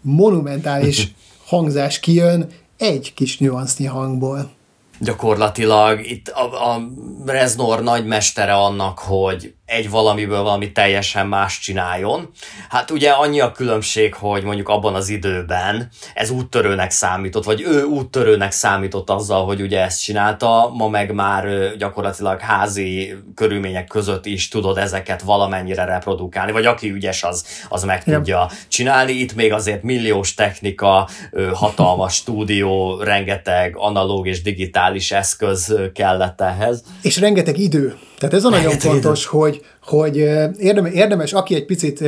monumentális 0.00 1.14
hangzás 1.46 2.00
kijön 2.00 2.48
egy 2.84 3.14
kis 3.14 3.38
nyuansznyi 3.38 3.86
hangból. 3.86 4.50
Gyakorlatilag 4.98 6.06
itt 6.06 6.28
a, 6.28 6.72
a 6.72 6.88
Reznor 7.26 7.82
nagymestere 7.82 8.54
annak, 8.54 8.98
hogy 8.98 9.54
egy 9.66 9.90
valamiből 9.90 10.42
valami 10.42 10.72
teljesen 10.72 11.26
más 11.26 11.58
csináljon. 11.58 12.30
Hát 12.68 12.90
ugye 12.90 13.10
annyi 13.10 13.40
a 13.40 13.52
különbség, 13.52 14.14
hogy 14.14 14.42
mondjuk 14.42 14.68
abban 14.68 14.94
az 14.94 15.08
időben 15.08 15.88
ez 16.14 16.30
úttörőnek 16.30 16.90
számított, 16.90 17.44
vagy 17.44 17.62
ő 17.62 17.82
úttörőnek 17.82 18.52
számított 18.52 19.10
azzal, 19.10 19.44
hogy 19.44 19.60
ugye 19.60 19.80
ezt 19.80 20.02
csinálta, 20.02 20.70
ma 20.74 20.88
meg 20.88 21.12
már 21.12 21.76
gyakorlatilag 21.76 22.40
házi 22.40 23.14
körülmények 23.34 23.86
között 23.86 24.26
is 24.26 24.48
tudod 24.48 24.78
ezeket 24.78 25.22
valamennyire 25.22 25.84
reprodukálni, 25.84 26.52
vagy 26.52 26.66
aki 26.66 26.90
ügyes, 26.90 27.22
az, 27.22 27.44
az 27.68 27.84
meg 27.84 28.02
ja. 28.06 28.16
tudja 28.16 28.50
csinálni. 28.68 29.12
Itt 29.12 29.34
még 29.34 29.52
azért 29.52 29.82
milliós 29.82 30.34
technika, 30.34 31.08
hatalmas 31.52 32.14
stúdió, 32.14 33.00
rengeteg 33.02 33.76
analóg 33.76 34.26
és 34.26 34.42
digitális 34.42 35.12
eszköz 35.12 35.74
kellett 35.94 36.40
ehhez. 36.40 36.82
És 37.02 37.18
rengeteg 37.18 37.58
idő. 37.58 37.96
Tehát 38.18 38.34
ez 38.34 38.44
a 38.44 38.48
nagyon 38.48 38.78
fontos, 38.78 39.26
hogy, 39.26 39.60
hogy 39.82 40.16
érdemes, 40.58 40.92
érdemes, 40.92 41.32
aki 41.32 41.54
egy 41.54 41.64
picit 41.64 42.04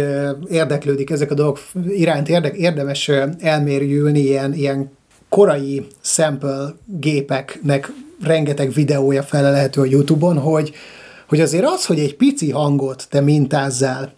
érdeklődik 0.50 1.10
ezek 1.10 1.30
a 1.30 1.34
dolgok 1.34 1.58
iránt, 1.88 2.28
érde, 2.28 2.52
érdemes 2.52 3.10
elmérjülni 3.40 4.20
ilyen, 4.20 4.54
ilyen 4.54 4.90
korai 5.28 5.86
sample 6.00 6.74
gépeknek 6.86 7.92
rengeteg 8.22 8.72
videója 8.72 9.22
felelhető 9.22 9.80
a 9.80 9.84
YouTube-on, 9.84 10.38
hogy, 10.38 10.72
hogy 11.28 11.40
azért 11.40 11.64
az, 11.64 11.86
hogy 11.86 11.98
egy 11.98 12.16
pici 12.16 12.50
hangot 12.50 13.06
te 13.10 13.20
mintázzál, 13.20 14.12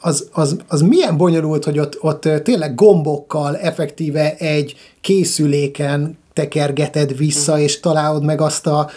az, 0.00 0.28
az, 0.32 0.56
az 0.68 0.80
milyen 0.80 1.16
bonyolult, 1.16 1.64
hogy 1.64 1.78
ott, 1.78 1.98
ott 2.00 2.28
tényleg 2.42 2.74
gombokkal 2.74 3.56
effektíve 3.56 4.36
egy 4.36 4.74
készüléken 5.00 6.18
tekergeted 6.32 7.16
vissza, 7.16 7.58
és 7.58 7.80
találod 7.80 8.24
meg 8.24 8.40
azt 8.40 8.66
a 8.66 8.90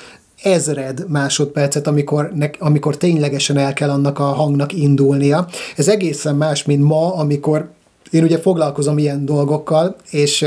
ezred 0.45 1.05
másodpercet, 1.07 1.87
amikor, 1.87 2.31
ne, 2.35 2.49
amikor 2.59 2.97
ténylegesen 2.97 3.57
el 3.57 3.73
kell 3.73 3.89
annak 3.89 4.19
a 4.19 4.23
hangnak 4.23 4.73
indulnia. 4.73 5.47
Ez 5.75 5.87
egészen 5.87 6.35
más, 6.35 6.63
mint 6.63 6.83
ma, 6.83 7.15
amikor 7.15 7.69
én 8.11 8.23
ugye 8.23 8.37
foglalkozom 8.37 8.97
ilyen 8.97 9.25
dolgokkal, 9.25 9.95
és, 10.09 10.45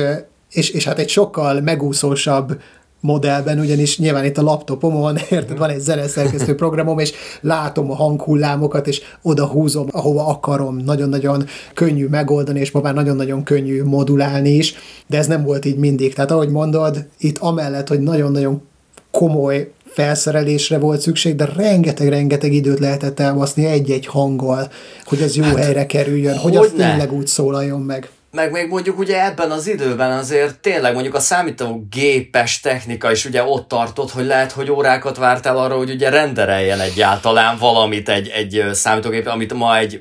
és, 0.51 0.71
és 0.71 0.85
hát 0.85 0.99
egy 0.99 1.09
sokkal 1.09 1.61
megúszósabb 1.61 2.61
modellben, 3.01 3.59
ugyanis 3.59 3.99
nyilván 3.99 4.25
itt 4.25 4.39
a 4.39 4.43
laptopomon, 4.43 5.17
érted, 5.31 5.59
van 5.59 5.71
egy 5.71 5.81
zeneszerkesztő 5.81 6.55
programom, 6.55 6.99
és 6.99 7.13
látom 7.41 7.91
a 7.91 7.95
hanghullámokat, 7.95 8.87
és 8.87 9.01
oda 9.23 9.47
húzom, 9.47 9.87
ahova 9.91 10.27
akarom. 10.27 10.77
Nagyon-nagyon 10.77 11.45
könnyű 11.75 12.07
megoldani, 12.07 12.61
és 12.61 12.71
ma 12.71 12.81
már 12.81 12.95
nagyon-nagyon 12.95 13.43
könnyű 13.43 13.83
modulálni 13.83 14.51
is, 14.51 14.75
de 15.07 15.19
ez 15.19 15.27
nem 15.27 15.45
volt 15.45 15.65
így 15.65 15.79
mindig. 15.79 16.15
Tehát 16.15 16.31
ahogy 16.31 16.51
mondod, 16.51 17.07
itt 17.19 17.39
amellett, 17.39 17.89
hogy 17.89 18.01
nagyon-nagyon 18.01 18.63
komoly 19.11 19.73
felszerelésre 19.93 20.79
volt 20.79 21.01
szükség, 21.01 21.37
de 21.37 21.49
rengeteg-rengeteg 21.57 22.53
időt 22.53 22.79
lehetett 22.79 23.21
elbaszni 23.21 23.65
egy-egy 23.65 24.07
hanggal, 24.07 24.71
hogy 25.05 25.23
az 25.23 25.37
jó 25.37 25.45
hát, 25.45 25.57
helyre 25.57 25.87
kerüljön, 25.87 26.37
hogy, 26.37 26.57
hogy 26.57 26.67
az 26.67 26.73
ne? 26.77 26.89
tényleg 26.89 27.13
úgy 27.13 27.27
szólaljon 27.27 27.81
meg. 27.81 28.09
Meg 28.31 28.51
még 28.51 28.69
mondjuk 28.69 28.99
ugye 28.99 29.25
ebben 29.25 29.51
az 29.51 29.67
időben 29.67 30.13
azért 30.13 30.59
tényleg 30.59 30.93
mondjuk 30.93 31.15
a 31.15 31.21
számítógépes 31.21 32.61
technika 32.61 33.11
is 33.11 33.25
ugye 33.25 33.43
ott 33.43 33.69
tartott, 33.69 34.11
hogy 34.11 34.25
lehet, 34.25 34.53
hogy 34.53 34.71
órákat 34.71 35.17
vártál 35.17 35.57
arra, 35.59 35.77
hogy 35.77 35.91
ugye 35.91 36.11
rendereljen 36.11 36.81
egyáltalán 36.81 37.59
valamit 37.59 38.09
egy, 38.09 38.29
egy 38.29 38.65
számítógép, 38.73 39.27
amit 39.27 39.55
ma 39.55 39.79
egy 39.79 40.01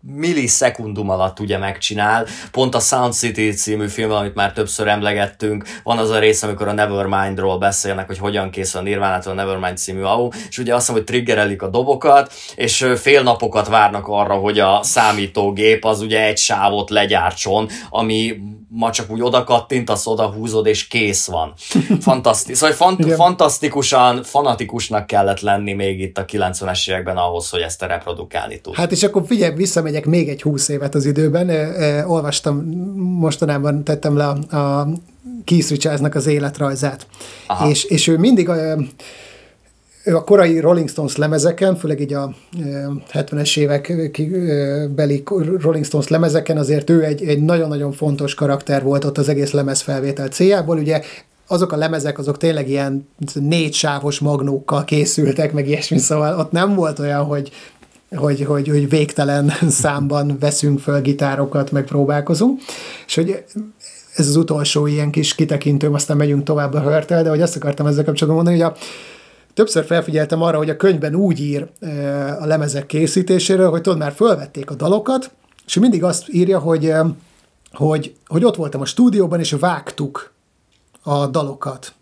millisekundum 0.00 1.10
alatt 1.10 1.40
ugye 1.40 1.58
megcsinál. 1.58 2.26
Pont 2.50 2.74
a 2.74 2.78
Sound 2.78 3.12
City 3.12 3.50
című 3.50 3.86
film, 3.86 4.10
amit 4.10 4.34
már 4.34 4.52
többször 4.52 4.88
emlegettünk, 4.88 5.64
van 5.82 5.98
az 5.98 6.10
a 6.10 6.18
rész, 6.18 6.42
amikor 6.42 6.68
a 6.68 6.72
Nevermindról 6.72 7.58
beszélnek, 7.58 8.06
hogy 8.06 8.18
hogyan 8.18 8.50
készül 8.50 8.80
a 8.80 8.82
Nirvana-tól 8.82 9.32
a 9.32 9.34
Nevermind 9.34 9.76
című 9.76 10.02
album, 10.02 10.30
és 10.48 10.58
ugye 10.58 10.74
azt 10.74 10.88
mondom, 10.88 11.06
hogy 11.06 11.14
triggerelik 11.14 11.62
a 11.62 11.68
dobokat, 11.68 12.32
és 12.54 12.86
fél 12.96 13.22
napokat 13.22 13.68
várnak 13.68 14.08
arra, 14.08 14.34
hogy 14.34 14.58
a 14.58 14.82
számítógép 14.82 15.84
az 15.84 16.00
ugye 16.00 16.24
egy 16.24 16.38
sávot 16.38 16.90
legyártson, 16.90 17.68
ami 17.90 18.40
ma 18.72 18.90
csak 18.90 19.10
úgy 19.10 19.22
oda 19.22 19.44
kattintasz, 19.44 20.06
oda 20.06 20.26
húzod, 20.26 20.66
és 20.66 20.86
kész 20.86 21.26
van. 21.26 21.52
Fantasztikus. 22.00 22.58
Szóval 22.58 22.74
fant- 22.74 23.14
fantasztikusan, 23.14 24.22
fanatikusnak 24.22 25.06
kellett 25.06 25.40
lenni 25.40 25.72
még 25.72 26.00
itt 26.00 26.18
a 26.18 26.24
90-es 26.24 26.90
években 26.90 27.16
ahhoz, 27.16 27.50
hogy 27.50 27.60
ezt 27.60 27.82
reprodukálni 27.82 28.60
tud. 28.60 28.74
Hát 28.74 28.92
és 28.92 29.02
akkor 29.02 29.22
figyelj, 29.26 29.54
visszamegyek 29.90 30.06
még 30.06 30.28
egy 30.28 30.42
húsz 30.42 30.68
évet 30.68 30.94
az 30.94 31.04
időben. 31.04 31.50
Olvastam, 32.06 32.56
mostanában 32.96 33.84
tettem 33.84 34.16
le 34.16 34.26
a, 34.26 34.56
a 34.56 34.88
Keith 35.44 35.68
Richardsnak 35.68 36.14
az 36.14 36.26
életrajzát. 36.26 37.06
Aha. 37.46 37.68
És, 37.68 37.84
és 37.84 38.06
ő 38.06 38.18
mindig 38.18 38.48
a 40.04 40.24
korai 40.24 40.60
Rolling 40.60 40.88
Stones 40.88 41.16
lemezeken, 41.16 41.76
főleg 41.76 42.00
így 42.00 42.12
a 42.12 42.34
70-es 43.12 43.58
évek 43.58 43.92
beli 44.94 45.22
Rolling 45.60 45.84
Stones 45.84 46.08
lemezeken 46.08 46.56
azért 46.56 46.90
ő 46.90 47.04
egy, 47.04 47.22
egy 47.22 47.42
nagyon-nagyon 47.42 47.92
fontos 47.92 48.34
karakter 48.34 48.82
volt 48.82 49.04
ott 49.04 49.18
az 49.18 49.28
egész 49.28 49.50
lemez 49.50 49.80
felvétel 49.80 50.28
céljából. 50.28 50.78
Ugye 50.78 51.02
azok 51.46 51.72
a 51.72 51.76
lemezek, 51.76 52.18
azok 52.18 52.36
tényleg 52.36 52.68
ilyen 52.68 53.08
négy 53.34 53.74
sávos 53.74 54.18
magnókkal 54.18 54.84
készültek, 54.84 55.52
meg 55.52 55.68
ilyesmi, 55.68 55.98
szóval 55.98 56.38
ott 56.38 56.52
nem 56.52 56.74
volt 56.74 56.98
olyan, 56.98 57.24
hogy 57.24 57.50
hogy, 58.16 58.44
hogy, 58.44 58.68
hogy 58.68 58.88
végtelen 58.88 59.52
számban 59.82 60.36
veszünk 60.40 60.80
föl 60.80 61.00
gitárokat, 61.00 61.72
meg 61.72 61.84
próbálkozunk, 61.84 62.60
és 63.06 63.14
hogy 63.14 63.44
ez 64.16 64.28
az 64.28 64.36
utolsó 64.36 64.86
ilyen 64.86 65.10
kis 65.10 65.34
kitekintőm, 65.34 65.94
aztán 65.94 66.16
megyünk 66.16 66.44
tovább 66.44 66.74
a 66.74 66.80
hörtel, 66.80 67.22
de 67.22 67.28
hogy 67.28 67.40
azt 67.40 67.56
akartam 67.56 67.86
ezzel 67.86 68.04
kapcsolatban 68.04 68.44
mondani, 68.44 68.62
hogy 68.62 68.72
a, 68.72 68.84
többször 69.54 69.84
felfigyeltem 69.84 70.42
arra, 70.42 70.56
hogy 70.56 70.70
a 70.70 70.76
könyvben 70.76 71.14
úgy 71.14 71.40
ír 71.40 71.68
a 72.40 72.46
lemezek 72.46 72.86
készítéséről, 72.86 73.70
hogy 73.70 73.80
tudod, 73.80 73.98
már 73.98 74.12
fölvették 74.12 74.70
a 74.70 74.74
dalokat, 74.74 75.30
és 75.66 75.78
mindig 75.78 76.04
azt 76.04 76.28
írja, 76.28 76.58
hogy, 76.58 76.92
hogy, 77.72 78.14
hogy 78.26 78.44
ott 78.44 78.56
voltam 78.56 78.80
a 78.80 78.84
stúdióban, 78.84 79.38
és 79.38 79.52
vágtuk 79.52 80.32
a 81.02 81.26
dalokat. 81.26 81.94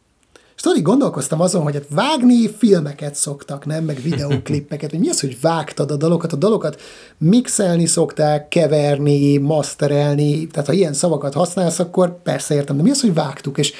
És 0.58 0.64
tudod, 0.64 0.82
gondolkoztam 0.82 1.40
azon, 1.40 1.62
hogy 1.62 1.74
hát 1.74 1.86
vágni 1.90 2.48
filmeket 2.48 3.14
szoktak, 3.14 3.66
nem? 3.66 3.84
Meg 3.84 4.00
videóklippeket, 4.02 4.90
hogy 4.90 4.98
mi 4.98 5.08
az, 5.08 5.20
hogy 5.20 5.40
vágtad 5.40 5.90
a 5.90 5.96
dalokat? 5.96 6.32
A 6.32 6.36
dalokat 6.36 6.80
mixelni 7.18 7.86
szokták, 7.86 8.48
keverni, 8.48 9.36
masterelni, 9.36 10.46
tehát 10.46 10.66
ha 10.66 10.74
ilyen 10.74 10.92
szavakat 10.92 11.34
használsz, 11.34 11.78
akkor 11.78 12.22
persze 12.22 12.54
értem, 12.54 12.76
de 12.76 12.82
mi 12.82 12.90
az, 12.90 13.00
hogy 13.00 13.14
vágtuk? 13.14 13.58
És 13.58 13.72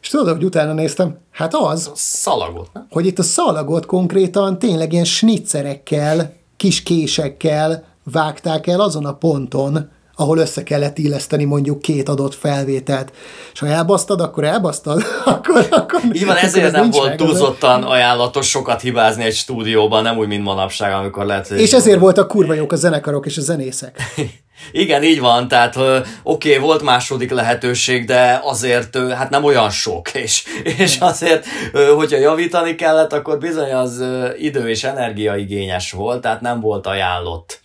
és 0.00 0.08
tudod, 0.08 0.34
hogy 0.34 0.44
utána 0.44 0.72
néztem? 0.72 1.16
Hát 1.30 1.54
az, 1.54 1.90
szalagot. 1.94 2.70
hogy 2.90 3.06
itt 3.06 3.18
a 3.18 3.22
szalagot 3.22 3.86
konkrétan 3.86 4.58
tényleg 4.58 4.92
ilyen 4.92 5.04
sniccerekkel, 5.04 6.32
kis 6.56 6.82
késekkel 6.82 7.84
vágták 8.04 8.66
el 8.66 8.80
azon 8.80 9.04
a 9.04 9.14
ponton, 9.14 9.90
ahol 10.16 10.38
össze 10.38 10.62
kellett 10.62 10.98
illeszteni 10.98 11.44
mondjuk 11.44 11.80
két 11.80 12.08
adott 12.08 12.34
felvételt. 12.34 13.12
És 13.52 13.58
ha 13.58 13.66
elbasztad, 13.66 14.20
akkor 14.20 14.44
elbasztad, 14.44 15.02
akkor, 15.24 15.66
akkor 15.70 16.00
Így 16.12 16.26
van, 16.26 16.36
ezért 16.36 16.72
nem 16.72 16.90
volt 16.90 17.16
túlzottan 17.16 17.82
ajánlatos 17.82 18.48
sokat 18.48 18.80
hibázni 18.80 19.24
egy 19.24 19.34
stúdióban, 19.34 20.02
nem 20.02 20.18
úgy, 20.18 20.28
mint 20.28 20.44
manapság, 20.44 20.92
amikor 20.92 21.24
lehet... 21.24 21.50
És 21.50 21.72
ezért 21.72 21.98
voltak 21.98 22.28
kurva 22.28 22.54
jók 22.54 22.72
a 22.72 22.76
zenekarok 22.76 23.26
és 23.26 23.36
a 23.36 23.42
zenészek. 23.42 24.02
Igen, 24.72 25.02
így 25.02 25.20
van, 25.20 25.48
tehát 25.48 25.76
oké, 25.76 26.02
okay, 26.22 26.58
volt 26.58 26.82
második 26.82 27.30
lehetőség, 27.30 28.06
de 28.06 28.40
azért 28.44 28.96
hát 29.12 29.30
nem 29.30 29.44
olyan 29.44 29.70
sok, 29.70 30.14
és, 30.24 30.44
és 30.62 30.96
azért, 31.00 31.46
hogyha 31.94 32.18
javítani 32.18 32.74
kellett, 32.74 33.12
akkor 33.12 33.38
bizony 33.38 33.72
az 33.72 34.04
idő 34.38 34.68
és 34.68 34.84
energiaigényes 34.84 35.92
volt, 35.92 36.20
tehát 36.20 36.40
nem 36.40 36.60
volt 36.60 36.86
ajánlott 36.86 37.60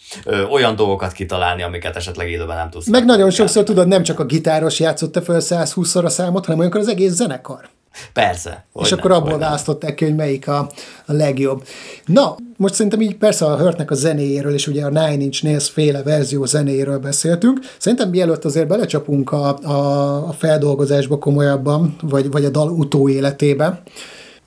olyan 0.52 0.76
dolgokat 0.76 1.12
kitalálni, 1.12 1.64
amiket 1.64 1.96
esetleg 1.96 2.30
élőben 2.30 2.58
nem 2.58 2.70
tudsz. 2.70 2.88
Meg 2.88 3.06
nagyon 3.06 3.30
sokszor 3.30 3.64
tudod, 3.64 3.88
nem 3.88 4.04
csak 4.04 4.20
a 4.20 4.26
gitáros 4.26 4.80
játszotta 4.80 5.22
fel 5.22 5.40
120-szor 5.40 6.04
a 6.04 6.10
számot, 6.10 6.44
hanem 6.46 6.60
olyankor 6.60 6.80
az 6.80 6.88
egész 6.88 7.12
zenekar. 7.12 7.70
Persze. 8.14 8.66
És 8.82 8.92
akkor 8.92 9.12
abból 9.12 9.38
választották 9.38 9.96
ki, 9.96 10.04
hogy 10.04 10.16
melyik 10.16 10.48
a, 10.48 10.58
a 11.06 11.14
legjobb. 11.14 11.64
Na, 12.06 12.36
most 12.58 12.74
szerintem 12.74 13.02
így 13.02 13.16
persze 13.16 13.46
a 13.46 13.58
Hörtnek 13.58 13.92
a 13.92 13.96
zenéjéről, 13.96 14.54
és 14.54 14.68
ugye 14.68 14.86
a 14.86 14.90
Nine 14.90 15.14
Inch 15.14 15.44
Nails 15.44 15.70
féle 15.70 16.04
verzió 16.04 16.46
zenéjéről 16.46 17.00
beszéltünk. 17.00 17.60
Szerintem 17.78 18.10
mielőtt 18.10 18.46
azért 18.46 18.68
belecsapunk 18.68 19.32
a, 19.32 19.58
a, 19.58 20.28
a 20.28 20.32
feldolgozásba 20.32 21.18
komolyabban, 21.18 21.96
vagy, 22.02 22.32
vagy 22.32 22.46
a 22.46 22.50
dal 22.50 22.70
utóéletébe, 22.70 23.82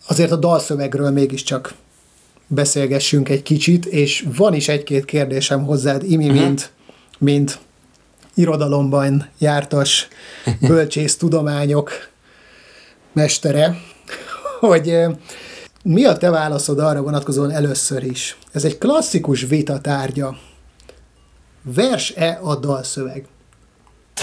azért 0.06 0.30
a 0.30 0.36
dalszövegről 0.36 1.10
mégiscsak 1.10 1.74
beszélgessünk 2.46 3.28
egy 3.28 3.42
kicsit, 3.42 3.86
és 3.86 4.26
van 4.36 4.54
is 4.54 4.68
egy-két 4.68 5.04
kérdésem 5.04 5.64
hozzád, 5.64 6.10
Imi, 6.10 6.28
uh-huh. 6.28 6.42
mint, 6.42 6.72
mint 7.18 7.58
irodalomban 8.34 9.28
jártas 9.38 10.08
bölcsész 10.68 11.16
tudományok 11.16 12.10
mestere, 13.12 13.76
hogy 14.60 14.98
mi 15.82 16.04
a 16.04 16.16
te 16.16 16.30
válaszod 16.30 16.78
arra 16.78 17.02
vonatkozóan 17.02 17.50
először 17.50 18.04
is? 18.04 18.36
Ez 18.52 18.64
egy 18.64 18.78
klasszikus 18.78 19.42
vita 19.42 19.80
tárgya. 19.80 20.36
Vers-e 21.62 22.38
a 22.42 22.56
dalszöveg? 22.56 23.26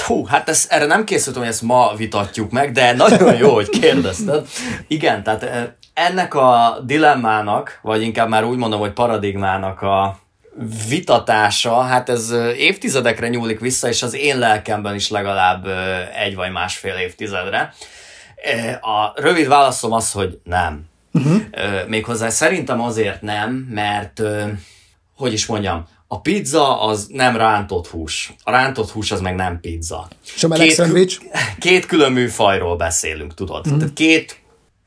Hú, 0.05 0.25
hát 0.25 0.49
ez, 0.49 0.65
erre 0.69 0.85
nem 0.85 1.03
készültem, 1.03 1.41
hogy 1.41 1.51
ezt 1.51 1.61
ma 1.61 1.93
vitatjuk 1.97 2.51
meg, 2.51 2.71
de 2.71 2.93
nagyon 2.93 3.35
jó, 3.35 3.53
hogy 3.53 3.69
kérdezted. 3.69 4.47
Igen, 4.87 5.23
tehát 5.23 5.77
ennek 5.99 6.33
a 6.33 6.79
dilemmának, 6.83 7.79
vagy 7.81 8.01
inkább 8.01 8.29
már 8.29 8.43
úgy 8.43 8.57
mondom, 8.57 8.79
hogy 8.79 8.93
paradigmának 8.93 9.81
a 9.81 10.19
vitatása, 10.89 11.81
hát 11.81 12.09
ez 12.09 12.31
évtizedekre 12.57 13.27
nyúlik 13.27 13.59
vissza, 13.59 13.87
és 13.87 14.03
az 14.03 14.13
én 14.13 14.39
lelkemben 14.39 14.95
is 14.95 15.09
legalább 15.09 15.67
egy 16.15 16.35
vagy 16.35 16.51
másfél 16.51 16.95
évtizedre. 16.95 17.73
A 18.81 19.21
rövid 19.21 19.47
válaszom 19.47 19.91
az, 19.91 20.11
hogy 20.11 20.39
nem. 20.43 20.85
Uh-huh. 21.13 21.41
Méghozzá 21.87 22.29
szerintem 22.29 22.81
azért 22.81 23.21
nem, 23.21 23.51
mert 23.69 24.21
hogy 25.15 25.33
is 25.33 25.45
mondjam, 25.45 25.85
a 26.07 26.21
pizza 26.21 26.81
az 26.81 27.07
nem 27.09 27.37
rántott 27.37 27.87
hús. 27.87 28.33
A 28.43 28.51
rántott 28.51 28.91
hús 28.91 29.11
az 29.11 29.21
meg 29.21 29.35
nem 29.35 29.59
pizza. 29.59 30.07
És 30.35 30.43
a 30.43 30.47
meleg 30.47 30.67
két, 30.67 30.75
szendvics? 30.75 31.17
Két 31.59 31.85
külön 31.85 32.11
műfajról 32.11 32.75
beszélünk, 32.75 33.33
tudod. 33.33 33.65
Uh-huh. 33.65 33.79
Tehát 33.79 33.93
két 33.93 34.39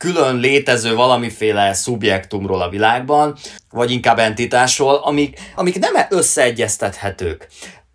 külön 0.03 0.35
létező 0.35 0.95
valamiféle 0.95 1.73
szubjektumról 1.73 2.61
a 2.61 2.69
világban, 2.69 3.37
vagy 3.69 3.91
inkább 3.91 4.19
entitásról, 4.19 4.95
amik, 4.95 5.39
amik 5.55 5.79
nem 5.79 5.93
összeegyeztethetők. 6.09 7.47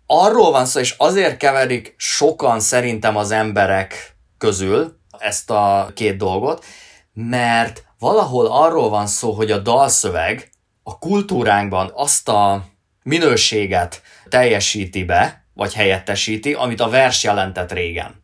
Arról 0.05 0.51
van 0.51 0.65
szó, 0.65 0.79
és 0.79 0.95
azért 0.97 1.37
keverik 1.37 1.93
sokan 1.97 2.59
szerintem 2.59 3.17
az 3.17 3.31
emberek 3.31 4.15
közül 4.37 4.99
ezt 5.17 5.49
a 5.49 5.91
két 5.95 6.17
dolgot, 6.17 6.65
mert 7.13 7.83
valahol 7.99 8.45
arról 8.45 8.89
van 8.89 9.07
szó, 9.07 9.31
hogy 9.31 9.51
a 9.51 9.57
dalszöveg 9.57 10.49
a 10.83 10.97
kultúránkban 10.97 11.91
azt 11.93 12.29
a 12.29 12.65
minőséget 13.03 14.01
teljesíti 14.29 15.03
be, 15.03 15.45
vagy 15.53 15.73
helyettesíti, 15.73 16.53
amit 16.53 16.81
a 16.81 16.89
vers 16.89 17.23
jelentett 17.23 17.71
régen. 17.71 18.23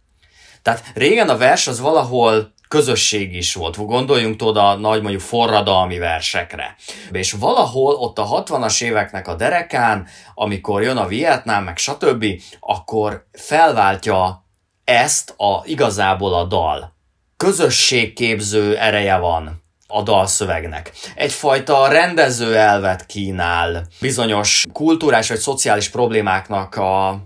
Tehát 0.62 0.84
régen 0.94 1.30
a 1.30 1.38
vers 1.38 1.68
az 1.68 1.80
valahol 1.80 2.54
közösség 2.76 3.36
is 3.36 3.54
volt. 3.54 3.86
Gondoljunk 3.86 4.36
tudod 4.36 4.58
a 4.58 4.76
nagy 4.76 5.02
mondjuk 5.02 5.22
forradalmi 5.22 5.98
versekre. 5.98 6.76
És 7.12 7.32
valahol 7.32 7.94
ott 7.94 8.20
a 8.20 8.44
60-as 8.44 8.84
éveknek 8.84 9.28
a 9.28 9.36
derekán, 9.36 10.08
amikor 10.34 10.82
jön 10.82 10.98
a 10.98 11.08
Vietnám, 11.08 11.64
meg 11.64 11.78
stb., 11.78 12.26
akkor 12.60 13.26
felváltja 13.32 14.46
ezt 14.84 15.34
a 15.38 15.62
igazából 15.66 16.34
a 16.34 16.44
dal. 16.44 16.96
Közösségképző 17.38 18.78
ereje 18.78 19.18
van 19.18 19.64
a 19.88 20.02
dalszövegnek. 20.02 20.92
Egyfajta 21.16 21.88
rendező 21.88 22.56
elvet 22.56 23.06
kínál 23.06 23.88
bizonyos 24.02 24.64
kulturális 24.74 25.28
vagy 25.28 25.38
szociális 25.38 25.90
problémáknak 25.90 26.76
a, 26.76 27.20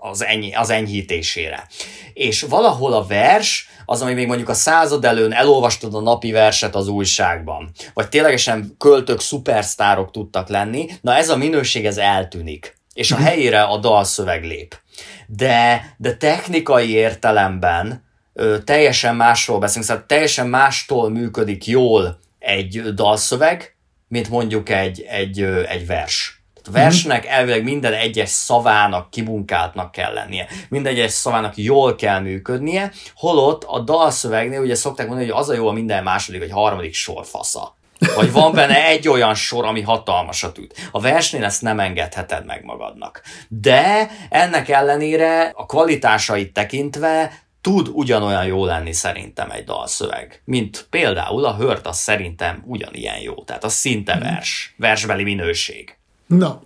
az, 0.00 0.24
eny, 0.24 0.54
az 0.54 0.70
enyhítésére. 0.70 1.66
És 2.12 2.42
valahol 2.42 2.92
a 2.92 3.06
vers, 3.06 3.68
az, 3.84 4.02
ami 4.02 4.12
még 4.12 4.26
mondjuk 4.26 4.48
a 4.48 4.54
század 4.54 5.04
előn 5.04 5.32
elolvastad 5.32 5.94
a 5.94 6.00
napi 6.00 6.30
verset 6.30 6.74
az 6.74 6.88
újságban, 6.88 7.70
vagy 7.94 8.08
ténylegesen 8.08 8.74
költők, 8.78 9.20
szupersztárok 9.20 10.10
tudtak 10.10 10.48
lenni, 10.48 10.88
na 11.00 11.14
ez 11.14 11.28
a 11.28 11.36
minőség, 11.36 11.86
ez 11.86 11.98
eltűnik, 11.98 12.76
és 12.94 13.12
a 13.12 13.16
mhm. 13.16 13.24
helyére 13.24 13.62
a 13.62 13.78
dalszöveg 13.78 14.44
lép. 14.44 14.78
De, 15.26 15.94
de 15.96 16.16
technikai 16.16 16.90
értelemben 16.90 18.04
ö, 18.32 18.58
teljesen 18.64 19.16
másról 19.16 19.58
beszélünk, 19.58 19.86
szóval 19.86 20.04
teljesen 20.06 20.46
mástól 20.46 21.10
működik 21.10 21.66
jól 21.66 22.18
egy 22.38 22.82
dalszöveg, 22.94 23.76
mint 24.08 24.28
mondjuk 24.28 24.68
egy, 24.68 25.04
egy, 25.08 25.42
egy 25.42 25.86
vers. 25.86 26.35
A 26.66 26.70
versnek 26.70 27.26
elvileg 27.26 27.62
minden 27.62 27.92
egyes 27.92 28.28
szavának 28.28 29.10
kibunkáltnak 29.10 29.92
kell 29.92 30.12
lennie, 30.12 30.46
minden 30.68 30.92
egyes 30.92 31.10
szavának 31.10 31.56
jól 31.56 31.94
kell 31.94 32.20
működnie, 32.20 32.92
holott 33.14 33.64
a 33.64 33.80
dalszövegnél 33.80 34.60
ugye 34.60 34.74
szokták 34.74 35.06
mondani, 35.06 35.28
hogy 35.30 35.40
az 35.40 35.48
a 35.48 35.54
jó 35.54 35.68
a 35.68 35.72
minden 35.72 36.02
második 36.02 36.40
vagy 36.40 36.50
harmadik 36.50 36.94
sor 36.94 37.26
fasza. 37.26 37.76
Vagy 38.14 38.32
van 38.32 38.52
benne 38.52 38.86
egy 38.86 39.08
olyan 39.08 39.34
sor, 39.34 39.64
ami 39.64 39.80
hatalmasat 39.80 40.58
üt. 40.58 40.74
A 40.90 41.00
versnél 41.00 41.44
ezt 41.44 41.62
nem 41.62 41.80
engedheted 41.80 42.46
meg 42.46 42.64
magadnak. 42.64 43.22
De 43.48 44.10
ennek 44.30 44.68
ellenére 44.68 45.52
a 45.54 45.66
kvalitásait 45.66 46.52
tekintve 46.52 47.32
tud 47.60 47.88
ugyanolyan 47.92 48.44
jó 48.44 48.64
lenni 48.64 48.92
szerintem 48.92 49.50
egy 49.50 49.64
dalszöveg, 49.64 50.42
mint 50.44 50.86
például 50.90 51.44
a 51.44 51.56
hört 51.56 51.86
az 51.86 51.98
szerintem 51.98 52.62
ugyanilyen 52.66 53.20
jó, 53.20 53.34
tehát 53.34 53.64
a 53.64 53.68
szinte 53.68 54.18
vers, 54.18 54.74
versbeli 54.76 55.22
minőség. 55.22 55.95
Na, 56.26 56.62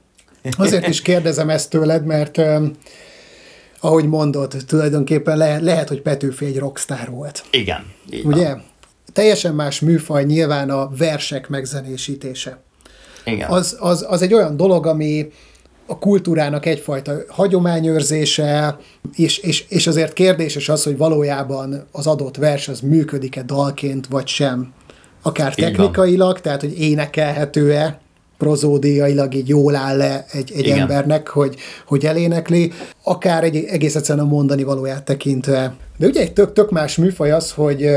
azért 0.57 0.89
is 0.89 1.03
kérdezem 1.03 1.51
ezt 1.51 1.71
tőled, 1.71 2.05
mert 2.05 2.39
um, 2.39 2.73
ahogy 3.81 4.05
mondod, 4.09 4.57
tulajdonképpen 4.67 5.37
le, 5.37 5.59
lehet, 5.59 5.89
hogy 5.89 6.03
Petőfi 6.03 6.45
egy 6.45 6.59
rockstar 6.59 7.11
volt. 7.11 7.45
Igen. 7.51 7.87
Ugye? 8.23 8.49
Van. 8.49 8.63
Teljesen 9.13 9.55
más 9.55 9.81
műfaj 9.81 10.25
nyilván 10.25 10.71
a 10.71 10.91
versek 10.97 11.49
megzenésítése. 11.49 12.59
Igen. 13.25 13.51
Az, 13.51 13.77
az, 13.81 14.07
az 14.09 14.23
egy 14.23 14.35
olyan 14.35 14.57
dolog, 14.57 14.87
ami 14.87 15.31
a 15.87 15.99
kultúrának 15.99 16.67
egyfajta 16.67 17.15
hagyományőrzése, 17.29 18.79
és, 19.15 19.39
és, 19.39 19.65
és 19.69 19.87
azért 19.87 20.13
kérdéses 20.13 20.69
az, 20.69 20.83
hogy 20.83 20.97
valójában 20.97 21.87
az 21.93 22.07
adott 22.07 22.37
vers 22.37 22.69
az 22.69 22.81
működik-e 22.81 23.43
dalként, 23.43 24.07
vagy 24.07 24.27
sem. 24.27 24.73
Akár 25.23 25.55
technikailag, 25.55 26.41
tehát 26.41 26.61
hogy 26.61 26.81
énekelhető-e, 26.81 28.01
prozódiailag 28.41 29.35
így 29.35 29.49
jól 29.49 29.75
áll 29.75 29.97
le 29.97 30.25
egy, 30.33 30.53
egy 30.55 30.69
embernek, 30.69 31.29
hogy, 31.29 31.57
hogy 31.87 32.07
elénekli, 32.07 32.73
akár 33.03 33.45
egy 33.45 33.57
egész 33.57 33.95
egyszerűen 33.95 34.27
a 34.27 34.29
mondani 34.29 34.63
valóját 34.63 35.05
tekintve. 35.05 35.75
De 35.97 36.07
ugye 36.07 36.21
egy 36.21 36.33
tök, 36.33 36.53
tök 36.53 36.71
más 36.71 36.97
műfaj 36.97 37.31
az, 37.31 37.51
hogy 37.51 37.89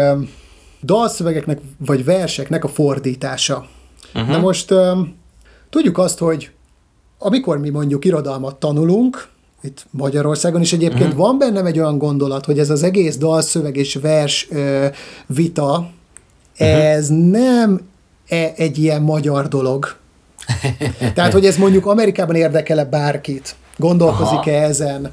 dalszövegeknek 0.82 1.60
vagy 1.86 2.06
verseknek 2.06 2.64
a 2.64 2.68
fordítása. 2.68 3.66
Uh-huh. 4.14 4.30
Na 4.30 4.40
most 4.40 4.74
tudjuk 5.70 5.98
azt, 5.98 6.20
hogy 6.20 6.52
amikor 7.20 7.58
mi 7.58 7.70
mondjuk 7.70 8.06
irodalmat 8.06 8.56
tanulunk, 8.56 9.28
itt 9.62 9.86
Magyarországon 9.90 10.62
is 10.62 10.74
egyébként 10.74 11.04
uh-huh. 11.04 11.18
van 11.18 11.38
bennem 11.38 11.66
egy 11.66 11.80
olyan 11.80 11.98
gondolat, 11.98 12.46
hogy 12.46 12.60
ez 12.60 12.70
az 12.70 12.84
egész 12.84 13.18
dalszöveg 13.18 13.78
és 13.78 13.96
vers 13.96 14.48
ö, 14.52 14.86
vita, 15.28 15.90
uh-huh. 16.60 16.86
ez 16.86 17.08
nem 17.10 17.82
e 18.28 18.54
egy 18.56 18.78
ilyen 18.78 19.02
magyar 19.02 19.48
dolog. 19.48 20.02
Tehát, 21.16 21.34
hogy 21.34 21.46
ez 21.46 21.58
mondjuk 21.58 21.86
Amerikában 21.86 22.36
érdekele 22.36 22.86
bárkit, 22.86 23.56
gondolkozik-e 23.78 24.62
ezen. 24.64 25.12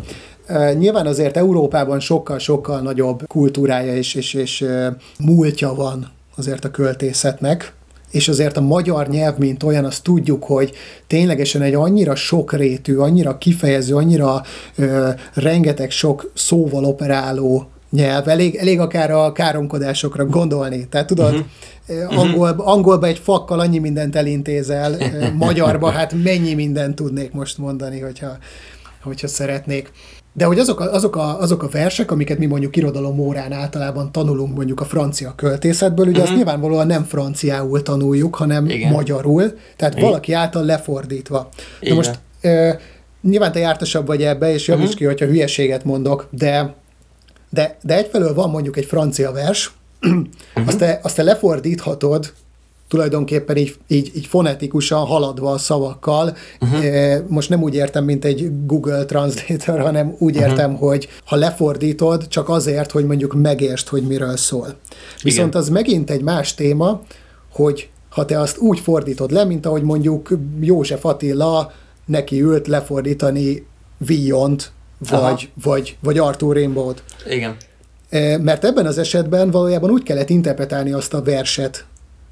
Uh, 0.49 0.75
nyilván 0.75 1.07
azért 1.07 1.37
Európában 1.37 2.01
sokkal-sokkal 2.01 2.81
nagyobb 2.81 3.27
kultúrája 3.27 3.95
és, 3.95 4.15
és, 4.15 4.35
és 4.35 4.65
múltja 5.19 5.75
van 5.75 6.11
azért 6.37 6.65
a 6.65 6.71
költészetnek, 6.71 7.73
és 8.11 8.29
azért 8.29 8.57
a 8.57 8.61
magyar 8.61 9.09
nyelv, 9.09 9.39
mint 9.39 9.63
olyan, 9.63 9.85
azt 9.85 10.03
tudjuk, 10.03 10.45
hogy 10.45 10.73
ténylegesen 11.07 11.63
egy 11.63 11.75
annyira 11.75 12.15
sokrétű, 12.15 12.97
annyira 12.97 13.39
kifejező, 13.39 13.95
annyira 13.95 14.43
ö, 14.77 15.09
rengeteg 15.35 15.91
sok 15.91 16.31
szóval 16.35 16.85
operáló 16.85 17.69
nyelv, 17.91 18.29
elég, 18.29 18.55
elég 18.55 18.81
akár 18.81 19.11
a 19.11 19.33
káromkodásokra 19.33 20.27
gondolni. 20.27 20.89
Tehát 20.89 21.07
tudod, 21.07 21.45
uh-huh. 21.89 22.19
angol, 22.19 22.55
angolba 22.57 23.07
egy 23.07 23.19
fakkal 23.19 23.61
annyi 23.61 23.79
mindent 23.79 24.17
elintézel, 24.17 24.97
magyarba 25.35 25.91
hát 25.91 26.13
mennyi 26.23 26.55
mindent 26.55 26.95
tudnék 26.95 27.33
most 27.33 27.59
mondani, 27.59 28.01
hogyha 28.01 28.39
hogyha 29.03 29.27
szeretnék. 29.27 29.91
De 30.33 30.45
hogy 30.45 30.59
azok 30.59 30.81
a, 30.81 30.93
azok, 30.93 31.17
a, 31.17 31.41
azok 31.41 31.63
a 31.63 31.69
versek, 31.69 32.11
amiket 32.11 32.39
mi 32.39 32.47
mondjuk 32.47 32.77
irodalom 32.77 33.19
órán 33.19 33.53
általában 33.53 34.13
tanulunk 34.13 34.57
mondjuk 34.57 34.81
a 34.81 34.85
francia 34.85 35.33
költészetből, 35.37 36.07
ugye 36.07 36.19
uh-huh. 36.19 36.29
azt 36.29 36.37
nyilvánvalóan 36.37 36.87
nem 36.87 37.05
franciául 37.05 37.83
tanuljuk, 37.83 38.35
hanem 38.35 38.69
Igen. 38.69 38.93
magyarul, 38.93 39.53
tehát 39.77 39.95
Igen. 39.95 40.07
valaki 40.07 40.33
által 40.33 40.65
lefordítva. 40.65 41.49
Igen. 41.81 41.95
Na 41.95 42.01
most 42.01 42.19
e, 42.41 42.79
nyilván 43.23 43.53
te 43.53 43.59
jártasabb 43.59 44.07
vagy 44.07 44.23
ebbe, 44.23 44.53
és 44.53 44.69
javíts 44.69 44.85
uh-huh. 44.85 44.99
ki, 44.99 45.05
hogyha 45.05 45.27
hülyeséget 45.27 45.85
mondok, 45.85 46.29
de, 46.31 46.75
de, 47.51 47.77
de 47.83 47.97
egyfelől 47.97 48.35
van 48.35 48.51
mondjuk 48.51 48.77
egy 48.77 48.85
francia 48.85 49.33
vers, 49.33 49.73
uh-huh. 50.03 50.27
azt, 50.67 50.79
te, 50.79 51.01
azt 51.03 51.17
te 51.17 51.23
lefordíthatod 51.23 52.33
tulajdonképpen 52.89 53.57
így, 53.57 53.75
így, 53.87 54.11
így 54.17 54.27
fonetikusan 54.27 55.05
haladva 55.05 55.51
a 55.51 55.59
szavakkal. 55.59 56.37
Uh-huh. 56.61 57.29
Most 57.29 57.49
nem 57.49 57.63
úgy 57.63 57.75
értem, 57.75 58.05
mint 58.05 58.25
egy 58.25 58.67
Google 58.67 59.05
Translator, 59.05 59.81
hanem 59.81 60.15
úgy 60.19 60.37
uh-huh. 60.37 60.51
értem, 60.51 60.77
hogy 60.77 61.09
ha 61.25 61.37
lefordítod, 61.37 62.29
csak 62.29 62.49
azért, 62.49 62.91
hogy 62.91 63.07
mondjuk 63.07 63.35
megértsd, 63.35 63.89
hogy 63.89 64.03
miről 64.03 64.37
szól. 64.37 64.77
Viszont 65.23 65.49
Igen. 65.49 65.61
az 65.61 65.69
megint 65.69 66.11
egy 66.11 66.23
más 66.23 66.55
téma, 66.55 67.03
hogy 67.53 67.89
ha 68.09 68.25
te 68.25 68.41
azt 68.41 68.59
úgy 68.59 68.81
fordítod 68.81 69.31
le, 69.31 69.45
mint 69.45 69.67
ahogy 69.67 69.83
mondjuk 69.83 70.39
József 70.61 71.05
Attila 71.05 71.73
neki 72.07 72.43
ült 72.43 72.67
lefordítani 72.67 73.67
Villont, 73.99 74.73
vagy, 75.09 75.51
vagy, 75.63 75.97
vagy 76.01 76.19
Arthur 76.19 76.57
Rimbaud. 76.57 77.03
Igen. 77.29 77.57
Mert 78.43 78.65
ebben 78.65 78.87
az 78.87 78.99
esetben 78.99 79.51
valójában 79.51 79.91
úgy 79.91 80.03
kellett 80.03 80.31
interpretálni 80.31 80.93
azt 80.93 81.15
a 81.15 81.23
verset, 81.23 81.85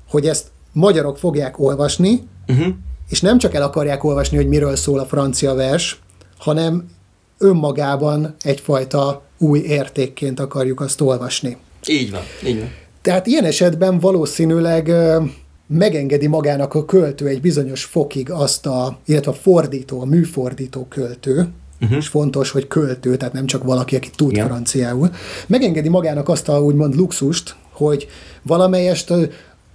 hogy 0.08 0.26
ezt 0.26 0.46
magyarok 0.72 1.18
fogják 1.18 1.58
olvasni, 1.58 2.22
uh-huh. 2.48 2.66
és 3.08 3.20
nem 3.20 3.38
csak 3.38 3.54
el 3.54 3.62
akarják 3.62 4.04
olvasni, 4.04 4.36
hogy 4.36 4.48
miről 4.48 4.76
szól 4.76 4.98
a 4.98 5.06
francia 5.06 5.54
vers, 5.54 6.00
hanem 6.38 6.90
önmagában 7.38 8.34
egyfajta 8.42 9.22
új 9.38 9.58
értékként 9.58 10.40
akarjuk 10.40 10.80
azt 10.80 11.00
olvasni. 11.00 11.56
Így 11.86 12.10
van, 12.10 12.22
így 12.46 12.58
van. 12.58 12.70
Tehát 13.02 13.26
ilyen 13.26 13.44
esetben 13.44 13.98
valószínűleg 13.98 14.92
megengedi 15.66 16.26
magának 16.26 16.74
a 16.74 16.84
költő 16.84 17.26
egy 17.26 17.40
bizonyos 17.40 17.84
fokig 17.84 18.30
azt 18.30 18.66
a, 18.66 18.98
illetve 19.04 19.30
a 19.30 19.34
fordító, 19.34 20.00
a 20.00 20.04
műfordító 20.04 20.86
költő, 20.88 21.48
uh-huh. 21.80 21.96
és 21.96 22.08
fontos, 22.08 22.50
hogy 22.50 22.66
költő, 22.66 23.16
tehát 23.16 23.34
nem 23.34 23.46
csak 23.46 23.64
valaki, 23.64 23.96
aki 23.96 24.10
tud 24.16 24.30
Igen. 24.30 24.46
franciául, 24.46 25.10
megengedi 25.46 25.88
magának 25.88 26.28
azt 26.28 26.48
a 26.48 26.62
úgymond 26.62 26.94
luxust, 26.94 27.56
hogy 27.72 28.08
valamelyest 28.42 29.10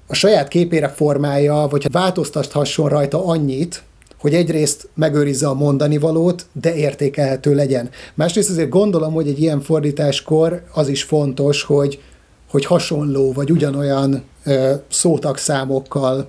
a 0.08 0.14
saját 0.14 0.48
képére 0.48 0.88
formálja, 0.88 1.68
vagy 1.70 1.92
változtathasson 1.92 2.90
rajta 2.90 3.26
annyit, 3.26 3.84
hogy 4.24 4.34
egyrészt 4.34 4.90
megőrizze 4.96 5.48
a 5.48 5.54
mondani 5.54 5.98
valót, 5.98 6.46
de 6.52 6.76
értékelhető 6.76 7.56
legyen. 7.56 7.90
Másrészt 8.14 8.50
azért 8.50 8.70
gondolom, 8.70 9.14
hogy 9.14 9.28
egy 9.28 9.42
ilyen 9.42 9.62
fordításkor 9.62 10.64
az 10.74 10.88
is 10.88 11.04
fontos, 11.04 11.64
hogy, 11.64 12.02
hogy 12.50 12.66
hasonló 12.66 13.34
vagy 13.34 13.52
ugyanolyan 13.52 14.24
ö, 14.44 14.74
szótagszámokkal 14.90 16.28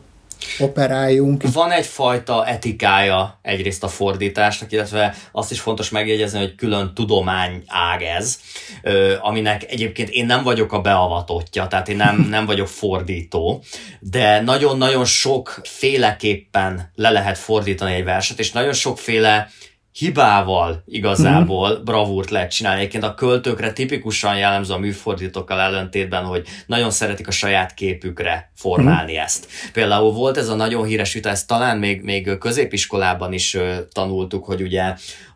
operáljunk. 0.59 1.53
Van 1.53 1.71
egyfajta 1.71 2.47
etikája 2.47 3.39
egyrészt 3.43 3.85
a 3.85 3.89
fordításnak, 3.89 4.73
illetve 4.73 5.15
azt 5.33 5.51
is 5.51 5.61
fontos 5.61 5.91
megjegyezni, 5.91 6.39
hogy 6.39 6.55
külön 6.55 6.95
tudomány 6.95 7.63
ág 7.67 8.03
ez, 8.03 8.41
aminek 9.21 9.71
egyébként 9.71 10.09
én 10.09 10.27
nem 10.27 10.43
vagyok 10.43 10.73
a 10.73 10.81
beavatottja, 10.81 11.67
tehát 11.67 11.89
én 11.89 11.97
nem, 11.97 12.27
nem 12.31 12.47
vagyok 12.47 12.69
fordító, 12.69 13.63
de 14.01 14.41
nagyon-nagyon 14.41 15.05
sok 15.05 15.61
féleképpen 15.63 16.91
le 16.95 17.11
lehet 17.11 17.39
fordítani 17.39 17.95
egy 17.95 18.05
verset, 18.05 18.39
és 18.39 18.53
nagyon 18.53 18.73
sokféle 18.73 19.51
hibával 19.99 20.83
igazából 20.87 21.73
mm-hmm. 21.73 21.85
bravúrt 21.85 22.31
lehet 22.31 22.51
csinálni. 22.51 22.79
Egyébként 22.81 23.05
a 23.05 23.15
költőkre 23.15 23.73
tipikusan 23.73 24.39
jellemző 24.39 24.73
a 24.73 24.79
műfordítókkal 24.79 25.61
ellentétben, 25.61 26.25
hogy 26.25 26.47
nagyon 26.67 26.91
szeretik 26.91 27.29
a 27.29 27.31
saját 27.31 27.75
képükre 27.75 28.51
formálni 28.55 29.13
mm-hmm. 29.13 29.23
ezt. 29.23 29.47
Például 29.73 30.13
volt 30.13 30.37
ez 30.37 30.49
a 30.49 30.55
nagyon 30.55 30.85
híres 30.85 31.13
vita, 31.13 31.29
ezt 31.29 31.47
talán 31.47 31.79
még, 31.79 32.03
még 32.03 32.39
középiskolában 32.39 33.33
is 33.33 33.57
tanultuk, 33.93 34.45
hogy 34.45 34.63
ugye 34.63 34.95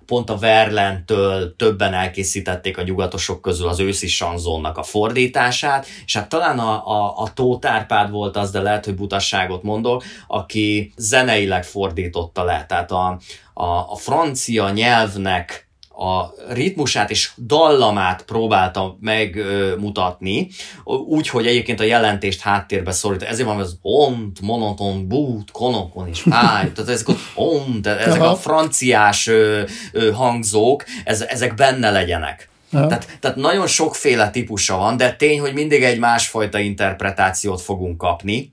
pont 0.09 0.31
a 0.31 0.37
Verlentől 0.37 1.57
többen 1.57 1.95
elkészítették 1.95 2.79
a 2.79 2.83
nyugatosok 2.83 3.43
közül 3.43 3.69
az 3.69 3.81
őszi 3.81 4.07
sanzonnak 4.07 4.79
a 4.79 4.83
fordítását, 4.83 5.87
és 6.05 6.17
hát 6.17 6.29
talán 6.29 6.59
a, 6.59 6.87
a, 6.87 7.19
a 7.19 7.33
Tóth 7.35 7.71
Árpád 7.71 8.11
volt 8.11 8.37
az, 8.37 8.51
de 8.51 8.61
lehet, 8.61 8.85
hogy 8.85 8.95
butasságot 8.95 9.63
mondok, 9.63 10.05
aki 10.27 10.93
zeneileg 10.97 11.65
fordította 11.65 12.45
le. 12.45 12.65
Tehát 12.69 12.91
a, 12.91 13.19
a, 13.55 13.65
a 13.65 13.97
francia 13.97 14.71
nyelvnek 14.71 15.68
a 15.99 16.35
ritmusát 16.49 17.11
és 17.11 17.31
dallamát 17.47 18.23
próbálta 18.23 18.97
megmutatni, 19.01 20.49
úgy, 20.85 21.29
hogy 21.29 21.47
egyébként 21.47 21.81
a 21.81 21.85
jelentést 21.85 22.41
háttérbe 22.41 22.93
szorít. 22.93 23.23
Ezért 23.23 23.49
van 23.49 23.59
az 23.59 23.79
ont, 23.83 24.41
monoton, 24.41 25.09
bút, 25.09 25.51
konokon 25.51 26.09
és 26.09 26.21
fáj, 26.21 26.71
tehát 26.75 26.91
ezek, 26.91 27.07
ont, 27.35 27.87
ezek 27.87 28.23
a 28.23 28.37
franciás 28.37 29.27
ö, 29.27 29.63
ö, 29.93 30.11
hangzók, 30.13 30.85
ez, 31.05 31.21
ezek 31.21 31.55
benne 31.55 31.91
legyenek. 31.91 32.49
Tehát, 32.71 33.17
tehát 33.21 33.37
nagyon 33.37 33.67
sokféle 33.67 34.31
típusa 34.31 34.77
van, 34.77 34.97
de 34.97 35.13
tény, 35.13 35.41
hogy 35.41 35.53
mindig 35.53 35.83
egy 35.83 35.99
másfajta 35.99 36.59
interpretációt 36.59 37.61
fogunk 37.61 37.97
kapni. 37.97 38.53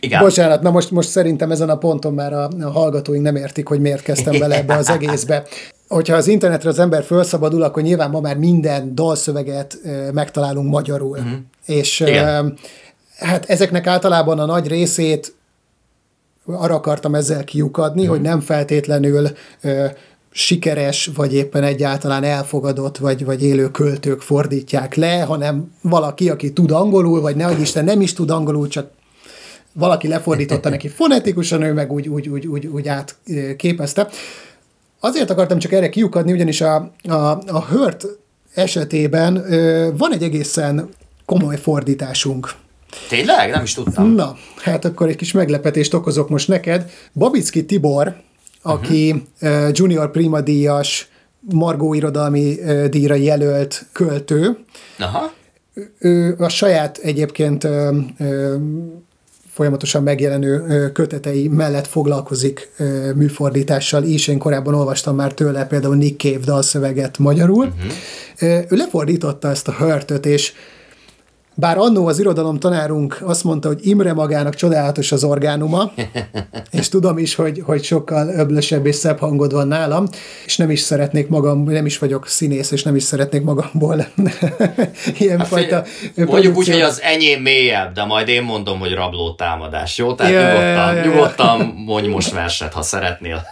Igen. 0.00 0.20
Bocsánat, 0.20 0.62
na 0.62 0.70
most, 0.70 0.90
most 0.90 1.08
szerintem 1.08 1.50
ezen 1.50 1.68
a 1.68 1.76
ponton 1.76 2.14
már 2.14 2.32
a, 2.32 2.48
a 2.60 2.70
hallgatóink 2.70 3.24
nem 3.24 3.36
értik, 3.36 3.68
hogy 3.68 3.80
miért 3.80 4.02
kezdtem 4.02 4.38
bele 4.38 4.56
ebbe 4.56 4.74
az 4.74 4.90
egészbe. 4.90 5.42
Hogyha 5.88 6.16
az 6.16 6.28
internetre 6.28 6.68
az 6.68 6.78
ember 6.78 7.04
felszabadul, 7.04 7.62
akkor 7.62 7.82
nyilván 7.82 8.10
ma 8.10 8.20
már 8.20 8.36
minden 8.36 8.94
dalszöveget 8.94 9.78
megtalálunk 10.12 10.70
magyarul. 10.70 11.18
Uh-huh. 11.18 11.32
És 11.66 12.00
e, 12.00 12.44
hát 13.18 13.44
ezeknek 13.44 13.86
általában 13.86 14.38
a 14.38 14.46
nagy 14.46 14.68
részét 14.68 15.34
arra 16.44 16.74
akartam 16.74 17.14
ezzel 17.14 17.44
kiukadni, 17.44 18.00
uh-huh. 18.00 18.16
hogy 18.16 18.24
nem 18.24 18.40
feltétlenül 18.40 19.28
sikeres, 20.36 21.10
vagy 21.14 21.34
éppen 21.34 21.62
egyáltalán 21.62 22.24
elfogadott, 22.24 22.96
vagy, 22.96 23.24
vagy 23.24 23.42
élő 23.42 23.70
költők 23.70 24.20
fordítják 24.20 24.94
le, 24.94 25.20
hanem 25.20 25.72
valaki, 25.82 26.30
aki 26.30 26.52
tud 26.52 26.70
angolul, 26.70 27.20
vagy 27.20 27.36
nehogy 27.36 27.60
Isten 27.60 27.84
nem 27.84 28.00
is 28.00 28.12
tud 28.12 28.30
angolul, 28.30 28.68
csak 28.68 28.90
valaki 29.72 30.08
lefordította 30.08 30.68
neki 30.68 30.88
fonetikusan, 30.98 31.62
ő 31.62 31.72
meg 31.72 31.92
úgy, 31.92 32.08
úgy, 32.08 32.28
úgy, 32.28 32.46
úgy, 32.46 32.66
úgy 32.66 32.88
átképezte. 32.88 34.08
Azért 35.00 35.30
akartam 35.30 35.58
csak 35.58 35.72
erre 35.72 35.88
kiukadni, 35.88 36.32
ugyanis 36.32 36.60
a, 36.60 36.92
a, 37.02 37.14
a 37.46 37.64
Hört 37.68 38.06
esetében 38.54 39.52
ö, 39.52 39.90
van 39.96 40.12
egy 40.12 40.22
egészen 40.22 40.88
komoly 41.24 41.56
fordításunk. 41.56 42.50
Tényleg? 43.08 43.50
Nem 43.50 43.62
is 43.62 43.74
tudtam. 43.74 44.14
Na, 44.14 44.36
hát 44.56 44.84
akkor 44.84 45.08
egy 45.08 45.16
kis 45.16 45.32
meglepetést 45.32 45.94
okozok 45.94 46.28
most 46.28 46.48
neked. 46.48 46.90
Babicki 47.12 47.64
Tibor, 47.64 48.16
aki 48.62 49.24
uh-huh. 49.40 49.68
junior 49.72 50.10
prima 50.10 50.40
díjas, 50.40 51.08
Margó 51.40 51.94
irodalmi 51.94 52.58
díjra 52.90 53.14
jelölt 53.14 53.86
költő. 53.92 54.58
Aha. 54.98 55.32
Ő 55.98 56.34
a 56.38 56.48
saját 56.48 56.98
egyébként 56.98 57.68
folyamatosan 59.56 60.02
megjelenő 60.02 60.90
kötetei 60.92 61.48
mellett 61.48 61.86
foglalkozik 61.86 62.70
műfordítással 63.14 64.02
is. 64.02 64.28
Én 64.28 64.38
korábban 64.38 64.74
olvastam 64.74 65.16
már 65.16 65.34
tőle 65.34 65.66
például 65.66 65.96
Nick 65.96 66.20
Cave 66.20 66.44
dalszöveget 66.44 67.18
magyarul. 67.18 67.64
Uh-huh. 67.64 67.92
Ő 68.70 68.76
lefordította 68.76 69.48
ezt 69.48 69.68
a 69.68 69.72
hörtöt, 69.72 70.26
és 70.26 70.52
bár 71.58 71.78
annó 71.78 72.06
az 72.06 72.18
irodalom 72.18 72.58
tanárunk 72.58 73.18
azt 73.22 73.44
mondta, 73.44 73.68
hogy 73.68 73.86
Imre 73.86 74.12
magának 74.12 74.54
csodálatos 74.54 75.12
az 75.12 75.24
orgánuma, 75.24 75.92
és 76.70 76.88
tudom 76.88 77.18
is, 77.18 77.34
hogy, 77.34 77.62
hogy 77.64 77.84
sokkal 77.84 78.28
öblösebb 78.28 78.86
és 78.86 78.94
szebb 78.94 79.18
hangod 79.18 79.52
van 79.52 79.68
nálam, 79.68 80.06
és 80.44 80.56
nem 80.56 80.70
is 80.70 80.80
szeretnék 80.80 81.28
magam, 81.28 81.62
nem 81.62 81.86
is 81.86 81.98
vagyok 81.98 82.26
színész, 82.28 82.70
és 82.70 82.82
nem 82.82 82.96
is 82.96 83.02
szeretnék 83.02 83.42
magamból 83.42 84.06
ilyenfajta 85.18 85.74
hát, 85.74 86.26
Mondjuk 86.26 86.56
úgy, 86.56 86.68
hogy 86.68 86.80
az 86.80 87.00
enyém 87.02 87.42
mélyebb, 87.42 87.94
de 87.94 88.04
majd 88.04 88.28
én 88.28 88.42
mondom, 88.42 88.78
hogy 88.78 88.92
rabló 88.92 89.34
támadás, 89.34 89.98
jó? 89.98 90.14
Tehát 90.14 90.32
yeah, 90.32 90.52
nyugodtan, 90.52 90.94
yeah, 90.94 91.04
yeah. 91.04 91.14
nyugodtan 91.14 91.82
mondj 91.86 92.08
most 92.08 92.32
verset, 92.32 92.72
ha 92.72 92.82
szeretnél. 92.82 93.42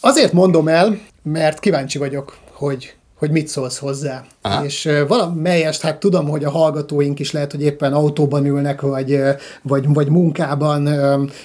Azért 0.00 0.32
mondom 0.32 0.68
el, 0.68 0.98
mert 1.22 1.60
kíváncsi 1.60 1.98
vagyok, 1.98 2.36
hogy 2.52 2.94
hogy 3.20 3.30
mit 3.30 3.48
szólsz 3.48 3.78
hozzá. 3.78 4.24
Aha. 4.42 4.64
És 4.64 4.88
valamelyest, 5.08 5.80
hát 5.80 6.00
tudom, 6.00 6.28
hogy 6.28 6.44
a 6.44 6.50
hallgatóink 6.50 7.18
is 7.18 7.32
lehet, 7.32 7.50
hogy 7.50 7.62
éppen 7.62 7.92
autóban 7.92 8.46
ülnek, 8.46 8.80
vagy, 8.80 9.20
vagy, 9.62 9.84
vagy 9.88 10.08
munkában, 10.08 10.86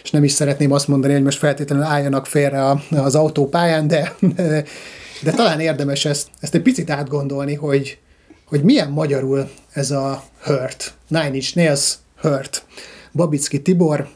és 0.04 0.12
nem 0.12 0.24
is 0.24 0.32
szeretném 0.32 0.72
azt 0.72 0.88
mondani, 0.88 1.14
hogy 1.14 1.24
most 1.24 1.38
feltétlenül 1.38 1.86
álljanak 1.86 2.26
félre 2.26 2.82
az 2.90 3.16
autópályán, 3.16 3.88
de, 3.88 4.16
de 5.26 5.32
talán 5.36 5.60
érdemes 5.60 6.06
ezt, 6.06 6.28
ezt 6.40 6.56
egy 6.56 6.62
picit 6.62 6.90
átgondolni, 6.90 7.54
hogy, 7.54 7.98
hogy 8.46 8.64
milyen 8.64 8.90
magyarul 8.90 9.50
ez 9.72 9.92
a 9.92 10.24
hurt. 10.44 10.94
Nine 11.08 11.34
Inch 11.34 11.56
Nails 11.56 11.94
hurt. 12.22 12.66
Babicki 13.12 13.62
Tibor, 13.62 14.08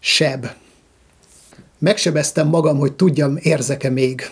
seb. 0.00 0.46
Megsebeztem 1.78 2.48
magam, 2.48 2.78
hogy 2.78 2.92
tudjam, 2.92 3.38
érzek-e 3.40 3.90
még 3.90 4.30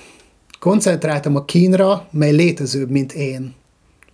Koncentráltam 0.61 1.36
a 1.36 1.44
kínra, 1.44 2.08
mely 2.11 2.32
létezőbb, 2.32 2.90
mint 2.90 3.12
én. 3.12 3.54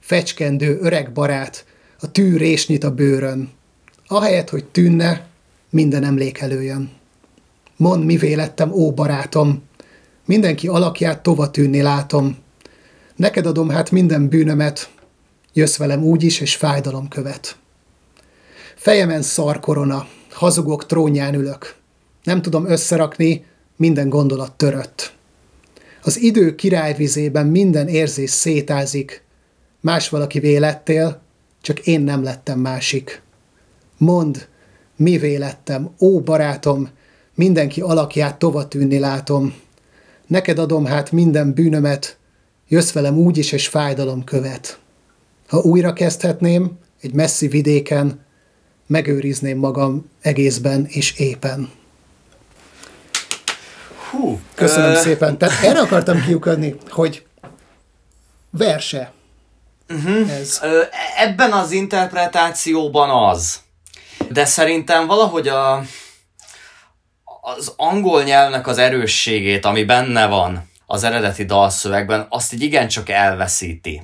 Fecskendő, 0.00 0.78
öreg 0.80 1.12
barát, 1.12 1.64
a 2.00 2.10
tű 2.10 2.36
résnyit 2.36 2.84
a 2.84 2.94
bőrön. 2.94 3.50
Ahelyett, 4.06 4.50
hogy 4.50 4.64
tűnne, 4.64 5.26
minden 5.70 6.04
emlék 6.04 6.38
előjön. 6.38 6.90
Mond, 7.76 8.04
mi 8.04 8.16
vélettem, 8.16 8.72
ó 8.72 8.92
barátom, 8.92 9.62
mindenki 10.24 10.68
alakját 10.68 11.22
tova 11.22 11.50
tűnni 11.50 11.82
látom. 11.82 12.36
Neked 13.16 13.46
adom 13.46 13.68
hát 13.68 13.90
minden 13.90 14.28
bűnömet, 14.28 14.90
jössz 15.52 15.76
velem 15.76 16.02
úgy 16.02 16.22
is, 16.22 16.40
és 16.40 16.56
fájdalom 16.56 17.08
követ. 17.08 17.56
Fejemen 18.76 19.22
szar 19.22 19.60
korona, 19.60 20.06
hazugok 20.30 20.86
trónján 20.86 21.34
ülök. 21.34 21.74
Nem 22.22 22.42
tudom 22.42 22.66
összerakni, 22.66 23.44
minden 23.76 24.08
gondolat 24.08 24.52
törött. 24.52 25.15
Az 26.06 26.20
idő 26.20 26.54
királyvizében 26.54 27.46
minden 27.46 27.88
érzés 27.88 28.30
szétázik. 28.30 29.22
Más 29.80 30.08
valaki 30.08 30.38
vélettél, 30.38 31.20
csak 31.62 31.86
én 31.86 32.00
nem 32.00 32.22
lettem 32.22 32.58
másik. 32.58 33.22
Mond, 33.96 34.48
mi 34.96 35.18
vélettem, 35.18 35.90
ó 36.00 36.20
barátom, 36.20 36.88
mindenki 37.34 37.80
alakját 37.80 38.38
tova 38.38 38.68
tűnni 38.68 38.98
látom. 38.98 39.54
Neked 40.26 40.58
adom 40.58 40.84
hát 40.84 41.12
minden 41.12 41.52
bűnömet, 41.52 42.18
jössz 42.68 42.92
velem 42.92 43.16
úgy 43.18 43.38
is, 43.38 43.52
és 43.52 43.68
fájdalom 43.68 44.24
követ. 44.24 44.78
Ha 45.48 45.58
újra 45.58 45.92
kezdhetném, 45.92 46.78
egy 47.00 47.14
messzi 47.14 47.48
vidéken, 47.48 48.24
megőrizném 48.86 49.58
magam 49.58 50.10
egészben 50.20 50.86
és 50.88 51.18
éppen. 51.18 51.70
Hú, 54.16 54.40
Köszönöm 54.54 54.90
ö... 54.90 54.94
szépen. 54.94 55.38
Tehát 55.38 55.64
erre 55.64 55.80
akartam 55.80 56.24
kiukadni, 56.24 56.76
hogy 56.88 57.26
verse. 58.50 59.12
Uh-huh. 59.88 60.30
Ez. 60.30 60.60
Ö, 60.62 60.82
ebben 61.16 61.52
az 61.52 61.70
interpretációban 61.70 63.28
az. 63.30 63.60
De 64.28 64.44
szerintem 64.44 65.06
valahogy 65.06 65.48
a, 65.48 65.82
az 67.40 67.72
angol 67.76 68.22
nyelvnek 68.22 68.66
az 68.66 68.78
erősségét, 68.78 69.64
ami 69.64 69.84
benne 69.84 70.26
van 70.26 70.70
az 70.86 71.04
eredeti 71.04 71.44
dalszövegben, 71.44 72.26
azt 72.28 72.52
így 72.52 72.62
igencsak 72.62 73.08
elveszíti. 73.08 74.02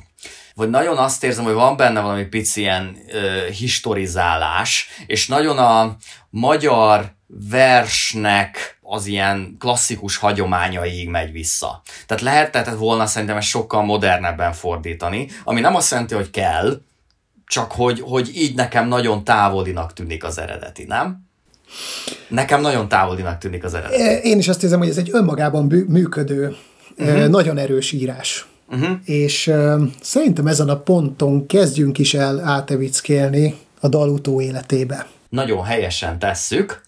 Vagy 0.55 0.71
nagyon 0.71 0.99
azt 0.99 1.25
érzem, 1.25 1.45
hogy 1.45 1.53
van 1.53 1.77
benne 1.77 2.01
valami 2.01 2.25
pici 2.25 2.61
ilyen 2.61 2.97
ö, 3.09 3.47
historizálás, 3.51 4.89
és 5.07 5.29
nagyon 5.29 5.59
a 5.59 5.97
magyar 6.31 7.15
versnek 7.51 8.79
az 8.93 9.07
ilyen 9.07 9.57
klasszikus 9.59 10.17
hagyományaiig 10.17 11.09
megy 11.09 11.33
vissza. 11.33 11.83
Tehát 12.07 12.23
lehetett 12.23 12.69
volna 12.69 13.07
szerintem 13.07 13.37
ezt 13.37 13.49
sokkal 13.49 13.85
modernebben 13.85 14.53
fordítani, 14.53 15.29
ami 15.45 15.61
nem 15.61 15.75
azt 15.75 15.91
jelenti, 15.91 16.15
hogy 16.15 16.31
kell, 16.31 16.81
csak 17.47 17.73
hogy, 17.73 18.01
hogy 18.01 18.31
így 18.35 18.55
nekem 18.55 18.89
nagyon 18.89 19.25
távolinak 19.25 19.93
tűnik 19.93 20.25
az 20.25 20.39
eredeti, 20.39 20.85
nem? 20.85 21.27
Nekem 22.29 22.61
nagyon 22.61 22.89
távolinak 22.89 23.39
tűnik 23.39 23.65
az 23.65 23.75
eredeti. 23.75 24.29
Én 24.29 24.39
is 24.39 24.49
azt 24.49 24.63
érzem, 24.63 24.79
hogy 24.79 24.89
ez 24.89 24.97
egy 24.97 25.11
önmagában 25.13 25.65
működő, 25.89 26.57
uh-huh. 26.99 27.27
nagyon 27.27 27.59
erős 27.59 27.93
írás. 27.93 28.47
Uh-huh. 28.71 28.97
És 29.05 29.47
uh, 29.47 29.83
szerintem 30.01 30.47
ezen 30.47 30.69
a 30.69 30.77
ponton 30.77 31.47
kezdjünk 31.47 31.99
is 31.99 32.15
el 32.15 32.41
átevickélni 32.41 33.55
a 33.81 33.89
dal 33.89 34.09
utó 34.09 34.41
életébe. 34.41 35.07
Nagyon 35.29 35.65
helyesen 35.65 36.19
tesszük. 36.19 36.83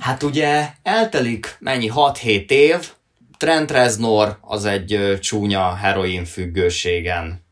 Hát 0.00 0.22
ugye 0.22 0.68
eltelik 0.82 1.56
mennyi 1.58 1.90
6-7 1.94 2.50
év, 2.50 2.90
Trent 3.38 3.70
Reznor 3.70 4.38
az 4.40 4.64
egy 4.64 5.18
csúnya 5.20 5.74
heroin 5.74 6.24
függőségen 6.24 7.44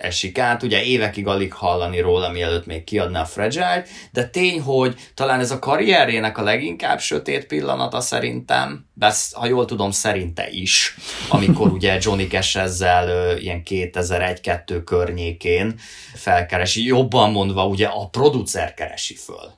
esik 0.00 0.38
át. 0.38 0.62
Ugye 0.62 0.82
évekig 0.82 1.26
alig 1.26 1.52
hallani 1.52 2.00
róla, 2.00 2.30
mielőtt 2.30 2.66
még 2.66 2.84
kiadná 2.84 3.20
a 3.20 3.24
fragile 3.24 3.84
de 4.12 4.28
tény, 4.28 4.60
hogy 4.60 4.94
talán 5.14 5.40
ez 5.40 5.50
a 5.50 5.58
karrierjének 5.58 6.38
a 6.38 6.42
leginkább 6.42 7.00
sötét 7.00 7.46
pillanata 7.46 8.00
szerintem, 8.00 8.86
de 8.94 9.12
ha 9.32 9.46
jól 9.46 9.64
tudom, 9.64 9.90
szerinte 9.90 10.48
is, 10.50 10.96
amikor 11.28 11.72
ugye 11.78 11.98
Johnny 12.00 12.26
Cash 12.26 12.58
ezzel 12.58 13.38
ilyen 13.38 13.62
2001-2 13.64 14.82
környékén 14.84 15.74
felkeresi, 16.14 16.84
jobban 16.84 17.30
mondva 17.30 17.66
ugye 17.66 17.86
a 17.86 18.08
producer 18.08 18.74
keresi 18.74 19.14
föl. 19.14 19.50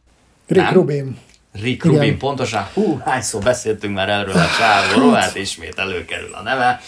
Rick 0.46 0.70
Rubin. 0.70 1.18
Rick 1.52 1.84
Rubin, 1.84 2.02
Igen. 2.02 2.18
pontosan, 2.18 2.66
hú, 2.74 3.00
hányszor 3.04 3.42
beszéltünk 3.42 3.94
már 3.94 4.08
erről 4.08 4.34
a 4.34 4.46
csávóról, 4.58 5.14
hát 5.14 5.34
ismét 5.34 5.78
előkerül 5.78 6.34
a 6.34 6.42
neve. 6.42 6.80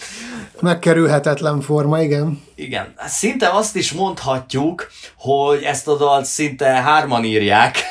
Megkerülhetetlen 0.59 1.61
forma, 1.61 2.01
igen. 2.01 2.43
Igen, 2.55 2.93
szinte 3.05 3.49
azt 3.49 3.75
is 3.75 3.91
mondhatjuk, 3.91 4.91
hogy 5.17 5.63
ezt 5.63 5.87
a 5.87 5.97
dalt 5.97 6.25
szinte 6.25 6.65
hárman 6.65 7.23
írják, 7.23 7.83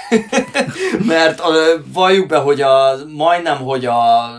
mert 1.06 1.42
valljuk 1.92 2.28
be, 2.28 2.36
hogy 2.38 2.60
a, 2.60 2.96
majdnem, 3.16 3.56
hogy 3.56 3.86
a 3.86 4.30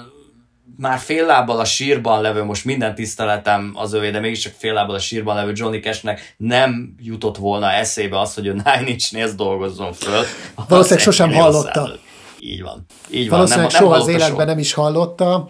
már 0.77 0.99
fél 0.99 1.25
lábbal 1.25 1.59
a 1.59 1.65
sírban 1.65 2.21
levő, 2.21 2.43
most 2.43 2.65
minden 2.65 2.95
tiszteletem 2.95 3.71
az 3.75 3.93
övé, 3.93 4.09
de 4.09 4.19
mégiscsak 4.19 4.53
fél 4.57 4.73
lábbal 4.73 4.95
a 4.95 4.99
sírban 4.99 5.35
levő 5.35 5.51
Johnny 5.55 5.79
Cashnek 5.79 6.35
nem 6.37 6.95
jutott 6.99 7.37
volna 7.37 7.71
eszébe 7.71 8.19
az, 8.19 8.33
hogy 8.33 8.45
ő 8.45 8.51
Nine 8.51 8.83
Inch 8.85 9.13
Nails 9.13 9.35
dolgozzon 9.35 9.93
föl. 9.93 10.23
Valószínűleg 10.67 11.03
sosem 11.03 11.33
hallotta. 11.33 12.03
Így 12.45 12.61
van. 12.61 12.85
Így 13.09 13.29
van. 13.29 13.37
Valószínűleg 13.37 13.71
nem, 13.71 13.81
nem 13.81 13.89
soha 13.89 14.01
az 14.01 14.07
életben 14.07 14.29
soha. 14.29 14.45
nem 14.45 14.59
is 14.59 14.73
hallotta. 14.73 15.47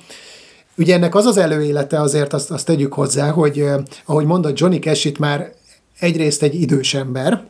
Ugye 0.77 0.93
ennek 0.93 1.15
az 1.15 1.25
az 1.25 1.37
előélete 1.37 2.01
azért, 2.01 2.33
azt, 2.33 2.51
azt 2.51 2.65
tegyük 2.65 2.93
hozzá, 2.93 3.29
hogy 3.29 3.65
ahogy 4.05 4.25
mondott 4.25 4.59
Johnny 4.59 4.79
Cash 4.79 5.05
itt 5.05 5.17
már 5.17 5.53
egyrészt 5.99 6.43
egy 6.43 6.61
idős 6.61 6.93
ember, 6.93 7.43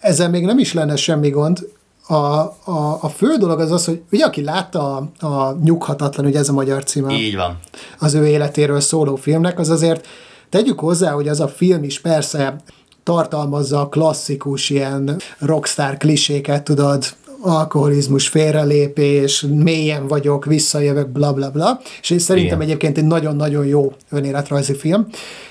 ezzel 0.00 0.30
még 0.30 0.44
nem 0.44 0.58
is 0.58 0.72
lenne 0.72 0.96
semmi 0.96 1.30
gond, 1.30 1.68
a, 2.06 2.14
a, 2.14 2.98
a 3.00 3.08
fő 3.08 3.36
dolog 3.38 3.60
az 3.60 3.70
az, 3.70 3.84
hogy 3.84 4.02
ugye 4.12 4.24
aki 4.24 4.42
látta 4.42 4.96
a, 5.18 5.26
a 5.26 5.58
Nyughatatlan, 5.62 6.26
ugye 6.26 6.38
ez 6.38 6.48
a 6.48 6.52
magyar 6.52 6.84
címe. 6.84 7.12
Így 7.12 7.36
van. 7.36 7.58
Az 7.98 8.14
ő 8.14 8.26
életéről 8.26 8.80
szóló 8.80 9.16
filmnek, 9.16 9.58
az 9.58 9.68
azért 9.68 10.06
tegyük 10.48 10.80
hozzá, 10.80 11.10
hogy 11.10 11.28
az 11.28 11.40
a 11.40 11.48
film 11.48 11.84
is 11.84 12.00
persze 12.00 12.56
tartalmazza 13.02 13.80
a 13.80 13.88
klasszikus 13.88 14.70
ilyen 14.70 15.20
rockstar 15.38 15.96
kliséket, 15.96 16.62
tudod, 16.62 17.04
alkoholizmus, 17.42 18.28
félrelépés, 18.28 19.46
mélyen 19.48 20.06
vagyok, 20.06 20.44
visszajövök, 20.44 21.08
bla 21.08 21.32
bla 21.32 21.50
bla, 21.50 21.80
és 22.00 22.10
én 22.10 22.18
szerintem 22.18 22.60
Igen. 22.60 22.68
egyébként 22.68 22.98
egy 22.98 23.04
nagyon-nagyon 23.04 23.66
jó 23.66 23.92
önéletrajzi 24.10 24.74
film, 24.74 25.06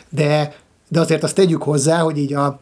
de, 0.09 0.55
de 0.87 0.99
azért 0.99 1.23
azt 1.23 1.35
tegyük 1.35 1.63
hozzá, 1.63 1.99
hogy 1.99 2.17
így 2.17 2.33
a, 2.33 2.59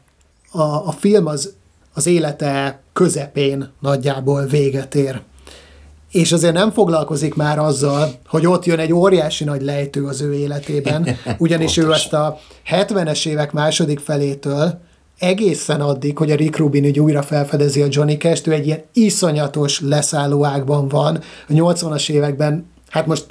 a, 0.51 0.61
a 0.61 0.91
film 0.91 1.25
az, 1.25 1.53
az 1.93 2.05
élete 2.05 2.81
közepén 2.93 3.71
nagyjából 3.79 4.45
véget 4.45 4.95
ér. 4.95 5.21
És 6.11 6.31
azért 6.31 6.53
nem 6.53 6.71
foglalkozik 6.71 7.35
már 7.35 7.59
azzal, 7.59 8.09
hogy 8.27 8.45
ott 8.45 8.65
jön 8.65 8.79
egy 8.79 8.93
óriási 8.93 9.43
nagy 9.43 9.61
lejtő 9.61 10.05
az 10.05 10.21
ő 10.21 10.33
életében, 10.33 11.07
ugyanis 11.37 11.77
ő 11.77 11.91
azt 11.91 12.13
a 12.13 12.39
70-es 12.69 13.27
évek 13.27 13.51
második 13.51 13.99
felétől 13.99 14.79
egészen 15.19 15.81
addig, 15.81 16.17
hogy 16.17 16.31
a 16.31 16.35
Rick 16.35 16.57
Rubin 16.57 16.85
úgy 16.85 16.99
újra 16.99 17.21
felfedezi 17.21 17.81
a 17.81 17.87
Johnny 17.89 18.17
Cash-t, 18.17 18.47
ő 18.47 18.51
egy 18.51 18.65
ilyen 18.65 18.83
iszonyatos 18.93 19.81
leszállóágban 19.81 20.87
van. 20.87 21.21
A 21.49 21.53
80-as 21.53 22.09
években, 22.09 22.69
hát 22.89 23.05
most 23.05 23.25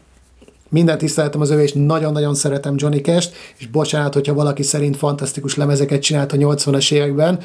minden 0.69 0.99
tiszteletem 0.99 1.41
az 1.41 1.51
övé, 1.51 1.63
és 1.63 1.73
nagyon-nagyon 1.75 2.35
szeretem 2.35 2.75
Johnny 2.77 3.01
Cash-t, 3.01 3.33
és 3.57 3.67
bocsánat, 3.67 4.15
hogyha 4.15 4.35
valaki 4.35 4.63
szerint 4.63 4.97
fantasztikus 4.97 5.57
lemezeket 5.57 6.03
csinált 6.03 6.33
a 6.33 6.37
80-as 6.37 6.93
években, 6.93 7.39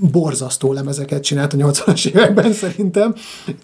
borzasztó 0.00 0.72
lemezeket 0.72 1.22
csinált 1.22 1.52
a 1.52 1.56
80-as 1.56 2.06
években 2.06 2.52
szerintem. 2.52 3.14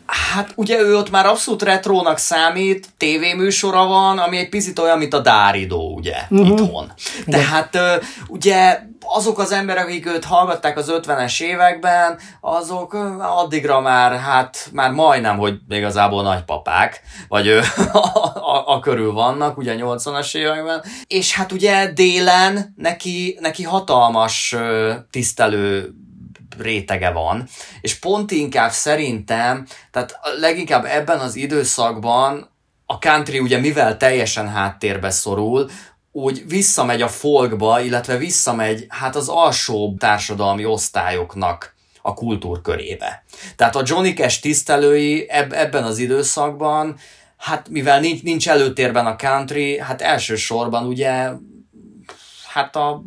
Hát 0.06 0.52
ugye 0.56 0.80
ő 0.80 0.96
ott 0.96 1.10
már 1.10 1.26
abszolút 1.26 1.62
retrónak 1.62 2.18
számít, 2.18 2.88
tévéműsora 2.96 3.86
van, 3.86 4.18
ami 4.18 4.36
egy 4.36 4.48
picit 4.48 4.78
olyan, 4.78 4.98
mint 4.98 5.14
a 5.14 5.20
Dáridó, 5.20 5.94
ugye, 5.96 6.16
uh-huh. 6.30 6.48
itthon. 6.48 6.92
Tehát 7.26 7.78
ugye 8.28 8.78
azok 9.06 9.38
az 9.38 9.52
emberek, 9.52 9.84
akik 9.84 10.06
őt 10.06 10.24
hallgatták 10.24 10.76
az 10.76 10.92
50-es 10.92 11.40
években, 11.40 12.18
azok 12.40 12.94
addigra 13.20 13.80
már, 13.80 14.18
hát 14.18 14.68
már 14.72 14.90
majdnem, 14.90 15.38
hogy 15.38 15.58
igazából 15.68 16.22
nagypapák, 16.22 17.00
vagy 17.28 17.48
a, 17.48 17.62
a, 18.54 18.74
a 18.74 18.80
körül 18.80 19.12
vannak, 19.12 19.58
ugye 19.58 19.76
80-as 19.78 20.36
években, 20.36 20.82
és 21.06 21.34
hát 21.34 21.52
ugye 21.52 21.92
délen 21.92 22.74
neki, 22.76 23.38
neki 23.40 23.62
hatalmas 23.62 24.56
tisztelő 25.10 25.94
rétege 26.58 27.10
van, 27.10 27.48
és 27.80 27.98
pont 27.98 28.30
inkább 28.30 28.70
szerintem, 28.70 29.66
tehát 29.90 30.18
leginkább 30.40 30.84
ebben 30.84 31.18
az 31.18 31.36
időszakban 31.36 32.52
a 32.86 32.98
country 32.98 33.38
ugye 33.38 33.58
mivel 33.58 33.96
teljesen 33.96 34.48
háttérbe 34.48 35.10
szorul, 35.10 35.70
úgy 36.16 36.44
visszamegy 36.48 37.02
a 37.02 37.08
folkba, 37.08 37.80
illetve 37.80 38.16
visszamegy 38.16 38.86
hát 38.88 39.16
az 39.16 39.28
alsóbb 39.28 39.98
társadalmi 39.98 40.64
osztályoknak 40.64 41.74
a 42.02 42.14
kultúrkörébe. 42.14 43.24
Tehát 43.56 43.76
a 43.76 43.82
Johnny 43.84 44.12
Cash 44.12 44.40
tisztelői 44.40 45.26
eb- 45.28 45.52
ebben 45.52 45.84
az 45.84 45.98
időszakban 45.98 46.96
hát 47.36 47.68
mivel 47.68 48.00
nincs, 48.00 48.22
nincs 48.22 48.48
előtérben 48.48 49.06
a 49.06 49.16
country, 49.16 49.78
hát 49.78 50.02
elsősorban 50.02 50.86
ugye 50.86 51.30
hát 52.48 52.76
a, 52.76 53.02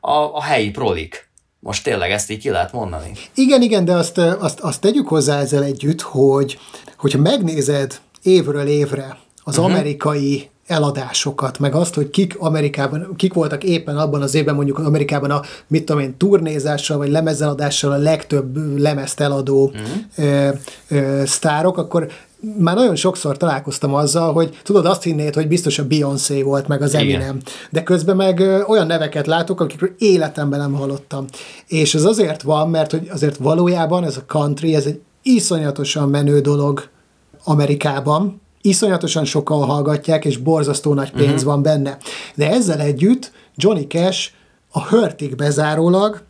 a, 0.00 0.12
a 0.12 0.42
helyi 0.42 0.70
prolik. 0.70 1.28
Most 1.60 1.84
tényleg 1.84 2.10
ezt 2.10 2.30
így 2.30 2.40
ki 2.40 2.50
lehet 2.50 2.72
mondani. 2.72 3.12
Igen, 3.34 3.62
igen, 3.62 3.84
de 3.84 3.92
azt, 3.92 4.18
azt, 4.18 4.60
azt 4.60 4.80
tegyük 4.80 5.08
hozzá 5.08 5.40
ezzel 5.40 5.62
együtt, 5.62 6.00
hogy 6.00 6.58
hogyha 6.96 7.18
megnézed 7.18 8.00
évről 8.22 8.66
évre 8.66 9.18
az 9.44 9.58
uh-huh. 9.58 9.72
amerikai 9.72 10.50
eladásokat, 10.66 11.58
meg 11.58 11.74
azt, 11.74 11.94
hogy 11.94 12.10
kik 12.10 12.36
Amerikában, 12.38 13.12
kik 13.16 13.32
voltak 13.32 13.64
éppen 13.64 13.96
abban 13.96 14.22
az 14.22 14.34
évben 14.34 14.54
mondjuk 14.54 14.78
Amerikában 14.78 15.30
a, 15.30 15.42
mit 15.66 15.84
tudom 15.84 16.02
én, 16.02 16.16
turnézással 16.16 16.98
vagy 16.98 17.10
lemezeladással 17.10 17.92
a 17.92 17.96
legtöbb 17.96 18.56
lemezt 18.78 19.20
eladó 19.20 19.64
uh-huh. 19.64 19.86
ö, 20.16 20.48
ö, 20.88 21.22
sztárok, 21.26 21.78
akkor 21.78 22.08
már 22.58 22.74
nagyon 22.74 22.96
sokszor 22.96 23.36
találkoztam 23.36 23.94
azzal, 23.94 24.32
hogy 24.32 24.58
tudod, 24.62 24.86
azt 24.86 25.02
hinnéd, 25.02 25.34
hogy 25.34 25.48
biztos 25.48 25.78
a 25.78 25.86
Beyoncé 25.86 26.42
volt, 26.42 26.68
meg 26.68 26.82
az 26.82 26.94
Eminem. 26.94 27.20
Igen. 27.20 27.42
De 27.70 27.82
közben 27.82 28.16
meg 28.16 28.40
olyan 28.66 28.86
neveket 28.86 29.26
látok, 29.26 29.60
akikről 29.60 29.94
életemben 29.98 30.58
nem 30.58 30.72
hallottam. 30.72 31.24
És 31.66 31.94
ez 31.94 32.04
azért 32.04 32.42
van, 32.42 32.70
mert 32.70 32.90
hogy 32.90 33.08
azért 33.12 33.36
valójában 33.36 34.04
ez 34.04 34.16
a 34.16 34.24
country, 34.26 34.74
ez 34.74 34.86
egy 34.86 35.00
iszonyatosan 35.22 36.08
menő 36.08 36.40
dolog 36.40 36.88
Amerikában, 37.44 38.42
iszonyatosan 38.64 39.24
sokan 39.24 39.64
hallgatják, 39.64 40.24
és 40.24 40.36
borzasztó 40.36 40.94
nagy 40.94 41.10
pénz 41.10 41.30
uh-huh. 41.30 41.44
van 41.44 41.62
benne. 41.62 41.98
De 42.34 42.50
ezzel 42.50 42.80
együtt 42.80 43.32
Johnny 43.54 43.86
Cash 43.86 44.30
a 44.70 44.86
hörtig 44.86 45.36
bezárólag 45.36 46.22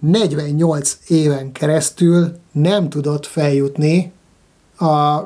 48 0.00 0.98
éven 1.08 1.52
keresztül 1.52 2.36
nem 2.52 2.88
tudott 2.88 3.26
feljutni 3.26 4.12
a 4.78 5.20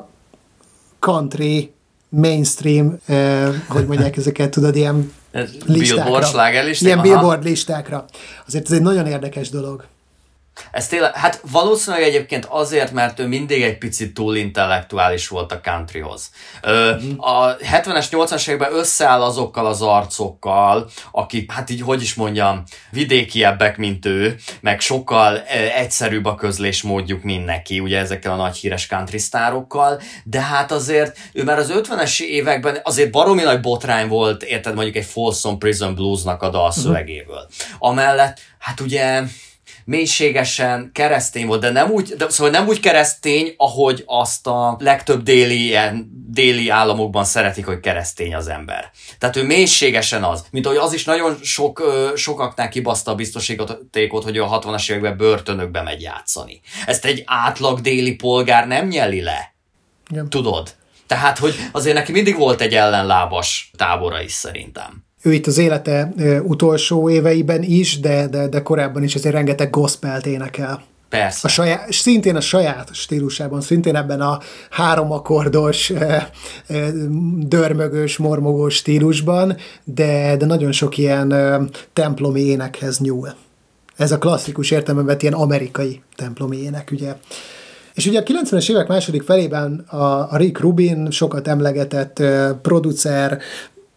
country, 0.99 1.73
mainstream, 2.09 2.99
eh, 3.05 3.53
hogy 3.67 3.85
mondják 3.85 4.17
ezeket, 4.21 4.51
tudod, 4.51 4.75
ilyen 4.75 5.11
listákra. 5.65 6.03
Billboard, 6.03 6.23
Ilyen 6.79 7.01
billboard 7.01 7.43
listákra. 7.43 8.05
Azért 8.47 8.65
ez 8.65 8.71
egy 8.71 8.81
nagyon 8.81 9.05
érdekes 9.05 9.49
dolog. 9.49 9.85
Ez 10.71 10.87
tényleg, 10.87 11.15
hát 11.15 11.41
valószínűleg 11.51 12.05
egyébként 12.05 12.45
azért, 12.45 12.91
mert 12.91 13.19
ő 13.19 13.27
mindig 13.27 13.61
egy 13.61 13.77
picit 13.77 14.13
túl 14.13 14.35
intellektuális 14.35 15.27
volt 15.27 15.51
a 15.51 15.59
countryhoz. 15.59 16.31
Ö, 16.61 16.89
a 17.17 17.55
70-es, 17.55 18.05
80-as 18.11 18.47
években 18.47 18.73
összeáll 18.73 19.21
azokkal 19.21 19.65
az 19.65 19.81
arcokkal, 19.81 20.89
akik, 21.11 21.51
hát 21.51 21.69
így 21.69 21.81
hogy 21.81 22.01
is 22.01 22.13
mondjam, 22.13 22.63
vidékiebbek, 22.89 23.77
mint 23.77 24.05
ő, 24.05 24.35
meg 24.61 24.79
sokkal 24.79 25.41
egyszerűbb 25.75 26.25
a 26.25 26.35
közlésmódjuk, 26.35 27.23
mint 27.23 27.45
neki, 27.45 27.79
ugye 27.79 27.99
ezekkel 27.99 28.31
a 28.31 28.35
nagy 28.35 28.57
híres 28.57 28.87
country 28.87 29.17
sztárokkal, 29.17 30.01
de 30.23 30.41
hát 30.41 30.71
azért 30.71 31.17
ő 31.33 31.43
már 31.43 31.57
az 31.57 31.73
50-es 31.73 32.21
években 32.21 32.79
azért 32.83 33.11
baromi 33.11 33.41
nagy 33.41 33.59
botrány 33.59 34.07
volt, 34.07 34.43
érted, 34.43 34.73
mondjuk 34.73 34.95
egy 34.95 35.05
Folsom 35.05 35.57
Prison 35.57 35.95
Bluesnak 35.95 36.43
a 36.43 36.49
dalszövegéből. 36.49 37.47
Amellett, 37.79 38.39
hát 38.59 38.79
ugye 38.79 39.21
mélységesen 39.87 40.89
keresztény 40.93 41.47
volt, 41.47 41.61
de 41.61 41.69
nem 41.69 41.89
úgy, 41.91 42.13
de, 42.17 42.29
szóval 42.29 42.51
nem 42.51 42.67
úgy 42.67 42.79
keresztény, 42.79 43.53
ahogy 43.57 44.03
azt 44.05 44.47
a 44.47 44.77
legtöbb 44.79 45.23
déli, 45.23 45.65
ilyen, 45.65 46.09
déli 46.29 46.69
államokban 46.69 47.23
szeretik, 47.23 47.65
hogy 47.65 47.79
keresztény 47.79 48.35
az 48.35 48.47
ember. 48.47 48.91
Tehát 49.19 49.35
ő 49.35 49.43
mélységesen 49.43 50.23
az, 50.23 50.45
mint 50.51 50.65
ahogy 50.65 50.77
az 50.77 50.93
is 50.93 51.05
nagyon 51.05 51.37
sok, 51.43 51.83
sokaknál 52.15 52.69
kibaszta 52.69 53.11
a 53.11 53.15
biztosítékot, 53.15 54.23
hogy 54.23 54.37
a 54.37 54.59
60-as 54.59 54.91
években 54.91 55.17
börtönökbe 55.17 55.81
megy 55.81 56.01
játszani. 56.01 56.61
Ezt 56.85 57.05
egy 57.05 57.23
átlag 57.25 57.81
déli 57.81 58.15
polgár 58.15 58.67
nem 58.67 58.87
nyeli 58.87 59.21
le. 59.21 59.53
Igen. 60.09 60.29
Tudod? 60.29 60.75
Tehát, 61.07 61.37
hogy 61.37 61.55
azért 61.71 61.95
neki 61.95 62.11
mindig 62.11 62.37
volt 62.37 62.61
egy 62.61 62.73
ellenlábas 62.73 63.71
tábora 63.77 64.21
is 64.21 64.31
szerintem 64.31 65.06
ő 65.27 65.33
itt 65.33 65.47
az 65.47 65.57
élete 65.57 66.13
utolsó 66.43 67.09
éveiben 67.09 67.63
is, 67.63 67.99
de, 67.99 68.27
de, 68.27 68.47
de 68.47 68.61
korábban 68.61 69.03
is 69.03 69.15
azért 69.15 69.35
rengeteg 69.35 69.69
gospelt 69.69 70.25
énekel. 70.25 70.83
Persze. 71.09 71.47
A 71.47 71.49
saját, 71.49 71.91
szintén 71.91 72.35
a 72.35 72.41
saját 72.41 72.89
stílusában, 72.93 73.61
szintén 73.61 73.95
ebben 73.95 74.21
a 74.21 74.39
háromakordos, 74.69 75.93
dörmögős, 77.37 78.17
mormogós 78.17 78.75
stílusban, 78.75 79.57
de, 79.83 80.35
de 80.37 80.45
nagyon 80.45 80.71
sok 80.71 80.97
ilyen 80.97 81.33
templomi 81.93 82.41
énekhez 82.41 82.99
nyúl. 82.99 83.29
Ez 83.95 84.11
a 84.11 84.17
klasszikus 84.17 84.71
értelemben 84.71 85.05
vett 85.05 85.21
ilyen 85.21 85.33
amerikai 85.33 86.01
templomi 86.15 86.57
ének, 86.57 86.89
ugye. 86.91 87.15
És 87.93 88.05
ugye 88.05 88.19
a 88.19 88.23
90-es 88.23 88.69
évek 88.69 88.87
második 88.87 89.23
felében 89.23 89.85
a, 89.87 90.31
a 90.31 90.37
Rick 90.37 90.59
Rubin 90.59 91.11
sokat 91.11 91.47
emlegetett 91.47 92.23
producer, 92.61 93.39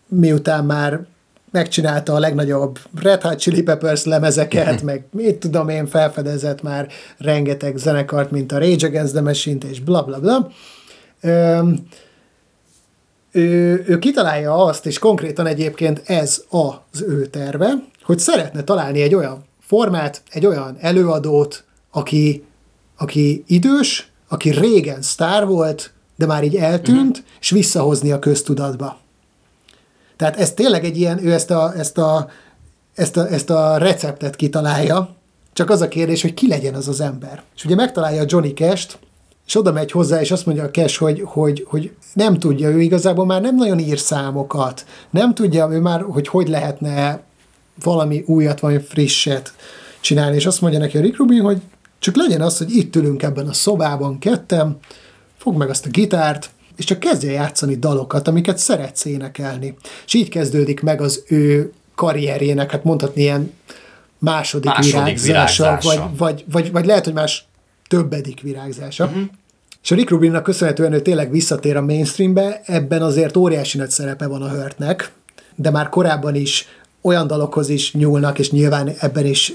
miután 0.09 0.65
már 0.65 1.07
megcsinálta 1.51 2.15
a 2.15 2.19
legnagyobb 2.19 2.79
Red 3.03 3.23
Hot 3.23 3.39
Chili 3.39 3.63
Peppers 3.63 4.05
lemezeket, 4.05 4.83
meg 4.91 5.05
mit 5.13 5.39
tudom 5.39 5.69
én, 5.69 5.87
felfedezett 5.87 6.63
már 6.63 6.89
rengeteg 7.19 7.77
zenekart, 7.77 8.31
mint 8.31 8.53
a 8.53 8.59
Rage 8.59 8.87
Against 8.87 9.13
the 9.13 9.23
Machine-t, 9.23 9.65
és 9.65 9.81
bla 9.81 10.03
bla 10.03 10.21
bla. 10.21 10.51
Ö, 11.21 11.61
ő, 13.33 13.85
ő 13.87 13.99
kitalálja 13.99 14.65
azt, 14.65 14.87
és 14.87 14.99
konkrétan 14.99 15.47
egyébként 15.47 16.03
ez 16.05 16.43
az 16.49 17.03
ő 17.03 17.27
terve, 17.27 17.73
hogy 18.03 18.19
szeretne 18.19 18.63
találni 18.63 19.03
egy 19.03 19.15
olyan 19.15 19.45
formát, 19.61 20.23
egy 20.31 20.47
olyan 20.47 20.77
előadót, 20.81 21.65
aki, 21.91 22.45
aki 22.97 23.45
idős, 23.47 24.11
aki 24.29 24.51
régen 24.51 25.03
sztár 25.03 25.47
volt, 25.47 25.93
de 26.17 26.27
már 26.27 26.45
így 26.45 26.57
eltűnt, 26.57 27.19
uh-huh. 27.19 27.33
és 27.41 27.51
visszahozni 27.51 28.13
a 28.13 28.19
köztudatba. 28.19 29.00
Tehát 30.21 30.37
ez 30.37 30.53
tényleg 30.53 30.85
egy 30.85 30.97
ilyen, 30.97 31.25
ő 31.25 31.33
ezt 31.33 31.51
a, 31.51 31.73
ezt 31.77 31.99
a, 31.99 32.31
ezt 32.95 33.17
a, 33.17 33.33
ezt 33.33 33.51
a 33.51 33.77
receptet 33.77 34.37
kitalálja, 34.37 35.17
csak 35.53 35.71
az 35.71 35.81
a 35.81 35.89
kérdés, 35.89 36.23
hogy 36.23 36.35
ki 36.35 36.49
legyen 36.49 36.75
az 36.75 36.89
az 36.89 37.01
ember. 37.01 37.43
És 37.57 37.65
ugye 37.65 37.75
megtalálja 37.75 38.23
a 38.23 38.25
Johnny 38.29 38.53
Cash-t, 38.53 38.99
és 39.47 39.57
oda 39.57 39.73
megy 39.73 39.91
hozzá, 39.91 40.21
és 40.21 40.31
azt 40.31 40.47
mondja 40.47 40.65
a 40.65 40.71
Cash, 40.71 40.99
hogy, 40.99 41.23
hogy, 41.25 41.67
hogy 41.69 41.93
nem 42.13 42.39
tudja, 42.39 42.69
ő 42.69 42.81
igazából 42.81 43.27
már 43.27 43.41
nem 43.41 43.57
nagyon 43.57 43.79
ír 43.79 43.99
számokat, 43.99 44.87
nem 45.11 45.35
tudja 45.35 45.69
ő 45.71 45.81
már, 45.81 46.03
hogy 46.03 46.29
hogy 46.29 46.49
lehetne 46.49 47.23
valami 47.83 48.25
újat, 48.27 48.61
valami 48.61 48.81
frisset 48.81 49.53
csinálni, 50.01 50.37
és 50.37 50.47
azt 50.47 50.61
mondja 50.61 50.79
neki 50.79 50.99
a 50.99 51.01
Rick 51.01 51.17
Rubin, 51.17 51.43
hogy 51.43 51.61
csak 51.99 52.17
legyen 52.17 52.41
az, 52.41 52.59
hogy 52.59 52.77
itt 52.77 52.97
ülünk 52.97 53.23
ebben 53.23 53.49
a 53.49 53.53
szobában 53.53 54.19
ketten, 54.19 54.79
fog 55.37 55.57
meg 55.57 55.69
azt 55.69 55.87
a 55.87 55.91
gitárt, 55.91 56.51
és 56.81 56.87
csak 56.87 56.99
kezdje 56.99 57.33
játszani 57.33 57.75
dalokat, 57.75 58.29
amiket 58.29 58.59
szeretsz 58.59 59.05
énekelni. 59.05 59.77
És 60.07 60.15
így 60.15 60.29
kezdődik 60.29 60.81
meg 60.81 61.01
az 61.01 61.23
ő 61.29 61.73
karrierjének, 61.95 62.71
hát 62.71 62.85
mondhatni 62.85 63.23
ilyen 63.23 63.53
második, 64.19 64.71
második 64.71 65.21
virágzása, 65.21 65.63
virágzása. 65.63 66.11
Vagy, 66.17 66.17
vagy, 66.17 66.45
vagy, 66.51 66.73
vagy 66.73 66.87
lehet, 66.87 67.05
hogy 67.05 67.13
más 67.13 67.45
többedik 67.89 68.41
virágzása. 68.41 69.05
Uh-huh. 69.05 69.23
És 69.83 69.91
a 69.91 69.95
Rick 69.95 70.11
Rubinnak 70.11 70.43
köszönhetően 70.43 70.93
ő 70.93 71.01
tényleg 71.01 71.31
visszatér 71.31 71.77
a 71.77 71.83
mainstreambe, 71.83 72.61
ebben 72.65 73.03
azért 73.03 73.37
óriási 73.37 73.79
nagy 73.79 73.91
szerepe 73.91 74.27
van 74.27 74.43
a 74.43 74.49
Hörtnek, 74.49 75.13
de 75.55 75.71
már 75.71 75.89
korábban 75.89 76.35
is 76.35 76.67
olyan 77.01 77.27
dalokhoz 77.27 77.69
is 77.69 77.95
nyúlnak, 77.95 78.39
és 78.39 78.51
nyilván 78.51 78.93
ebben 78.99 79.27
is 79.27 79.53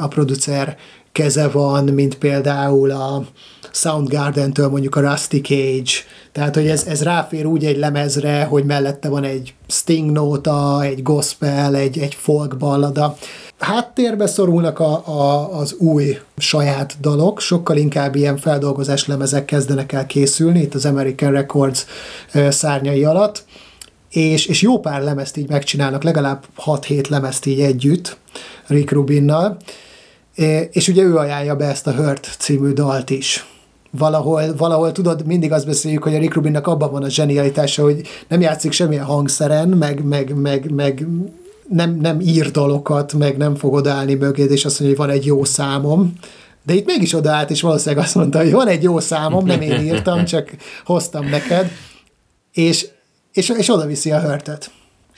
a 0.00 0.08
producer 0.08 0.76
keze 1.12 1.48
van, 1.48 1.84
mint 1.84 2.18
például 2.18 2.90
a 2.90 3.26
Soundgarden-től 3.72 4.68
mondjuk 4.68 4.96
a 4.96 5.00
Rusty 5.00 5.40
Cage, 5.40 5.90
tehát 6.32 6.54
hogy 6.54 6.66
ez, 6.68 6.84
ez 6.86 7.02
ráfér 7.02 7.46
úgy 7.46 7.64
egy 7.64 7.76
lemezre, 7.76 8.44
hogy 8.44 8.64
mellette 8.64 9.08
van 9.08 9.24
egy 9.24 9.54
Sting 9.68 10.10
nóta, 10.10 10.82
egy 10.82 11.02
gospel, 11.02 11.76
egy, 11.76 11.98
egy 11.98 12.14
folk 12.14 12.56
ballada. 12.56 13.16
Háttérbe 13.58 14.26
szorulnak 14.26 14.78
a, 14.78 15.06
a, 15.06 15.58
az 15.58 15.74
új 15.78 16.18
saját 16.36 16.96
dalok, 17.00 17.40
sokkal 17.40 17.76
inkább 17.76 18.14
ilyen 18.14 18.36
feldolgozás 18.36 19.06
lemezek 19.06 19.44
kezdenek 19.44 19.92
el 19.92 20.06
készülni 20.06 20.60
itt 20.60 20.74
az 20.74 20.84
American 20.84 21.32
Records 21.32 21.84
szárnyai 22.48 23.04
alatt, 23.04 23.44
és, 24.10 24.46
és 24.46 24.62
jó 24.62 24.80
pár 24.80 25.02
lemezt 25.02 25.36
így 25.36 25.48
megcsinálnak, 25.48 26.02
legalább 26.02 26.44
6-7 26.64 27.08
lemezt 27.08 27.46
így 27.46 27.60
együtt 27.60 28.16
Rick 28.66 28.90
Rubinnal, 28.90 29.56
és 30.70 30.88
ugye 30.88 31.02
ő 31.02 31.16
ajánlja 31.16 31.56
be 31.56 31.66
ezt 31.66 31.86
a 31.86 31.92
Hurt 31.92 32.28
című 32.38 32.72
dalt 32.72 33.10
is. 33.10 33.46
Valahol, 33.90 34.54
valahol 34.56 34.92
tudod, 34.92 35.26
mindig 35.26 35.52
azt 35.52 35.66
beszéljük, 35.66 36.02
hogy 36.02 36.14
a 36.14 36.18
Rick 36.18 36.34
Rubinnak 36.34 36.66
abban 36.66 36.90
van 36.90 37.02
a 37.02 37.08
zsenialitása, 37.08 37.82
hogy 37.82 38.02
nem 38.28 38.40
játszik 38.40 38.72
semmilyen 38.72 39.04
hangszeren, 39.04 39.68
meg, 39.68 40.04
meg, 40.04 40.34
meg, 40.34 40.70
meg 40.70 41.06
nem, 41.68 41.94
nem 41.94 42.20
ír 42.20 42.50
dalokat, 42.50 43.12
meg 43.12 43.36
nem 43.36 43.54
fog 43.54 43.72
odaállni 43.72 44.14
mögéd, 44.14 44.50
és 44.50 44.64
azt 44.64 44.80
mondja, 44.80 44.98
hogy 44.98 45.06
van 45.06 45.16
egy 45.16 45.26
jó 45.26 45.44
számom. 45.44 46.12
De 46.62 46.74
itt 46.74 46.86
mégis 46.86 47.14
odaállt, 47.14 47.50
és 47.50 47.60
valószínűleg 47.60 48.04
azt 48.04 48.14
mondta, 48.14 48.38
hogy 48.38 48.50
van 48.50 48.68
egy 48.68 48.82
jó 48.82 49.00
számom, 49.00 49.46
nem 49.46 49.60
én 49.60 49.80
írtam, 49.80 50.24
csak 50.24 50.50
hoztam 50.84 51.28
neked, 51.28 51.70
és, 52.52 52.86
és, 53.32 53.48
és 53.48 53.70
oda 53.70 53.86
viszi 53.86 54.10
a 54.10 54.20
hörtet. 54.20 54.70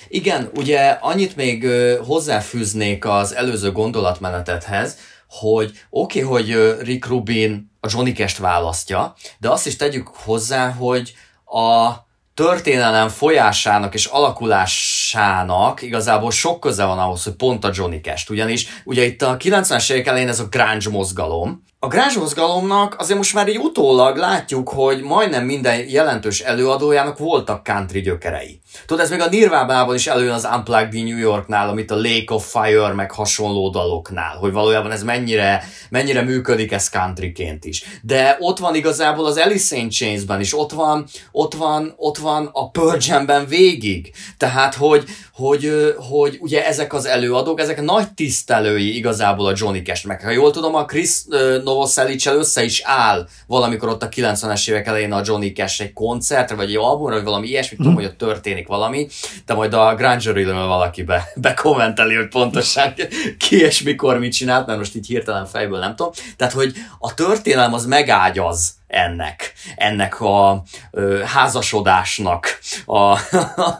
Igen, 0.09 0.51
ugye 0.57 0.99
annyit 1.01 1.37
még 1.37 1.67
hozzáfűznék 2.07 3.07
az 3.07 3.35
előző 3.35 3.73
gondolatmenetethez, 3.73 4.97
hogy 5.29 5.73
oké, 5.91 6.23
okay, 6.23 6.33
hogy 6.33 6.77
Rick 6.81 7.07
Rubin 7.07 7.70
a 7.81 7.89
Cash-t 8.15 8.39
választja, 8.39 9.15
de 9.39 9.51
azt 9.51 9.67
is 9.67 9.77
tegyük 9.77 10.09
hozzá, 10.09 10.71
hogy 10.71 11.13
a 11.45 11.91
történelem 12.35 13.09
folyásának 13.09 13.95
és 13.95 14.05
alakulásának 14.05 15.83
igazából 15.83 16.31
sok 16.31 16.61
köze 16.61 16.85
van 16.85 16.99
ahhoz, 16.99 17.25
hogy 17.25 17.35
pont 17.35 17.65
a 17.65 17.71
Johnny 17.73 18.01
Cash-t. 18.01 18.31
Ugyanis 18.31 18.83
ugye 18.85 19.05
itt 19.05 19.23
a 19.23 19.37
90-es 19.37 19.93
évek 19.93 20.07
elején 20.07 20.29
ez 20.29 20.41
a 20.41 20.49
grunge 20.49 20.91
mozgalom, 20.91 21.63
a 21.83 21.89
grunge 21.89 22.19
mozgalomnak 22.19 22.99
azért 22.99 23.19
most 23.19 23.35
már 23.35 23.49
így 23.49 23.59
utólag 23.59 24.17
látjuk, 24.17 24.69
hogy 24.69 25.03
majdnem 25.03 25.45
minden 25.45 25.89
jelentős 25.89 26.41
előadójának 26.41 27.19
voltak 27.19 27.65
country 27.65 28.01
gyökerei. 28.01 28.61
Tudod, 28.87 29.05
ez 29.05 29.11
még 29.11 29.21
a 29.21 29.29
Nirvánában 29.29 29.95
is 29.95 30.07
előjön 30.07 30.33
az 30.33 30.49
Unplugged 30.55 30.95
in 30.95 31.05
New 31.05 31.19
Yorknál, 31.19 31.69
amit 31.69 31.91
a 31.91 31.97
Lake 31.97 32.35
of 32.35 32.57
Fire, 32.57 32.93
meg 32.93 33.11
hasonló 33.11 33.71
daloknál, 33.71 34.37
hogy 34.37 34.53
valójában 34.53 34.91
ez 34.91 35.03
mennyire, 35.03 35.65
mennyire 35.89 36.23
működik 36.23 36.73
ez 36.73 36.89
countryként 36.89 37.65
is. 37.65 37.85
De 38.03 38.37
ott 38.41 38.59
van 38.59 38.75
igazából 38.75 39.27
az 39.27 39.37
Alice 39.37 39.77
in 39.77 39.91
Chains-ben 39.91 40.41
is, 40.41 40.59
ott 40.59 40.73
van, 40.73 41.07
ott 41.33 41.55
van, 41.55 41.95
ott 41.97 42.19
van 42.19 42.51
a 42.53 42.71
Purge-ben 42.71 43.47
végig. 43.47 44.13
Tehát, 44.39 44.75
hogy, 44.75 45.05
hogy, 45.33 45.95
hogy 45.97 46.39
ugye 46.41 46.67
ezek 46.67 46.93
az 46.93 47.07
előadók, 47.07 47.61
ezek 47.61 47.83
nagy 47.83 48.13
tisztelői 48.13 48.97
igazából 48.97 49.47
a 49.47 49.53
Johnny 49.57 49.83
Cash, 49.83 50.07
meg 50.07 50.23
ha 50.23 50.31
jól 50.31 50.51
tudom, 50.51 50.75
a 50.75 50.85
Chris 50.85 51.23
novoselic 51.65 52.27
össze 52.27 52.65
is 52.65 52.83
áll 52.85 53.29
valamikor 53.47 53.89
ott 53.89 54.03
a 54.03 54.09
90-es 54.09 54.71
évek 54.71 54.87
elején 54.87 55.13
a 55.13 55.23
Johnny 55.25 55.53
Cash 55.53 55.81
egy 55.81 55.93
koncertre, 55.93 56.57
vagy 56.57 56.69
egy 56.69 56.77
albumra, 56.77 57.15
vagy 57.15 57.25
valami 57.25 57.49
ilyesmi, 57.49 57.77
mm. 57.77 57.83
tudom, 57.83 57.95
hogy 57.95 58.05
ott 58.05 58.19
történik 58.19 58.60
valami, 58.67 59.09
de 59.47 59.55
majd 59.55 59.75
a 59.75 59.95
Grangery-ről 59.95 60.67
valaki 60.67 61.03
be, 61.03 61.29
bekommenteli, 61.37 62.15
hogy 62.15 62.29
pontosan 62.29 62.95
ki 63.49 63.61
és 63.61 63.83
mikor 63.83 64.19
mit 64.19 64.33
csinált, 64.33 64.67
mert 64.67 64.79
most 64.79 64.95
így 64.95 65.07
hirtelen 65.07 65.47
fejből 65.47 65.79
nem 65.79 65.97
tudom. 65.97 66.13
Tehát, 66.37 66.53
hogy 66.53 66.73
a 66.99 67.15
történelem 67.15 67.75
az 67.75 67.87
megágyaz 67.87 68.75
ennek, 68.87 69.53
ennek 69.77 70.21
a 70.21 70.63
ö, 70.91 71.23
házasodásnak 71.25 72.59
a, 72.87 72.97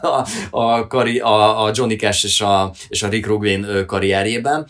a, 0.01 0.25
a, 0.49 0.87
kari, 0.87 1.19
a, 1.19 1.63
a 1.63 1.71
Johnny 1.73 1.95
Cash 1.95 2.25
és 2.25 2.41
a, 2.41 2.71
és 2.87 3.03
a 3.03 3.07
Rick 3.07 3.27
Rubin 3.27 3.85
karrierjében, 3.85 4.67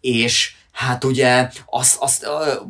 és 0.00 0.56
hát 0.78 1.04
ugye 1.04 1.48
azt, 1.66 1.96
azt 2.00 2.28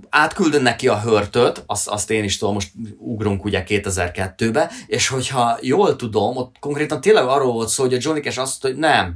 átküldön 0.09 0.63
neki 0.63 0.89
a 0.89 1.01
hörtöt, 1.01 1.63
azt, 1.67 1.89
azt 1.89 2.11
én 2.11 2.25
is 2.25 2.39
tudom, 2.39 2.55
most 2.55 2.71
ugrunk 2.99 3.45
ugye 3.45 3.65
2002-be, 3.69 4.71
és 4.87 5.09
hogyha 5.09 5.59
jól 5.61 5.97
tudom, 5.97 6.37
ott 6.37 6.57
konkrétan 6.61 7.01
tényleg 7.01 7.25
arról 7.25 7.53
volt 7.53 7.69
szó, 7.69 7.83
hogy 7.83 7.95
a 7.95 7.99
Johnny 8.01 8.21
Cash 8.21 8.39
azt, 8.39 8.63
hogy 8.63 8.77
nem, 8.77 9.15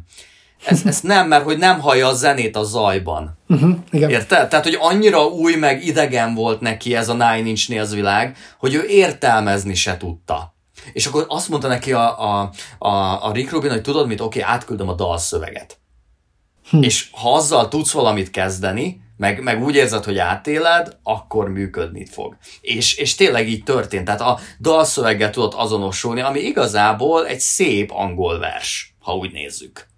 ez, 0.65 0.83
ez 0.85 1.01
nem, 1.01 1.29
mert 1.29 1.45
hogy 1.45 1.59
nem 1.59 1.81
hallja 1.81 2.09
a 2.09 2.15
zenét 2.15 2.57
a 2.57 2.63
zajban. 2.63 3.39
Uh-huh, 3.49 3.77
igen. 3.91 4.11
Érted? 4.11 4.49
Tehát, 4.49 4.65
hogy 4.65 4.79
annyira 4.81 5.27
új, 5.27 5.55
meg 5.55 5.85
idegen 5.85 6.35
volt 6.35 6.61
neki 6.61 6.95
ez 6.95 7.09
a 7.09 7.13
Nine 7.13 7.49
Inch 7.49 7.71
Nails 7.71 7.91
világ, 7.91 8.37
hogy 8.59 8.75
ő 8.75 8.85
értelmezni 8.85 9.75
se 9.75 9.97
tudta. 9.97 10.55
És 10.93 11.07
akkor 11.07 11.25
azt 11.29 11.49
mondta 11.49 11.69
neki 11.69 11.93
a, 11.93 12.21
a, 12.21 12.51
a, 12.79 12.89
a 13.27 13.33
Rick 13.33 13.51
Rubin, 13.51 13.71
hogy 13.71 13.83
tudod 13.83 14.07
mit, 14.07 14.21
oké, 14.21 14.41
okay, 14.41 14.53
átküldöm 14.53 14.89
a 14.89 14.95
dalszöveget. 14.95 15.82
Hm. 16.71 16.83
És 16.83 17.09
ha 17.13 17.35
azzal 17.35 17.69
tudsz 17.69 17.93
valamit 17.93 18.31
kezdeni, 18.31 19.01
meg, 19.17 19.43
meg 19.43 19.63
úgy 19.63 19.75
érzed, 19.75 20.05
hogy 20.05 20.19
átéled, 20.19 20.99
akkor 21.03 21.49
működni 21.49 22.07
fog. 22.07 22.37
És, 22.61 22.95
és 22.95 23.15
tényleg 23.15 23.49
így 23.49 23.63
történt. 23.63 24.05
Tehát 24.05 24.21
a 24.21 24.39
dalszöveggel 24.61 25.31
tudod 25.31 25.53
azonosulni, 25.57 26.21
ami 26.21 26.41
igazából 26.41 27.27
egy 27.27 27.41
szép 27.41 27.91
angol 27.91 28.39
vers, 28.39 28.95
ha 29.01 29.17
úgy 29.17 29.33
nézzük. 29.33 29.91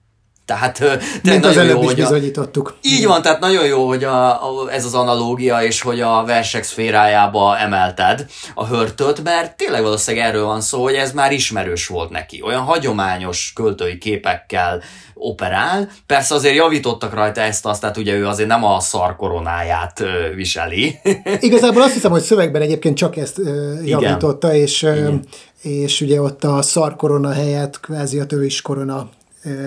Tehát 0.45 0.83
Mint 1.23 1.45
az 1.45 1.57
előbb 1.57 1.83
jó, 1.83 1.91
is 1.91 1.95
bizonyítottuk. 1.95 2.69
A, 2.69 2.75
így 2.83 3.07
van, 3.07 3.23
tehát 3.23 3.41
nagyon 3.41 3.67
jó, 3.67 3.87
hogy 3.87 4.05
a, 4.05 4.29
a, 4.29 4.73
ez 4.73 4.85
az 4.85 4.95
analógia, 4.95 5.63
és 5.63 5.81
hogy 5.81 6.01
a 6.01 6.25
versek 6.27 6.63
szférájába 6.63 7.59
emelted 7.59 8.27
a 8.55 8.67
hörtöt, 8.67 9.23
mert 9.23 9.57
tényleg 9.57 9.83
valószínűleg 9.83 10.27
erről 10.27 10.45
van 10.45 10.61
szó, 10.61 10.83
hogy 10.83 10.95
ez 10.95 11.13
már 11.13 11.33
ismerős 11.33 11.87
volt 11.87 12.11
neki. 12.11 12.43
Olyan 12.43 12.61
hagyományos 12.61 13.53
költői 13.55 13.99
képekkel 13.99 14.83
operál. 15.15 15.89
Persze 16.07 16.35
azért 16.35 16.55
javítottak 16.55 17.15
rajta 17.15 17.41
ezt 17.41 17.67
azt, 17.67 17.81
tehát 17.81 17.97
ugye 17.97 18.15
ő 18.15 18.27
azért 18.27 18.49
nem 18.49 18.65
a 18.65 18.81
szar 18.81 19.17
koronáját 19.17 20.03
viseli. 20.35 20.99
Igazából 21.41 21.83
azt 21.83 21.93
hiszem, 21.93 22.11
hogy 22.11 22.23
szövegben 22.23 22.63
egyébként 22.63 22.97
csak 22.97 23.17
ezt 23.17 23.41
javította, 23.85 24.49
Igen. 24.49 24.63
és, 24.63 24.83
Igen. 24.83 25.25
és 25.63 26.01
ugye 26.01 26.21
ott 26.21 26.45
a 26.45 26.63
szar 26.63 26.97
korona 26.97 27.33
helyett 27.33 27.81
kvázi 27.81 28.19
a 28.19 28.27
tövis 28.27 28.63
korona 28.63 29.09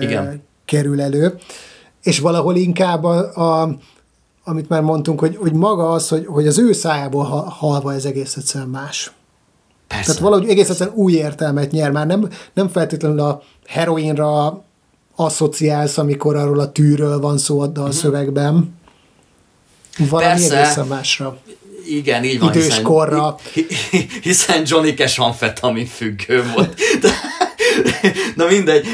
Igen 0.00 0.46
kerül 0.68 1.00
elő, 1.00 1.38
és 2.02 2.18
valahol 2.18 2.56
inkább 2.56 3.04
a, 3.04 3.62
a 3.62 3.76
amit 4.44 4.68
már 4.68 4.82
mondtunk, 4.82 5.20
hogy, 5.20 5.36
hogy 5.36 5.52
maga 5.52 5.90
az, 5.90 6.08
hogy, 6.08 6.26
hogy 6.26 6.46
az 6.46 6.58
ő 6.58 6.72
szájából 6.72 7.24
halva 7.58 7.94
ez 7.94 8.04
egész 8.04 8.36
egyszerűen 8.36 8.70
más. 8.70 9.12
Persze. 9.88 10.04
Tehát 10.06 10.20
valahogy 10.20 10.48
egész 10.48 10.68
egyszerűen 10.68 10.96
új 10.96 11.12
értelmet 11.12 11.70
nyer, 11.70 11.90
már 11.90 12.06
nem, 12.06 12.28
nem 12.54 12.68
feltétlenül 12.68 13.20
a 13.20 13.42
heroinra 13.66 14.62
asszociálsz, 15.16 15.98
amikor 15.98 16.36
arról 16.36 16.58
a 16.58 16.72
tűről 16.72 17.20
van 17.20 17.38
szó 17.38 17.60
a 17.60 17.66
uh-huh. 17.66 17.90
szövegben. 17.90 18.76
Valami 19.98 20.28
Persze. 20.28 20.58
egészen 20.58 20.86
másra. 20.86 21.38
Igen, 21.86 22.24
így 22.24 22.38
van. 22.38 22.48
Idős 22.48 22.82
korra. 22.82 23.36
Hiszen 24.22 24.62
Johnny 24.64 24.94
Cash 24.94 25.20
amfetamin 25.20 25.86
függő 25.86 26.44
volt. 26.54 26.80
Na 28.36 28.46
mindegy, 28.46 28.86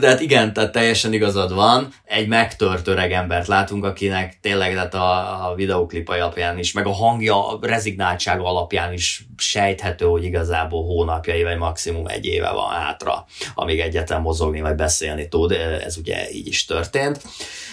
de 0.00 0.08
hát 0.08 0.20
igen, 0.20 0.52
tehát 0.52 0.72
teljesen 0.72 1.12
igazad 1.12 1.54
van. 1.54 1.88
Egy 2.04 2.28
megtört 2.28 2.88
öreg 2.88 3.12
embert 3.12 3.46
látunk, 3.46 3.84
akinek 3.84 4.38
tényleg 4.40 4.72
tehát 4.72 4.94
a, 4.94 5.50
a 5.50 5.54
videoklip 5.54 6.08
alapján 6.08 6.58
is, 6.58 6.72
meg 6.72 6.86
a 6.86 6.92
hangja 6.92 7.48
a 7.48 7.58
rezignáltsága 7.60 8.44
alapján 8.44 8.92
is 8.92 9.26
sejthető, 9.36 10.04
hogy 10.04 10.24
igazából 10.24 10.84
hónapjai, 10.84 11.42
vagy 11.42 11.56
maximum 11.56 12.06
egy 12.06 12.24
éve 12.24 12.50
van 12.50 12.70
hátra, 12.70 13.26
amíg 13.54 13.80
egyetlen 13.80 14.20
mozogni, 14.20 14.60
vagy 14.60 14.74
beszélni 14.74 15.28
tud. 15.28 15.52
Ez 15.84 15.96
ugye 15.96 16.30
így 16.30 16.46
is 16.46 16.64
történt. 16.64 17.22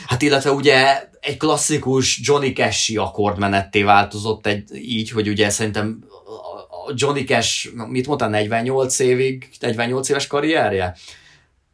Hát 0.07 0.21
illetve 0.21 0.51
ugye 0.51 1.07
egy 1.19 1.37
klasszikus 1.37 2.19
Johnny 2.23 2.53
Cash-i 2.53 2.97
akkordmenetté 2.97 3.83
változott 3.83 4.47
egy, 4.47 4.75
így, 4.75 5.11
hogy 5.11 5.27
ugye 5.27 5.49
szerintem 5.49 6.03
Johnny 6.95 7.23
Cash, 7.23 7.69
mit 7.88 8.07
mondta, 8.07 8.27
48 8.27 8.99
évig, 8.99 9.49
48 9.59 10.09
éves 10.09 10.27
karrierje? 10.27 10.95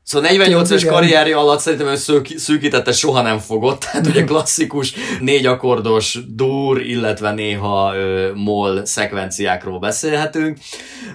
Szóval 0.03 0.29
48 0.29 0.69
éves 0.69 0.85
karrierje 0.85 1.37
alatt 1.37 1.59
szerintem 1.59 1.87
ő 1.87 1.95
szűkítette 2.37 2.91
soha 2.91 3.21
nem 3.21 3.39
fogott, 3.39 3.79
tehát 3.83 4.07
ugye 4.07 4.23
klasszikus 4.23 4.93
négy 5.19 5.45
akkordos 5.45 6.19
dur, 6.27 6.81
illetve 6.81 7.31
néha 7.31 7.95
ö, 7.95 8.31
mol 8.35 8.85
szekvenciákról 8.85 9.79
beszélhetünk. 9.79 10.57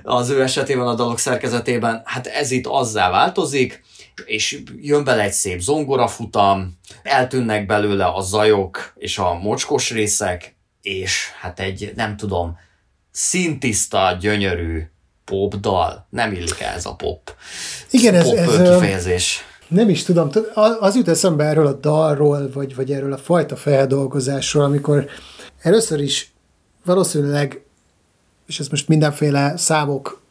Az 0.02 0.28
ő 0.30 0.42
esetében 0.42 0.86
a 0.86 0.94
dalok 0.94 1.18
szerkezetében, 1.18 2.02
hát 2.04 2.26
ez 2.26 2.50
itt 2.50 2.66
azzá 2.66 3.10
változik, 3.10 3.82
és 4.24 4.62
jön 4.80 5.04
bele 5.04 5.22
egy 5.22 5.32
szép 5.32 5.60
zongorafutam, 5.60 6.78
eltűnnek 7.02 7.66
belőle 7.66 8.04
a 8.04 8.20
zajok 8.20 8.92
és 8.96 9.18
a 9.18 9.34
mocskos 9.34 9.90
részek, 9.90 10.56
és 10.82 11.28
hát 11.40 11.60
egy, 11.60 11.92
nem 11.96 12.16
tudom, 12.16 12.58
szintiszta, 13.18 14.16
gyönyörű 14.20 14.82
popdal. 15.24 16.06
Nem 16.10 16.32
illik 16.32 16.60
ez 16.60 16.86
a 16.86 16.94
pop. 16.94 17.34
Igen, 17.90 18.22
pop 18.22 18.34
ez, 18.34 18.48
ez 18.48 18.70
kifejezés. 18.70 19.44
Nem 19.68 19.88
is 19.88 20.02
tudom, 20.02 20.30
az 20.80 20.96
jut 20.96 21.08
eszembe 21.08 21.44
erről 21.44 21.66
a 21.66 21.72
dalról, 21.72 22.50
vagy, 22.52 22.74
vagy 22.74 22.92
erről 22.92 23.12
a 23.12 23.18
fajta 23.18 23.56
feldolgozásról, 23.56 24.64
amikor 24.64 25.06
először 25.62 26.00
is 26.00 26.32
valószínűleg, 26.84 27.62
és 28.46 28.60
ezt 28.60 28.70
most 28.70 28.88
mindenféle 28.88 29.56
számok 29.56 30.22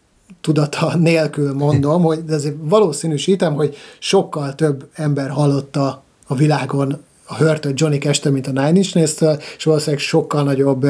tudata 0.42 0.96
nélkül 0.96 1.54
mondom, 1.54 2.02
hogy 2.10 2.24
de 2.24 2.34
azért 2.34 2.56
valószínűsítem, 2.60 3.54
hogy 3.54 3.78
sokkal 4.00 4.56
több 4.56 4.90
ember 4.94 5.30
hallotta 5.30 6.04
a 6.28 6.36
világon 6.36 7.04
a 7.28 7.36
hörtött 7.36 7.80
Johnny 7.80 7.98
cash 7.98 8.30
mint 8.30 8.48
a 8.48 8.52
Nine 8.52 8.72
Inch 8.74 8.96
nails 8.96 9.40
és 9.58 9.64
valószínűleg 9.64 10.00
sokkal 10.00 10.44
nagyobb 10.44 10.88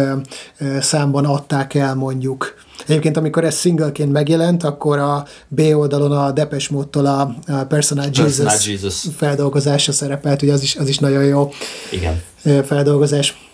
számban 0.79 1.25
adták 1.25 1.73
el 1.73 1.95
mondjuk. 1.95 2.55
Egyébként, 2.87 3.17
amikor 3.17 3.43
ez 3.43 3.59
singleként 3.59 4.11
megjelent, 4.11 4.63
akkor 4.63 4.99
a 4.99 5.25
B 5.47 5.59
oldalon 5.59 6.11
a 6.11 6.31
Depes 6.31 6.67
Módtól 6.69 7.05
a, 7.05 7.35
a 7.47 7.63
Personal 7.63 8.05
Jesus, 8.13 8.35
Personal 8.35 8.53
Jesus 8.65 9.05
feldolgozása 9.17 9.91
szerepelt, 9.91 10.41
ugye 10.41 10.53
az 10.53 10.61
is, 10.61 10.75
az 10.75 10.87
is 10.87 10.97
nagyon 10.97 11.23
jó 11.23 11.49
Igen. 11.91 12.21
feldolgozás. 12.63 13.49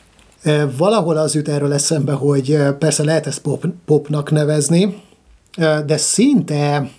Valahol 0.78 1.18
az 1.18 1.36
jut 1.36 1.50
erről 1.50 1.74
eszembe, 1.74 2.12
hogy 2.12 2.58
persze 2.80 3.04
lehet 3.04 3.28
ezt 3.28 3.40
pop, 3.40 3.66
popnak 3.86 4.32
nevezni, 4.32 5.02
de 5.86 5.98
szinte 5.98 6.90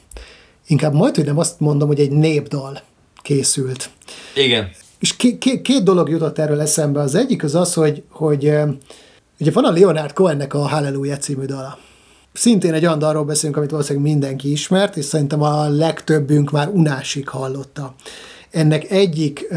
inkább 0.66 0.94
majd, 0.94 1.14
hogy 1.14 1.24
nem 1.24 1.38
azt 1.38 1.60
mondom, 1.60 1.88
hogy 1.88 2.00
egy 2.00 2.10
népdal 2.10 2.82
készült. 3.22 3.90
Igen. 4.34 4.70
És 5.04 5.16
két, 5.16 5.38
két, 5.38 5.62
két 5.62 5.82
dolog 5.82 6.08
jutott 6.08 6.38
erről 6.38 6.60
eszembe. 6.60 7.00
Az 7.00 7.14
egyik 7.14 7.42
az 7.44 7.54
az, 7.54 7.74
hogy, 7.74 8.02
hogy 8.10 8.52
ugye 9.40 9.50
van 9.52 9.64
a 9.64 9.70
Leonard 9.70 10.12
Cohennek 10.12 10.54
a 10.54 10.58
Hallelujah 10.58 11.18
című 11.18 11.44
dala. 11.44 11.78
Szintén 12.32 12.72
egy 12.72 12.84
olyan 12.84 12.98
dalról 12.98 13.24
beszélünk, 13.24 13.56
amit 13.56 13.70
valószínűleg 13.70 14.10
mindenki 14.10 14.50
ismert, 14.50 14.96
és 14.96 15.04
szerintem 15.04 15.42
a 15.42 15.68
legtöbbünk 15.68 16.50
már 16.50 16.68
unásig 16.68 17.28
hallotta. 17.28 17.94
Ennek 18.50 18.90
egyik 18.90 19.48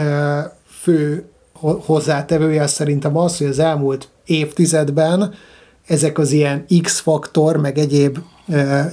fő 0.81 1.29
hozzátevője 1.61 2.67
szerintem 2.67 3.17
az, 3.17 3.37
hogy 3.37 3.47
az 3.47 3.59
elmúlt 3.59 4.09
évtizedben 4.25 5.33
ezek 5.85 6.17
az 6.17 6.31
ilyen 6.31 6.65
X-faktor, 6.81 7.57
meg 7.57 7.77
egyéb 7.77 8.17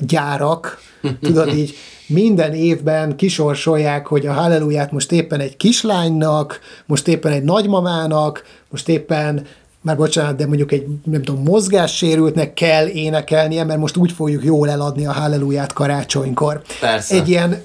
gyárak, 0.00 0.78
tudod 1.20 1.54
így 1.54 1.74
minden 2.06 2.54
évben 2.54 3.16
kisorsolják, 3.16 4.06
hogy 4.06 4.26
a 4.26 4.32
halleluját 4.32 4.92
most 4.92 5.12
éppen 5.12 5.40
egy 5.40 5.56
kislánynak, 5.56 6.60
most 6.86 7.08
éppen 7.08 7.32
egy 7.32 7.42
nagymamának, 7.42 8.44
most 8.70 8.88
éppen 8.88 9.46
már 9.80 9.96
bocsánat, 9.96 10.36
de 10.36 10.46
mondjuk 10.46 10.72
egy, 10.72 10.86
nem 11.04 11.22
tudom, 11.22 11.42
mozgássérültnek 11.42 12.54
kell 12.54 12.86
énekelnie, 12.86 13.64
mert 13.64 13.80
most 13.80 13.96
úgy 13.96 14.12
fogjuk 14.12 14.44
jól 14.44 14.70
eladni 14.70 15.06
a 15.06 15.12
halleluját 15.12 15.72
karácsonykor. 15.72 16.62
Persze. 16.80 17.14
Egy 17.14 17.28
ilyen 17.28 17.62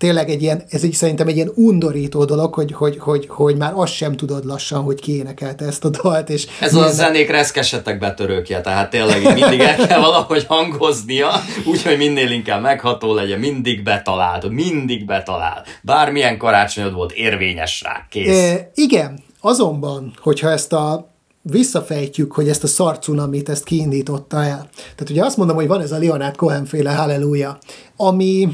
tényleg 0.00 0.30
egy 0.30 0.42
ilyen, 0.42 0.62
ez 0.68 0.82
így 0.82 0.92
szerintem 0.92 1.28
egy 1.28 1.34
ilyen 1.34 1.52
undorító 1.54 2.24
dolog, 2.24 2.54
hogy, 2.54 2.72
hogy, 2.72 2.98
hogy, 2.98 3.26
hogy 3.28 3.56
már 3.56 3.72
azt 3.74 3.92
sem 3.92 4.16
tudod 4.16 4.44
lassan, 4.44 4.82
hogy 4.82 5.00
ki 5.00 5.16
énekelte 5.16 5.64
ezt 5.64 5.84
a 5.84 5.88
dalt. 5.88 6.30
És 6.30 6.46
ez 6.60 6.74
a 6.74 6.88
zenék 6.88 7.30
reszkesetek 7.30 7.98
betörőkje, 7.98 8.60
tehát 8.60 8.90
tényleg 8.90 9.22
mindig 9.22 9.60
el 9.60 9.86
kell 9.86 10.00
valahogy 10.00 10.44
hangoznia, 10.48 11.28
úgyhogy 11.66 11.96
minél 11.96 12.30
inkább 12.30 12.62
megható 12.62 13.14
legyen, 13.14 13.38
mindig 13.38 13.82
betalált, 13.82 14.48
mindig 14.48 15.04
betalál. 15.04 15.64
Bármilyen 15.82 16.38
karácsonyod 16.38 16.92
volt, 16.92 17.12
érvényes 17.12 17.82
rá, 17.82 18.06
kész. 18.10 18.38
E, 18.38 18.70
igen, 18.74 19.22
azonban, 19.40 20.12
hogyha 20.20 20.50
ezt 20.50 20.72
a 20.72 21.08
visszafejtjük, 21.42 22.32
hogy 22.32 22.48
ezt 22.48 22.64
a 22.64 22.66
szarcunamit, 22.66 23.48
ezt 23.48 23.64
kiindította 23.64 24.36
el. 24.36 24.68
Tehát 24.74 25.10
ugye 25.10 25.24
azt 25.24 25.36
mondom, 25.36 25.56
hogy 25.56 25.66
van 25.66 25.80
ez 25.80 25.92
a 25.92 25.98
Leonard 25.98 26.36
Cohen 26.36 26.64
féle 26.64 26.90
Halleluja, 26.90 27.58
ami 27.96 28.48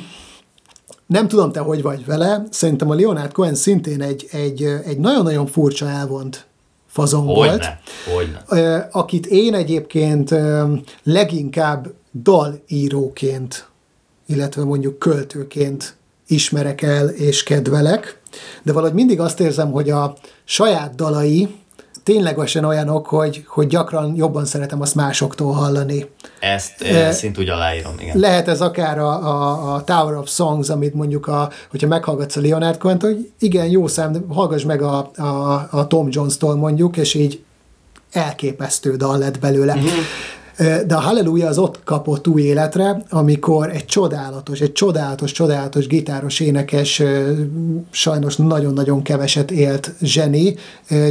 nem 1.06 1.28
tudom, 1.28 1.52
te 1.52 1.60
hogy 1.60 1.82
vagy 1.82 2.04
vele, 2.04 2.42
szerintem 2.50 2.90
a 2.90 2.94
Leonard 2.94 3.32
Cohen 3.32 3.54
szintén 3.54 4.02
egy, 4.02 4.26
egy, 4.30 4.62
egy 4.62 4.98
nagyon-nagyon 4.98 5.46
furcsa 5.46 5.88
elvont 5.88 6.46
fazon 6.86 7.26
hogyne, 7.26 7.48
volt. 7.48 7.64
Hogyne. 8.14 8.88
Akit 8.92 9.26
én 9.26 9.54
egyébként 9.54 10.34
leginkább 11.02 11.92
dalíróként, 12.22 13.68
illetve 14.26 14.64
mondjuk 14.64 14.98
költőként 14.98 15.96
ismerek 16.26 16.82
el 16.82 17.08
és 17.08 17.42
kedvelek, 17.42 18.20
de 18.62 18.72
valahogy 18.72 18.94
mindig 18.94 19.20
azt 19.20 19.40
érzem, 19.40 19.70
hogy 19.70 19.90
a 19.90 20.16
saját 20.44 20.94
dalai 20.94 21.54
ténylegesen 22.06 22.64
olyanok, 22.64 23.06
hogy, 23.06 23.44
hogy 23.46 23.66
gyakran 23.66 24.14
jobban 24.16 24.44
szeretem 24.44 24.80
azt 24.80 24.94
másoktól 24.94 25.52
hallani. 25.52 26.10
Ezt 26.40 26.82
e, 26.82 27.12
szint 27.12 27.38
úgy 27.38 27.48
aláírom, 27.48 27.94
igen. 27.98 28.18
Lehet 28.18 28.48
ez 28.48 28.60
akár 28.60 28.98
a, 28.98 29.08
a, 29.08 29.74
a 29.74 29.84
Tower 29.84 30.14
of 30.14 30.28
Songs, 30.28 30.68
amit 30.68 30.94
mondjuk, 30.94 31.26
a, 31.26 31.50
hogyha 31.70 31.86
meghallgatsz 31.86 32.36
a 32.36 32.40
Leonard 32.40 32.78
cohen 32.78 33.00
hogy 33.00 33.30
igen, 33.38 33.66
jó 33.66 33.86
szám, 33.86 34.24
hallgass 34.28 34.62
meg 34.62 34.82
a, 34.82 35.10
a, 35.16 35.68
a 35.70 35.86
Tom 35.86 36.08
Jones-tól 36.10 36.56
mondjuk, 36.56 36.96
és 36.96 37.14
így 37.14 37.44
elképesztő 38.12 38.96
dal 38.96 39.18
lett 39.18 39.38
belőle. 39.38 39.74
Uh-huh. 39.74 39.90
De 40.56 40.94
a 40.94 41.00
Halleluja 41.00 41.48
az 41.48 41.58
ott 41.58 41.80
kapott 41.84 42.28
új 42.28 42.42
életre, 42.42 43.02
amikor 43.10 43.70
egy 43.70 43.84
csodálatos, 43.84 44.60
egy 44.60 44.72
csodálatos, 44.72 45.32
csodálatos 45.32 45.86
gitáros 45.86 46.40
énekes, 46.40 47.02
sajnos 47.90 48.36
nagyon-nagyon 48.36 49.02
keveset 49.02 49.50
élt 49.50 49.94
zseni, 50.02 50.54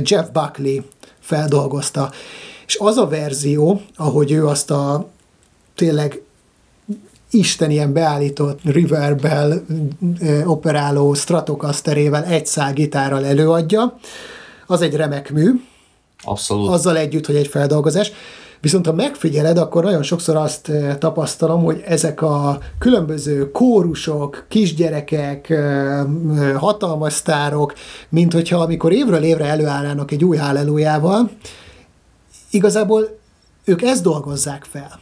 Jeff 0.01 0.25
Buckley 0.33 0.81
feldolgozta. 1.19 2.11
És 2.67 2.77
az 2.79 2.97
a 2.97 3.07
verzió, 3.07 3.81
ahogy 3.95 4.31
ő 4.31 4.47
azt 4.47 4.71
a 4.71 5.09
tényleg 5.75 6.21
Isten 7.29 7.71
ilyen 7.71 7.93
beállított 7.93 8.59
reverbbel 8.63 9.65
operáló 10.45 11.13
Stratocasterével 11.13 12.23
egy 12.23 12.45
szál 12.45 12.73
gitárral 12.73 13.25
előadja, 13.25 13.99
az 14.67 14.81
egy 14.81 14.95
remek 14.95 15.31
mű. 15.31 15.51
Abszolút. 16.23 16.69
Azzal 16.69 16.97
együtt, 16.97 17.25
hogy 17.25 17.35
egy 17.35 17.47
feldolgozás. 17.47 18.11
Viszont 18.65 18.85
ha 18.85 18.93
megfigyeled, 18.93 19.57
akkor 19.57 19.83
nagyon 19.83 20.03
sokszor 20.03 20.35
azt 20.35 20.69
eh, 20.69 20.95
tapasztalom, 20.97 21.63
hogy 21.63 21.83
ezek 21.85 22.21
a 22.21 22.59
különböző 22.79 23.51
kórusok, 23.51 24.45
kisgyerekek, 24.49 25.49
eh, 25.49 26.05
hatalmas 26.55 27.13
sztárok, 27.13 27.73
mint 28.09 28.33
hogyha 28.33 28.59
amikor 28.59 28.91
évről 28.91 29.23
évre 29.23 29.45
előállnának 29.45 30.11
egy 30.11 30.23
új 30.23 30.37
hálelújával, 30.37 31.29
igazából 32.49 33.17
ők 33.65 33.81
ezt 33.81 34.03
dolgozzák 34.03 34.63
fel. 34.63 34.99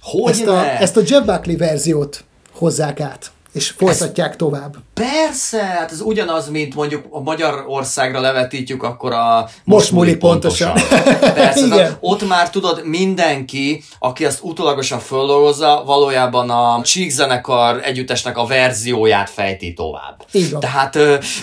Hogy 0.00 0.30
ezt, 0.30 0.46
a, 0.46 0.82
ezt 0.82 0.96
a 0.96 1.02
Jeff 1.06 1.24
Buckley 1.24 1.56
verziót 1.56 2.24
hozzák 2.52 3.00
át 3.00 3.30
és 3.58 3.70
folytatják 3.76 4.30
Ez, 4.30 4.36
tovább. 4.36 4.76
Persze, 4.94 5.62
hát 5.62 5.92
ez 5.92 6.00
ugyanaz, 6.00 6.48
mint 6.48 6.74
mondjuk 6.74 7.06
a 7.10 7.20
Magyarországra 7.20 8.20
levetítjük, 8.20 8.82
akkor 8.82 9.12
a 9.12 9.48
most, 9.64 9.92
múli 9.92 10.16
pontosan. 10.16 10.72
pontosan. 10.72 11.32
Persze, 11.34 11.66
Igen. 11.66 11.96
ott 12.00 12.28
már 12.28 12.50
tudod, 12.50 12.84
mindenki, 12.84 13.82
aki 13.98 14.24
azt 14.24 14.42
utólagosan 14.42 14.98
földolgozza, 14.98 15.82
valójában 15.86 16.50
a 16.50 16.82
Csík 16.82 17.10
zenekar 17.10 17.80
együttesnek 17.84 18.38
a 18.38 18.46
verzióját 18.46 19.30
fejti 19.30 19.72
tovább. 19.72 20.26
Van. 20.50 20.60
Tehát 20.60 20.96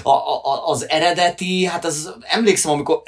a, 0.03 0.09
a, 0.09 0.63
az 0.65 0.89
eredeti, 0.89 1.65
hát 1.65 1.85
az 1.85 2.13
emlékszem, 2.21 2.71
amikor 2.71 3.01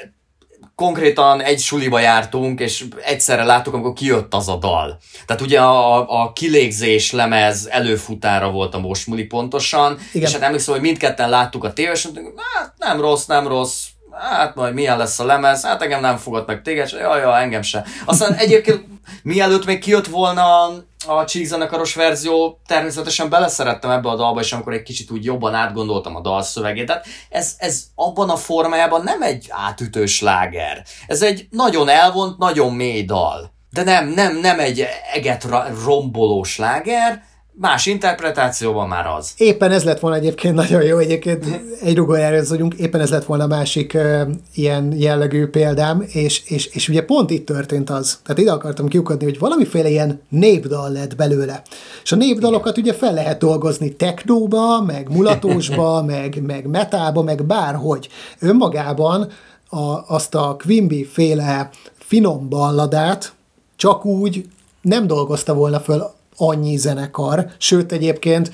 konkrétan 0.78 1.42
egy 1.42 1.60
suliba 1.60 1.98
jártunk, 1.98 2.60
és 2.60 2.84
egyszerre 3.04 3.44
láttuk, 3.44 3.74
amikor 3.74 3.92
kijött 3.92 4.34
az 4.34 4.48
a 4.48 4.56
dal. 4.56 4.98
Tehát 5.26 5.42
ugye 5.42 5.60
a, 5.60 6.22
a 6.22 6.32
kilégzés 6.32 7.12
lemez 7.12 7.66
előfutára 7.66 8.50
volt 8.50 8.74
a 8.74 8.78
mostmuli 8.78 9.24
pontosan, 9.24 9.98
Igen. 10.12 10.28
és 10.28 10.34
hát 10.34 10.42
emlékszem, 10.42 10.74
hogy 10.74 10.82
mindketten 10.82 11.28
láttuk 11.28 11.64
a 11.64 11.72
tévés, 11.72 12.08
hát 12.54 12.72
nem 12.76 13.00
rossz, 13.00 13.24
nem 13.26 13.48
rossz, 13.48 13.84
hát 14.20 14.54
majd 14.54 14.74
milyen 14.74 14.98
lesz 14.98 15.18
a 15.18 15.24
lemez, 15.24 15.64
hát 15.64 15.82
engem 15.82 16.00
nem 16.00 16.16
fogott 16.16 16.46
meg 16.46 16.62
téged, 16.62 16.90
jaj, 16.90 17.20
jaj, 17.20 17.42
engem 17.42 17.62
se. 17.62 17.84
Aztán 18.04 18.34
egyébként 18.34 18.84
mielőtt 19.22 19.66
még 19.66 19.78
kijött 19.78 20.06
volna 20.06 20.66
a 21.06 21.24
Cheese 21.24 21.68
verzió, 21.94 22.60
természetesen 22.66 23.28
beleszerettem 23.28 23.90
ebbe 23.90 24.08
a 24.08 24.16
dalba, 24.16 24.40
és 24.40 24.52
amikor 24.52 24.72
egy 24.72 24.82
kicsit 24.82 25.10
úgy 25.10 25.24
jobban 25.24 25.54
átgondoltam 25.54 26.16
a 26.16 26.20
dalszövegét, 26.20 26.86
tehát 26.86 27.06
ez, 27.28 27.54
ez 27.58 27.84
abban 27.94 28.30
a 28.30 28.36
formájában 28.36 29.02
nem 29.02 29.22
egy 29.22 29.46
átütős 29.50 30.20
láger. 30.20 30.84
Ez 31.06 31.22
egy 31.22 31.46
nagyon 31.50 31.88
elvont, 31.88 32.38
nagyon 32.38 32.74
mély 32.74 33.04
dal. 33.04 33.52
De 33.70 33.82
nem, 33.82 34.08
nem, 34.08 34.36
nem 34.36 34.60
egy 34.60 34.86
eget 35.12 35.46
romboló 35.84 36.42
sláger, 36.42 37.22
más 37.60 37.86
interpretációban 37.86 38.88
már 38.88 39.06
az. 39.06 39.32
Éppen 39.36 39.70
ez 39.70 39.84
lett 39.84 40.00
volna 40.00 40.16
egyébként 40.16 40.54
nagyon 40.54 40.82
jó, 40.82 40.98
egyébként 40.98 41.60
egy 41.82 41.96
rugójára 41.96 42.42
vagyunk, 42.48 42.74
éppen 42.74 43.00
ez 43.00 43.10
lett 43.10 43.24
volna 43.24 43.44
a 43.44 43.46
másik 43.46 43.94
uh, 43.94 44.20
ilyen 44.54 44.92
jellegű 44.96 45.46
példám, 45.46 46.04
és, 46.06 46.42
és, 46.44 46.66
és 46.66 46.88
ugye 46.88 47.04
pont 47.04 47.30
itt 47.30 47.46
történt 47.46 47.90
az. 47.90 48.18
Tehát 48.22 48.40
ide 48.40 48.52
akartam 48.52 48.88
kiukadni, 48.88 49.24
hogy 49.24 49.38
valamiféle 49.38 49.88
ilyen 49.88 50.20
népdal 50.28 50.92
lett 50.92 51.16
belőle. 51.16 51.62
És 52.02 52.12
a 52.12 52.16
népdalokat 52.16 52.78
ugye 52.78 52.92
fel 52.92 53.14
lehet 53.14 53.38
dolgozni 53.38 53.96
technóba, 53.96 54.82
meg 54.82 55.08
mulatósba, 55.10 56.02
meg, 56.14 56.42
meg 56.46 56.66
metába, 56.66 57.22
meg 57.22 57.44
bárhogy. 57.44 58.08
Önmagában 58.38 59.28
a, 59.68 60.14
azt 60.14 60.34
a 60.34 60.56
Quimby 60.64 61.04
féle 61.04 61.70
finom 61.98 62.48
balladát 62.48 63.32
csak 63.76 64.04
úgy 64.04 64.46
nem 64.80 65.06
dolgozta 65.06 65.54
volna 65.54 65.80
föl 65.80 66.16
annyi 66.38 66.76
zenekar, 66.76 67.50
sőt 67.58 67.92
egyébként 67.92 68.50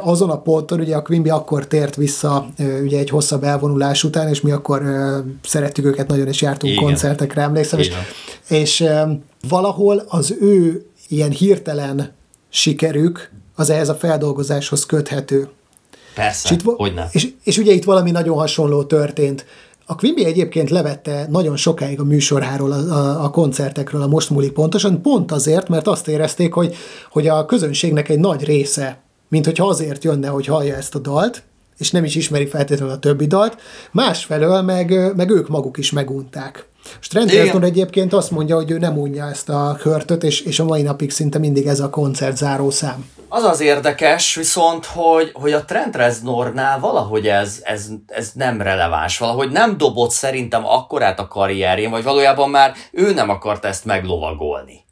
azon 0.00 0.30
a 0.30 0.40
ponton, 0.40 0.80
ugye 0.80 0.96
a 0.96 1.02
Quimby 1.02 1.30
akkor 1.30 1.66
tért 1.66 1.96
vissza 1.96 2.46
ugye 2.82 2.98
egy 2.98 3.10
hosszabb 3.10 3.44
elvonulás 3.44 4.04
után, 4.04 4.28
és 4.28 4.40
mi 4.40 4.50
akkor 4.50 4.82
szerettük 5.42 5.84
őket 5.84 6.08
nagyon, 6.08 6.26
és 6.26 6.42
jártunk 6.42 6.72
Igen. 6.72 6.84
koncertekre, 6.84 7.42
emlékszem, 7.42 7.78
és, 7.78 7.92
és 8.48 8.84
valahol 9.48 10.04
az 10.08 10.36
ő 10.40 10.86
ilyen 11.08 11.30
hirtelen 11.30 12.12
sikerük 12.48 13.30
az 13.54 13.70
ehhez 13.70 13.88
a 13.88 13.94
feldolgozáshoz 13.94 14.86
köthető. 14.86 15.48
Persze, 16.14 16.48
és, 16.48 16.56
itt, 16.56 16.62
hogy 16.76 16.94
nem. 16.94 17.06
És, 17.10 17.28
és 17.44 17.58
ugye 17.58 17.72
itt 17.72 17.84
valami 17.84 18.10
nagyon 18.10 18.36
hasonló 18.36 18.84
történt. 18.84 19.46
A 19.86 19.94
Quimby 19.94 20.24
egyébként 20.24 20.70
levette 20.70 21.26
nagyon 21.30 21.56
sokáig 21.56 22.00
a 22.00 22.04
műsoráról, 22.04 22.72
a, 22.72 22.76
a, 22.76 23.24
a 23.24 23.30
koncertekről, 23.30 24.02
a 24.02 24.06
Most 24.06 24.30
múlik 24.30 24.52
pontosan, 24.52 25.02
pont 25.02 25.32
azért, 25.32 25.68
mert 25.68 25.86
azt 25.86 26.08
érezték, 26.08 26.52
hogy, 26.52 26.74
hogy 27.10 27.26
a 27.26 27.46
közönségnek 27.46 28.08
egy 28.08 28.18
nagy 28.18 28.44
része, 28.44 28.98
mint 29.28 29.44
hogyha 29.44 29.68
azért 29.68 30.04
jönne, 30.04 30.28
hogy 30.28 30.46
hallja 30.46 30.74
ezt 30.74 30.94
a 30.94 30.98
dalt, 30.98 31.42
és 31.78 31.90
nem 31.90 32.04
is 32.04 32.14
ismeri 32.14 32.46
feltétlenül 32.46 32.94
a 32.94 32.98
többi 32.98 33.26
dalt, 33.26 33.56
másfelől 33.92 34.62
meg, 34.62 35.14
meg 35.16 35.30
ők 35.30 35.48
maguk 35.48 35.78
is 35.78 35.92
megunták. 35.92 36.66
Reznor 37.10 37.64
egyébként 37.64 38.12
azt 38.12 38.30
mondja, 38.30 38.56
hogy 38.56 38.70
ő 38.70 38.78
nem 38.78 38.98
unja 38.98 39.28
ezt 39.28 39.48
a 39.48 39.76
körtöt, 39.80 40.24
és, 40.24 40.40
és 40.40 40.60
a 40.60 40.64
mai 40.64 40.82
napig 40.82 41.10
szinte 41.10 41.38
mindig 41.38 41.66
ez 41.66 41.80
a 41.80 41.90
koncert 41.90 42.36
záró 42.36 42.70
szám. 42.70 43.04
Az 43.28 43.44
az 43.44 43.60
érdekes 43.60 44.34
viszont, 44.34 44.86
hogy, 44.86 45.30
hogy 45.32 45.52
a 45.52 45.64
Trent 45.64 45.96
Reznornál 45.96 46.80
valahogy 46.80 47.28
ez, 47.28 47.60
ez, 47.62 47.88
ez 48.06 48.30
nem 48.34 48.62
releváns, 48.62 49.18
valahogy 49.18 49.50
nem 49.50 49.78
dobott 49.78 50.10
szerintem 50.10 50.66
akkorát 50.66 51.18
a 51.18 51.28
karrierjén, 51.28 51.90
vagy 51.90 52.02
valójában 52.02 52.50
már 52.50 52.74
ő 52.92 53.12
nem 53.12 53.30
akart 53.30 53.64
ezt 53.64 53.84
meglovagolni. 53.84 54.84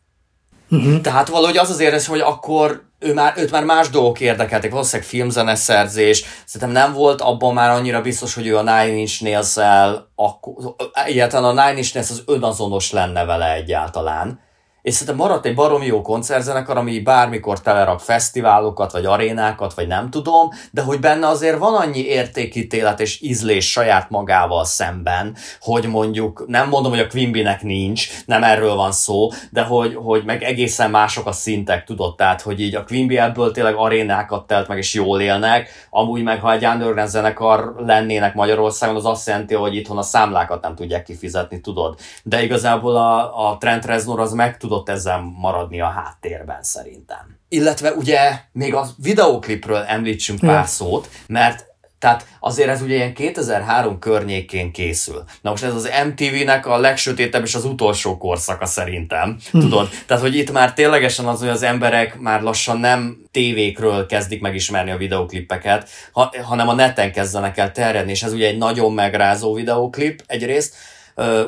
Uh-huh. 0.70 1.00
Tehát 1.00 1.28
valahogy 1.28 1.56
az 1.56 1.70
az 1.70 1.80
érzés, 1.80 2.06
hogy 2.06 2.20
akkor 2.20 2.82
ő 2.98 3.14
már, 3.14 3.32
őt 3.36 3.50
már 3.50 3.64
más 3.64 3.90
dolgok 3.90 4.20
érdekeltek, 4.20 4.70
valószínűleg 4.70 5.08
filmzeneszerzés, 5.08 6.24
szerintem 6.44 6.82
nem 6.82 6.92
volt 6.92 7.20
abban 7.20 7.54
már 7.54 7.70
annyira 7.70 8.00
biztos, 8.00 8.34
hogy 8.34 8.46
ő 8.46 8.56
a 8.56 8.62
Nine 8.62 8.94
Inch 8.94 9.22
Nails-el, 9.22 10.12
akkor, 10.14 10.54
egyáltalán 10.92 11.58
a 11.58 11.64
Nine 11.64 11.76
Inch 11.76 11.94
Nails 11.94 12.10
az 12.10 12.22
önazonos 12.26 12.92
lenne 12.92 13.24
vele 13.24 13.52
egyáltalán 13.52 14.40
és 14.82 14.94
szerintem 14.94 15.16
maradt 15.26 15.46
egy 15.46 15.54
baromi 15.54 15.86
jó 15.86 16.02
koncertzenekar, 16.02 16.76
ami 16.76 17.00
bármikor 17.00 17.60
telerak 17.60 18.00
fesztiválokat, 18.00 18.92
vagy 18.92 19.04
arénákat, 19.04 19.74
vagy 19.74 19.86
nem 19.86 20.10
tudom, 20.10 20.48
de 20.70 20.82
hogy 20.82 21.00
benne 21.00 21.26
azért 21.26 21.58
van 21.58 21.74
annyi 21.74 22.04
értékítélet 22.04 23.00
és 23.00 23.22
ízlés 23.22 23.70
saját 23.70 24.10
magával 24.10 24.64
szemben, 24.64 25.36
hogy 25.60 25.86
mondjuk, 25.86 26.44
nem 26.46 26.68
mondom, 26.68 26.90
hogy 26.90 27.00
a 27.00 27.06
Quimby-nek 27.06 27.62
nincs, 27.62 28.08
nem 28.26 28.42
erről 28.42 28.74
van 28.74 28.92
szó, 28.92 29.28
de 29.50 29.62
hogy, 29.62 29.94
hogy 29.94 30.24
meg 30.24 30.42
egészen 30.42 30.90
mások 30.90 31.26
a 31.26 31.32
szintek, 31.32 31.84
tudod, 31.84 32.16
tehát, 32.16 32.40
hogy 32.40 32.60
így 32.60 32.74
a 32.74 32.84
Quimby 32.84 33.18
ebből 33.18 33.52
tényleg 33.52 33.74
arénákat 33.74 34.46
telt 34.46 34.68
meg, 34.68 34.78
és 34.78 34.94
jól 34.94 35.20
élnek, 35.20 35.88
amúgy 35.90 36.22
meg, 36.22 36.40
ha 36.40 36.52
egy 36.52 36.64
underground 36.64 37.08
zenekar 37.08 37.74
lennének 37.78 38.34
Magyarországon, 38.34 38.96
az 38.96 39.04
azt 39.06 39.26
jelenti, 39.26 39.54
hogy 39.54 39.76
itthon 39.76 39.98
a 39.98 40.02
számlákat 40.02 40.62
nem 40.62 40.74
tudják 40.74 41.02
kifizetni, 41.02 41.60
tudod. 41.60 41.98
De 42.22 42.42
igazából 42.42 42.96
a, 42.96 43.48
a 43.48 43.56
Trent 43.58 43.84
Reznor 43.84 44.20
az 44.20 44.32
meg 44.32 44.56
tud 44.56 44.71
tudott 44.72 44.88
ezzel 44.88 45.32
maradni 45.36 45.80
a 45.80 45.86
háttérben 45.86 46.62
szerintem. 46.62 47.38
Illetve 47.48 47.92
ugye 47.92 48.40
még 48.52 48.74
a 48.74 48.86
videóklipről 48.96 49.82
említsünk 49.82 50.40
pár 50.40 50.60
ja. 50.60 50.64
szót, 50.64 51.08
mert 51.26 51.70
tehát 51.98 52.26
azért 52.40 52.68
ez 52.68 52.82
ugye 52.82 52.94
ilyen 52.94 53.14
2003 53.14 53.98
környékén 53.98 54.72
készül. 54.72 55.24
Na 55.40 55.50
most 55.50 55.64
ez 55.64 55.74
az 55.74 55.90
MTV-nek 56.06 56.66
a 56.66 56.78
legsötétebb 56.78 57.42
és 57.44 57.54
az 57.54 57.64
utolsó 57.64 58.18
korszaka 58.18 58.66
szerintem. 58.66 59.36
Hm. 59.50 59.58
Tudod? 59.58 59.88
Tehát, 60.06 60.22
hogy 60.22 60.36
itt 60.36 60.52
már 60.52 60.74
ténylegesen 60.74 61.26
az, 61.26 61.40
hogy 61.40 61.48
az 61.48 61.62
emberek 61.62 62.18
már 62.18 62.42
lassan 62.42 62.78
nem 62.78 63.22
tévékről 63.30 64.06
kezdik 64.06 64.40
megismerni 64.40 64.90
a 64.90 64.96
videóklippeket, 64.96 65.88
ha, 66.12 66.34
hanem 66.42 66.68
a 66.68 66.74
neten 66.74 67.12
kezdenek 67.12 67.58
el 67.58 67.72
terjedni, 67.72 68.10
és 68.10 68.22
ez 68.22 68.32
ugye 68.32 68.46
egy 68.46 68.58
nagyon 68.58 68.92
megrázó 68.92 69.54
videóklip 69.54 70.22
egyrészt, 70.26 70.74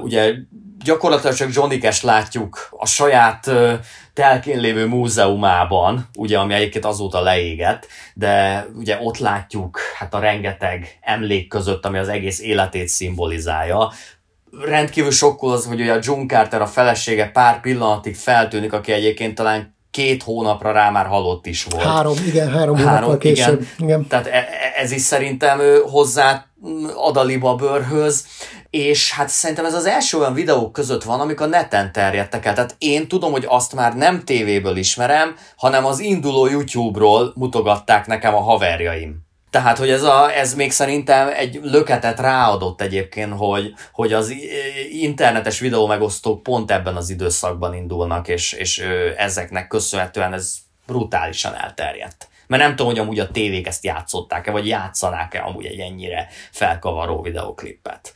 ugye 0.02 0.34
gyakorlatilag 0.84 1.34
csak 1.34 1.54
Johnny 1.54 1.78
Cash 1.78 2.04
látjuk 2.04 2.68
a 2.70 2.86
saját 2.86 3.50
telkén 4.12 4.58
lévő 4.60 4.86
múzeumában, 4.86 6.08
ugye, 6.18 6.38
ami 6.38 6.54
egyébként 6.54 6.84
azóta 6.84 7.20
leégett, 7.20 7.86
de 8.14 8.66
ugye 8.76 8.98
ott 9.02 9.18
látjuk 9.18 9.78
hát 9.98 10.14
a 10.14 10.18
rengeteg 10.18 10.98
emlék 11.00 11.48
között, 11.48 11.86
ami 11.86 11.98
az 11.98 12.08
egész 12.08 12.40
életét 12.40 12.88
szimbolizálja. 12.88 13.92
Rendkívül 14.64 15.10
sokkol 15.10 15.52
az, 15.52 15.66
hogy 15.66 15.80
ugye 15.80 15.92
a 15.92 15.98
John 16.02 16.26
Carter, 16.26 16.60
a 16.60 16.66
felesége 16.66 17.30
pár 17.30 17.60
pillanatig 17.60 18.16
feltűnik, 18.16 18.72
aki 18.72 18.92
egyébként 18.92 19.34
talán 19.34 19.74
két 19.90 20.22
hónapra 20.22 20.72
rá 20.72 20.90
már 20.90 21.06
halott 21.06 21.46
is 21.46 21.64
volt. 21.64 21.84
Három, 21.84 22.16
igen, 22.26 22.50
három, 22.50 22.76
három 22.76 23.18
később. 23.18 23.60
Igen. 23.60 23.88
igen. 23.88 24.06
Tehát 24.06 24.26
e, 24.26 24.30
e, 24.30 24.48
ez 24.76 24.90
is 24.90 25.00
szerintem 25.00 25.60
hozzá 25.90 26.46
ad 26.96 27.16
a 27.16 27.22
liba 27.22 27.54
bőrhöz, 27.54 28.26
és 28.74 29.12
hát 29.12 29.28
szerintem 29.28 29.64
ez 29.64 29.74
az 29.74 29.86
első 29.86 30.18
olyan 30.18 30.34
videók 30.34 30.72
között 30.72 31.02
van, 31.02 31.20
amik 31.20 31.40
a 31.40 31.46
neten 31.46 31.92
terjedtek 31.92 32.46
el. 32.46 32.54
Tehát 32.54 32.74
én 32.78 33.08
tudom, 33.08 33.32
hogy 33.32 33.44
azt 33.48 33.74
már 33.74 33.96
nem 33.96 34.24
tévéből 34.24 34.76
ismerem, 34.76 35.36
hanem 35.56 35.84
az 35.84 35.98
induló 35.98 36.46
YouTube-ról 36.46 37.32
mutogatták 37.34 38.06
nekem 38.06 38.34
a 38.34 38.40
haverjaim. 38.40 39.16
Tehát, 39.50 39.78
hogy 39.78 39.90
ez, 39.90 40.02
a, 40.02 40.36
ez 40.36 40.54
még 40.54 40.72
szerintem 40.72 41.28
egy 41.36 41.60
löketet 41.62 42.20
ráadott 42.20 42.80
egyébként, 42.80 43.32
hogy, 43.36 43.74
hogy 43.92 44.12
az 44.12 44.34
internetes 44.90 45.58
videó 45.58 45.86
megosztók 45.86 46.42
pont 46.42 46.70
ebben 46.70 46.96
az 46.96 47.10
időszakban 47.10 47.74
indulnak, 47.74 48.28
és, 48.28 48.52
és 48.52 48.78
ezeknek 49.16 49.68
köszönhetően 49.68 50.32
ez 50.32 50.54
brutálisan 50.86 51.54
elterjedt. 51.54 52.28
Mert 52.46 52.62
nem 52.62 52.76
tudom, 52.76 52.92
hogy 52.92 53.00
amúgy 53.00 53.18
a 53.18 53.30
tévék 53.30 53.66
ezt 53.66 53.84
játszották-e, 53.84 54.50
vagy 54.50 54.66
játszanák-e 54.66 55.42
amúgy 55.44 55.64
egy 55.64 55.78
ennyire 55.78 56.28
felkavaró 56.50 57.22
videoklipet. 57.22 58.12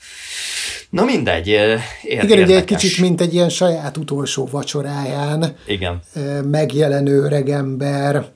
Na 0.91 1.05
mindegy, 1.05 1.47
ér- 1.47 1.81
Igen, 2.03 2.43
ugye 2.43 2.57
egy 2.57 2.65
kicsit, 2.65 2.99
mint 2.99 3.21
egy 3.21 3.35
ilyen 3.35 3.49
saját 3.49 3.97
utolsó 3.97 4.49
vacsoráján 4.51 5.57
Igen. 5.67 6.03
megjelenő 6.45 7.23
öregember, 7.23 8.27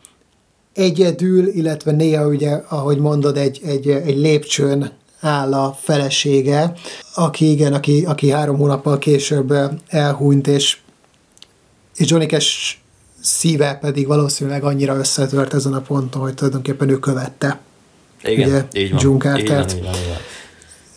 egyedül, 0.74 1.48
illetve 1.48 1.92
néha 1.92 2.26
ugye, 2.26 2.50
ahogy 2.68 2.98
mondod, 2.98 3.36
egy, 3.36 3.60
egy, 3.64 3.88
egy 3.88 4.16
lépcsőn 4.16 4.92
áll 5.20 5.54
a 5.54 5.76
felesége, 5.80 6.72
aki 7.14 7.50
igen, 7.50 7.72
aki, 7.72 8.04
aki 8.04 8.30
három 8.30 8.56
hónappal 8.56 8.98
később 8.98 9.54
elhunyt, 9.88 10.46
és, 10.46 10.78
és 11.96 12.10
Johnny 12.10 12.26
Cash 12.26 12.74
szíve 13.22 13.78
pedig 13.80 14.06
valószínűleg 14.06 14.64
annyira 14.64 14.96
összetört 14.96 15.54
ezen 15.54 15.74
a 15.74 15.80
ponton, 15.80 16.22
hogy 16.22 16.34
tulajdonképpen 16.34 16.88
ő 16.88 16.98
követte. 16.98 17.58
Igen, 18.22 18.48
ugye, 18.48 18.64
így 18.72 18.90
van. 18.90 19.00
June 19.02 19.18
Carter-t. 19.18 19.76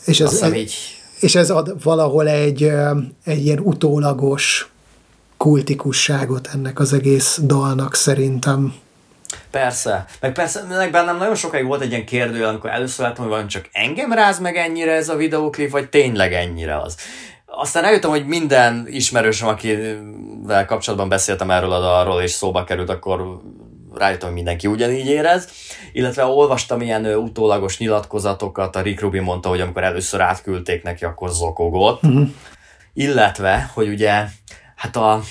És 0.05 0.19
ez, 0.19 0.41
ez, 0.41 0.53
így... 0.53 0.75
és 1.19 1.35
ez 1.35 1.49
ad 1.49 1.83
valahol 1.83 2.27
egy, 2.27 2.71
egy 3.23 3.45
ilyen 3.45 3.59
utólagos 3.59 4.69
kultikusságot 5.37 6.49
ennek 6.53 6.79
az 6.79 6.93
egész 6.93 7.39
dalnak 7.43 7.95
szerintem. 7.95 8.73
Persze, 9.51 10.05
meg 10.19 10.31
persze, 10.31 10.63
meg 10.69 10.91
bennem 10.91 11.17
nagyon 11.17 11.35
sokáig 11.35 11.65
volt 11.65 11.81
egy 11.81 11.89
ilyen 11.89 12.05
kérdő, 12.05 12.43
amikor 12.43 12.69
először 12.69 13.05
láttam, 13.05 13.25
hogy 13.25 13.33
van 13.33 13.47
csak 13.47 13.69
engem 13.71 14.11
ráz 14.11 14.39
meg 14.39 14.55
ennyire 14.55 14.91
ez 14.91 15.09
a 15.09 15.15
videóklip, 15.15 15.71
vagy 15.71 15.89
tényleg 15.89 16.33
ennyire 16.33 16.81
az. 16.81 16.95
Aztán 17.45 17.83
eljöttem, 17.83 18.09
hogy 18.09 18.25
minden 18.25 18.87
ismerősöm, 18.89 19.47
akivel 19.47 20.65
kapcsolatban 20.65 21.09
beszéltem 21.09 21.51
erről 21.51 21.71
a 21.71 21.79
dalról, 21.79 22.21
és 22.21 22.31
szóba 22.31 22.63
került, 22.63 22.89
akkor 22.89 23.41
rájöttem, 23.93 24.27
hogy 24.27 24.37
mindenki 24.37 24.67
ugyanígy 24.67 25.07
érez. 25.07 25.49
Illetve 25.93 26.25
olvastam 26.25 26.81
ilyen 26.81 27.05
utólagos 27.05 27.77
nyilatkozatokat, 27.77 28.75
a 28.75 28.81
Rick 28.81 29.01
Rubin 29.01 29.21
mondta, 29.21 29.49
hogy 29.49 29.61
amikor 29.61 29.83
először 29.83 30.21
átküldték 30.21 30.83
neki, 30.83 31.05
akkor 31.05 31.29
zokogott. 31.29 32.03
Uh-huh. 32.03 32.29
Illetve, 32.93 33.71
hogy 33.73 33.87
ugye, 33.87 34.25
hát 34.75 34.95
a 34.95 35.21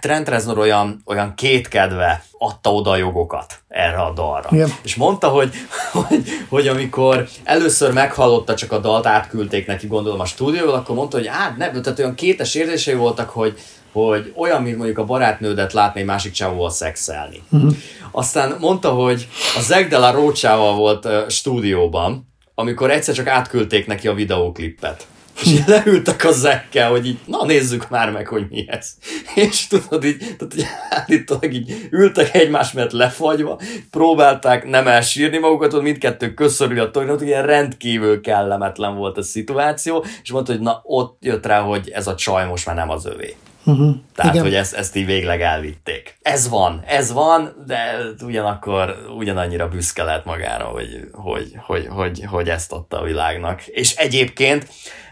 Trent 0.00 0.28
Reznor 0.28 0.58
olyan, 0.58 1.02
olyan 1.04 1.34
kétkedve 1.34 2.24
adta 2.38 2.72
oda 2.72 2.90
a 2.90 2.96
jogokat 2.96 3.60
erre 3.68 4.00
a 4.00 4.12
dalra. 4.12 4.48
Igen. 4.52 4.72
És 4.82 4.94
mondta, 4.94 5.28
hogy, 5.28 5.54
hogy, 5.92 6.24
hogy 6.48 6.68
amikor 6.68 7.28
először 7.44 7.92
meghallotta 7.92 8.54
csak 8.54 8.72
a 8.72 8.78
dalt, 8.78 9.06
átküldték 9.06 9.66
neki, 9.66 9.86
gondolom 9.86 10.20
a 10.20 10.24
stúdióval, 10.24 10.74
akkor 10.74 10.94
mondta, 10.94 11.16
hogy 11.16 11.26
hát 11.26 11.56
nem, 11.56 11.82
tehát 11.82 11.98
olyan 11.98 12.14
kétes 12.14 12.54
érzései 12.54 12.94
voltak, 12.94 13.30
hogy, 13.30 13.58
hogy 13.92 14.32
olyan, 14.36 14.62
mint 14.62 14.76
mondjuk 14.76 14.98
a 14.98 15.04
barátnődet 15.04 15.72
látni 15.72 16.00
egy 16.00 16.06
másik 16.06 16.32
csávóval 16.32 16.70
szexelni. 16.70 17.42
Uh-huh. 17.50 17.76
Aztán 18.10 18.56
mondta, 18.60 18.90
hogy 18.90 19.28
a 19.56 19.60
Zeg 19.60 19.88
de 19.88 19.98
la 19.98 20.10
Rocha-val 20.10 20.74
volt 20.74 21.04
uh, 21.04 21.28
stúdióban, 21.28 22.28
amikor 22.54 22.90
egyszer 22.90 23.14
csak 23.14 23.26
átküldték 23.26 23.86
neki 23.86 24.08
a 24.08 24.14
videóklippet. 24.14 25.06
És 25.42 25.62
leültek 25.66 26.24
a 26.24 26.32
zekkel, 26.32 26.90
hogy 26.90 27.06
így, 27.06 27.18
na 27.26 27.44
nézzük 27.44 27.88
már 27.88 28.10
meg, 28.10 28.26
hogy 28.26 28.46
mi 28.50 28.64
ez. 28.68 28.90
És 29.34 29.66
tudod 29.66 30.04
így, 30.04 30.18
tehát 30.18 30.54
így 30.56 30.66
állítólag 30.90 31.52
így 31.52 31.88
ültek 31.90 32.34
egymás 32.34 32.72
mellett 32.72 32.92
lefagyva, 32.92 33.60
próbálták 33.90 34.68
nem 34.68 34.88
elsírni 34.88 35.38
magukat, 35.38 35.72
hogy 35.72 35.82
mindkettő 35.82 36.34
köszörül 36.34 36.80
a 36.80 36.90
hogy 36.92 37.22
ilyen 37.22 37.46
rendkívül 37.46 38.20
kellemetlen 38.20 38.96
volt 38.96 39.18
a 39.18 39.22
szituáció, 39.22 40.04
és 40.22 40.30
mondta, 40.30 40.52
hogy 40.52 40.60
na 40.60 40.80
ott 40.82 41.18
jött 41.20 41.46
rá, 41.46 41.60
hogy 41.60 41.90
ez 41.90 42.06
a 42.06 42.14
csaj 42.14 42.46
most 42.46 42.66
már 42.66 42.76
nem 42.76 42.90
az 42.90 43.06
övé. 43.06 43.36
Uh-huh. 43.64 43.96
Tehát, 44.14 44.32
Igen. 44.32 44.44
hogy 44.44 44.54
ezt, 44.54 44.74
ezt 44.74 44.96
így 44.96 45.06
végleg 45.06 45.40
elvitték. 45.40 46.18
Ez 46.22 46.48
van, 46.48 46.82
ez 46.86 47.12
van, 47.12 47.64
de 47.66 47.98
ugyanakkor 48.24 48.96
ugyanannyira 49.16 49.68
büszke 49.68 50.02
lehet 50.02 50.24
magára, 50.24 50.64
hogy, 50.64 51.08
hogy, 51.12 51.52
hogy, 51.56 51.86
hogy, 51.90 52.24
hogy 52.26 52.48
ezt 52.48 52.72
adta 52.72 53.00
a 53.00 53.04
világnak. 53.04 53.66
És 53.66 53.94
egyébként 53.94 54.68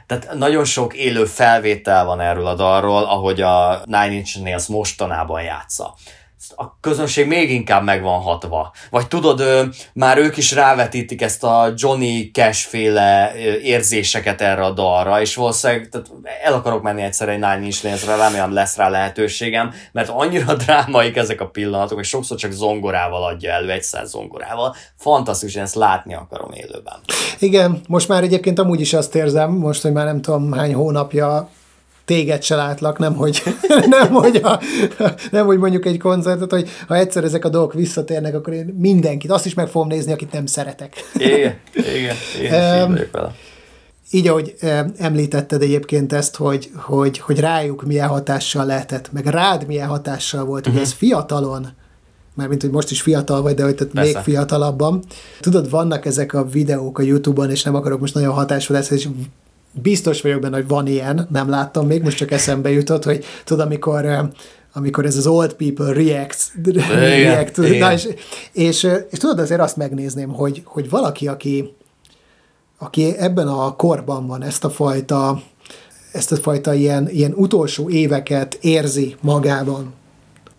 tehát 0.06 0.34
nagyon 0.34 0.64
sok 0.64 0.94
élő 0.94 1.24
felvétel 1.24 2.04
van 2.04 2.20
erről 2.20 2.46
a 2.46 2.54
dalról, 2.54 3.04
ahogy 3.04 3.40
a 3.40 3.82
Nine 3.84 4.12
Inch 4.12 4.42
Nails 4.42 4.66
mostanában 4.66 5.42
játsza 5.42 5.94
a 6.56 6.80
közönség 6.80 7.26
még 7.26 7.50
inkább 7.50 7.84
meg 7.84 8.02
van 8.02 8.20
hatva. 8.20 8.72
Vagy 8.90 9.08
tudod, 9.08 9.42
már 9.92 10.18
ők 10.18 10.36
is 10.36 10.52
rávetítik 10.52 11.22
ezt 11.22 11.44
a 11.44 11.72
Johnny 11.76 12.30
Cash 12.32 12.68
féle 12.68 13.34
érzéseket 13.62 14.40
erre 14.40 14.64
a 14.64 14.70
dalra, 14.70 15.20
és 15.20 15.34
valószínűleg 15.34 15.88
tehát 15.88 16.10
el 16.44 16.52
akarok 16.52 16.82
menni 16.82 17.02
egyszer 17.02 17.28
egy 17.28 17.38
Nine 17.38 17.60
Inch 17.62 17.84
Nails-re, 17.84 18.16
remélem 18.16 18.52
lesz 18.52 18.76
rá 18.76 18.88
lehetőségem, 18.88 19.72
mert 19.92 20.08
annyira 20.08 20.54
drámaik 20.64 21.16
ezek 21.16 21.40
a 21.40 21.48
pillanatok, 21.48 22.00
és 22.00 22.08
sokszor 22.08 22.36
csak 22.36 22.50
zongorával 22.50 23.24
adja 23.24 23.52
elő, 23.52 23.70
egyszer 23.70 24.06
zongorával. 24.06 24.74
Fantasztikus, 24.96 25.54
én 25.54 25.62
ezt 25.62 25.74
látni 25.74 26.14
akarom 26.14 26.52
élőben. 26.52 27.00
Igen, 27.38 27.80
most 27.88 28.08
már 28.08 28.22
egyébként 28.22 28.58
amúgy 28.58 28.80
is 28.80 28.92
azt 28.92 29.14
érzem, 29.14 29.50
most, 29.50 29.82
hogy 29.82 29.92
már 29.92 30.04
nem 30.04 30.20
tudom 30.20 30.52
hány 30.52 30.74
hónapja 30.74 31.48
téged 32.06 32.42
se 32.42 32.56
látlak, 32.56 32.98
nem 32.98 33.14
hogy, 33.14 33.42
nem, 33.98 34.12
hogy 34.12 34.36
a, 34.36 34.60
nem, 35.30 35.46
hogy 35.46 35.58
mondjuk 35.58 35.86
egy 35.86 35.98
koncertet, 35.98 36.50
hogy 36.50 36.68
ha 36.86 36.96
egyszer 36.96 37.24
ezek 37.24 37.44
a 37.44 37.48
dolgok 37.48 37.74
visszatérnek, 37.74 38.34
akkor 38.34 38.52
én 38.52 38.76
mindenkit, 38.78 39.30
azt 39.30 39.46
is 39.46 39.54
meg 39.54 39.68
fogom 39.68 39.88
nézni, 39.88 40.12
akit 40.12 40.32
nem 40.32 40.46
szeretek. 40.46 40.94
Igen, 41.14 41.58
igen, 41.72 42.16
igen. 42.40 42.90
Um, 42.90 42.98
így, 44.10 44.28
ahogy 44.28 44.54
említetted 44.98 45.62
egyébként 45.62 46.12
ezt, 46.12 46.36
hogy, 46.36 46.70
hogy, 46.76 47.18
hogy 47.18 47.40
rájuk 47.40 47.82
milyen 47.82 48.08
hatással 48.08 48.66
lehetett, 48.66 49.12
meg 49.12 49.26
rád 49.26 49.66
milyen 49.66 49.88
hatással 49.88 50.44
volt, 50.44 50.60
uh-huh. 50.60 50.74
hogy 50.74 50.82
ez 50.82 50.92
fiatalon, 50.92 51.68
mert 52.34 52.48
mint 52.48 52.62
hogy 52.62 52.70
most 52.70 52.90
is 52.90 53.00
fiatal 53.02 53.42
vagy, 53.42 53.54
de 53.54 53.64
hogy 53.64 53.74
tehát 53.74 53.92
még 53.92 54.16
fiatalabban. 54.16 55.02
Tudod, 55.40 55.70
vannak 55.70 56.06
ezek 56.06 56.32
a 56.32 56.44
videók 56.44 56.98
a 56.98 57.02
YouTube-on, 57.02 57.50
és 57.50 57.62
nem 57.62 57.74
akarok 57.74 58.00
most 58.00 58.14
nagyon 58.14 58.34
hatású 58.34 58.72
lesz, 58.72 58.90
és 58.90 59.08
biztos 59.82 60.22
vagyok 60.22 60.40
benne, 60.40 60.56
hogy 60.56 60.68
van 60.68 60.86
ilyen, 60.86 61.26
nem 61.30 61.48
láttam 61.48 61.86
még, 61.86 62.02
most 62.02 62.16
csak 62.16 62.30
eszembe 62.30 62.70
jutott, 62.70 63.04
hogy 63.04 63.24
tudod, 63.44 63.66
amikor 63.66 64.30
amikor 64.76 65.04
ez 65.04 65.16
az 65.16 65.26
old 65.26 65.52
people 65.52 65.92
react, 65.92 66.52
react 66.92 67.58
igen, 67.58 67.78
na, 67.78 67.92
és, 67.92 68.08
és, 68.52 68.88
és, 69.10 69.18
tudod, 69.18 69.38
azért 69.38 69.60
azt 69.60 69.76
megnézném, 69.76 70.28
hogy, 70.28 70.62
hogy 70.64 70.90
valaki, 70.90 71.28
aki, 71.28 71.74
aki 72.78 73.16
ebben 73.18 73.48
a 73.48 73.76
korban 73.76 74.26
van, 74.26 74.42
ezt 74.42 74.64
a 74.64 74.70
fajta, 74.70 75.42
ezt 76.12 76.32
a 76.32 76.36
fajta 76.36 76.74
ilyen, 76.74 77.08
ilyen 77.08 77.32
utolsó 77.32 77.88
éveket 77.88 78.58
érzi 78.60 79.16
magában, 79.20 79.92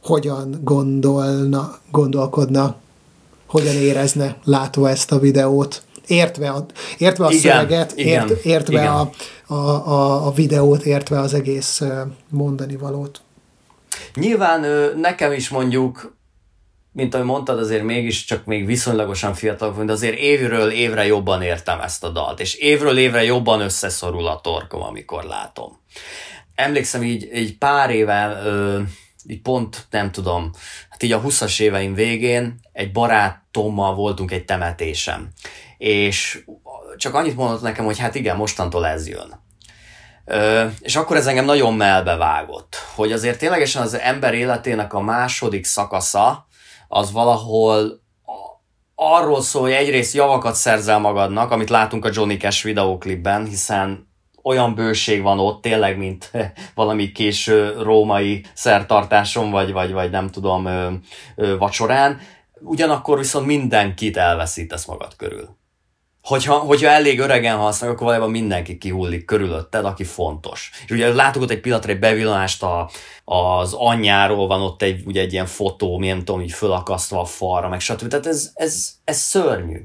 hogyan 0.03 0.59
gondolna, 0.63 1.77
gondolkodna, 1.91 2.75
hogyan 3.47 3.75
érezne 3.75 4.37
látva 4.43 4.89
ezt 4.89 5.11
a 5.11 5.19
videót, 5.19 5.83
értve 6.07 6.49
a, 6.49 6.65
értve 6.97 7.25
a 7.25 7.31
igen, 7.31 7.41
szöveget, 7.41 7.93
igen, 7.95 8.29
ért, 8.29 8.45
értve 8.45 8.79
igen. 8.79 8.91
A, 8.91 9.09
a, 9.45 9.55
a, 9.55 10.27
a 10.27 10.31
videót, 10.31 10.83
értve 10.83 11.19
az 11.19 11.33
egész 11.33 11.81
mondani 12.29 12.75
valót. 12.75 13.21
Nyilván 14.13 14.65
nekem 14.95 15.31
is 15.31 15.49
mondjuk, 15.49 16.17
mint 16.91 17.13
ahogy 17.13 17.25
mondtad, 17.25 17.59
azért 17.59 17.83
mégis 17.83 18.25
csak 18.25 18.45
még 18.45 18.65
viszonylagosan 18.65 19.33
fiatal 19.33 19.71
vagyok, 19.71 19.85
de 19.85 19.91
azért 19.91 20.17
évről 20.17 20.71
évre 20.71 21.05
jobban 21.05 21.41
értem 21.41 21.79
ezt 21.79 22.03
a 22.03 22.09
dalt, 22.09 22.39
és 22.39 22.55
évről 22.55 22.97
évre 22.97 23.23
jobban 23.23 23.61
összeszorul 23.61 24.27
a 24.27 24.41
torkom, 24.41 24.81
amikor 24.81 25.23
látom. 25.23 25.79
Emlékszem 26.55 27.03
így, 27.03 27.29
így 27.35 27.57
pár 27.57 27.89
éve, 27.89 28.41
így 29.27 29.41
pont 29.41 29.87
nem 29.89 30.11
tudom, 30.11 30.51
hát 30.89 31.03
így 31.03 31.11
a 31.11 31.21
20-as 31.21 31.61
éveim 31.61 31.93
végén 31.93 32.59
egy 32.71 32.91
barátommal 32.91 33.95
voltunk 33.95 34.31
egy 34.31 34.45
temetésem, 34.45 35.29
és 35.77 36.43
csak 36.97 37.13
annyit 37.13 37.35
mondott 37.35 37.61
nekem, 37.61 37.85
hogy 37.85 37.97
hát 37.97 38.15
igen, 38.15 38.35
mostantól 38.35 38.85
ez 38.85 39.07
jön. 39.07 39.45
Ö, 40.25 40.65
és 40.79 40.95
akkor 40.95 41.15
ez 41.15 41.27
engem 41.27 41.45
nagyon 41.45 41.73
melbevágott, 41.73 42.75
hogy 42.95 43.11
azért 43.11 43.39
ténylegesen 43.39 43.81
az 43.81 43.93
ember 43.93 44.33
életének 44.33 44.93
a 44.93 45.01
második 45.01 45.65
szakasza 45.65 46.47
az 46.87 47.11
valahol 47.11 48.01
arról 48.95 49.41
szól, 49.41 49.61
hogy 49.61 49.71
egyrészt 49.71 50.13
javakat 50.13 50.55
szerzel 50.55 50.99
magadnak, 50.99 51.51
amit 51.51 51.69
látunk 51.69 52.05
a 52.05 52.09
Johnny 52.13 52.37
Cash 52.37 52.63
videóklipben, 52.63 53.45
hiszen 53.45 54.07
olyan 54.43 54.75
bőség 54.75 55.21
van 55.21 55.39
ott 55.39 55.61
tényleg, 55.61 55.97
mint 55.97 56.31
valami 56.75 57.11
késő 57.11 57.81
római 57.81 58.45
szertartáson, 58.53 59.51
vagy, 59.51 59.71
vagy, 59.71 59.91
vagy 59.91 60.11
nem 60.11 60.29
tudom, 60.29 60.67
vacsorán. 61.57 62.19
Ugyanakkor 62.59 63.17
viszont 63.17 63.45
mindenkit 63.45 64.17
elveszítesz 64.17 64.85
magad 64.85 65.15
körül 65.15 65.57
hogyha, 66.27 66.53
hogyha 66.53 66.89
elég 66.89 67.19
öregen 67.19 67.57
meg, 67.57 67.73
akkor 67.81 67.97
valójában 67.97 68.31
mindenki 68.31 68.77
kihullik 68.77 69.25
körülötted, 69.25 69.85
aki 69.85 70.03
fontos. 70.03 70.71
És 70.85 70.91
ugye 70.91 71.13
látok 71.13 71.41
ott 71.41 71.49
egy 71.49 71.59
pillanatra 71.59 71.91
egy 71.91 71.99
bevillást 71.99 72.63
a, 72.63 72.89
az 73.25 73.73
anyjáról, 73.73 74.47
van 74.47 74.61
ott 74.61 74.81
egy, 74.81 75.05
ugye 75.05 75.21
egy 75.21 75.33
ilyen 75.33 75.45
fotó, 75.45 75.97
milyen 75.97 76.25
tudom, 76.25 76.41
így 76.41 76.51
fölakasztva 76.51 77.19
a 77.19 77.25
falra, 77.25 77.69
meg 77.69 77.79
stb. 77.79 78.07
Tehát 78.07 78.25
ez, 78.25 78.51
ez, 78.53 78.89
ez 79.03 79.17
szörnyű. 79.17 79.81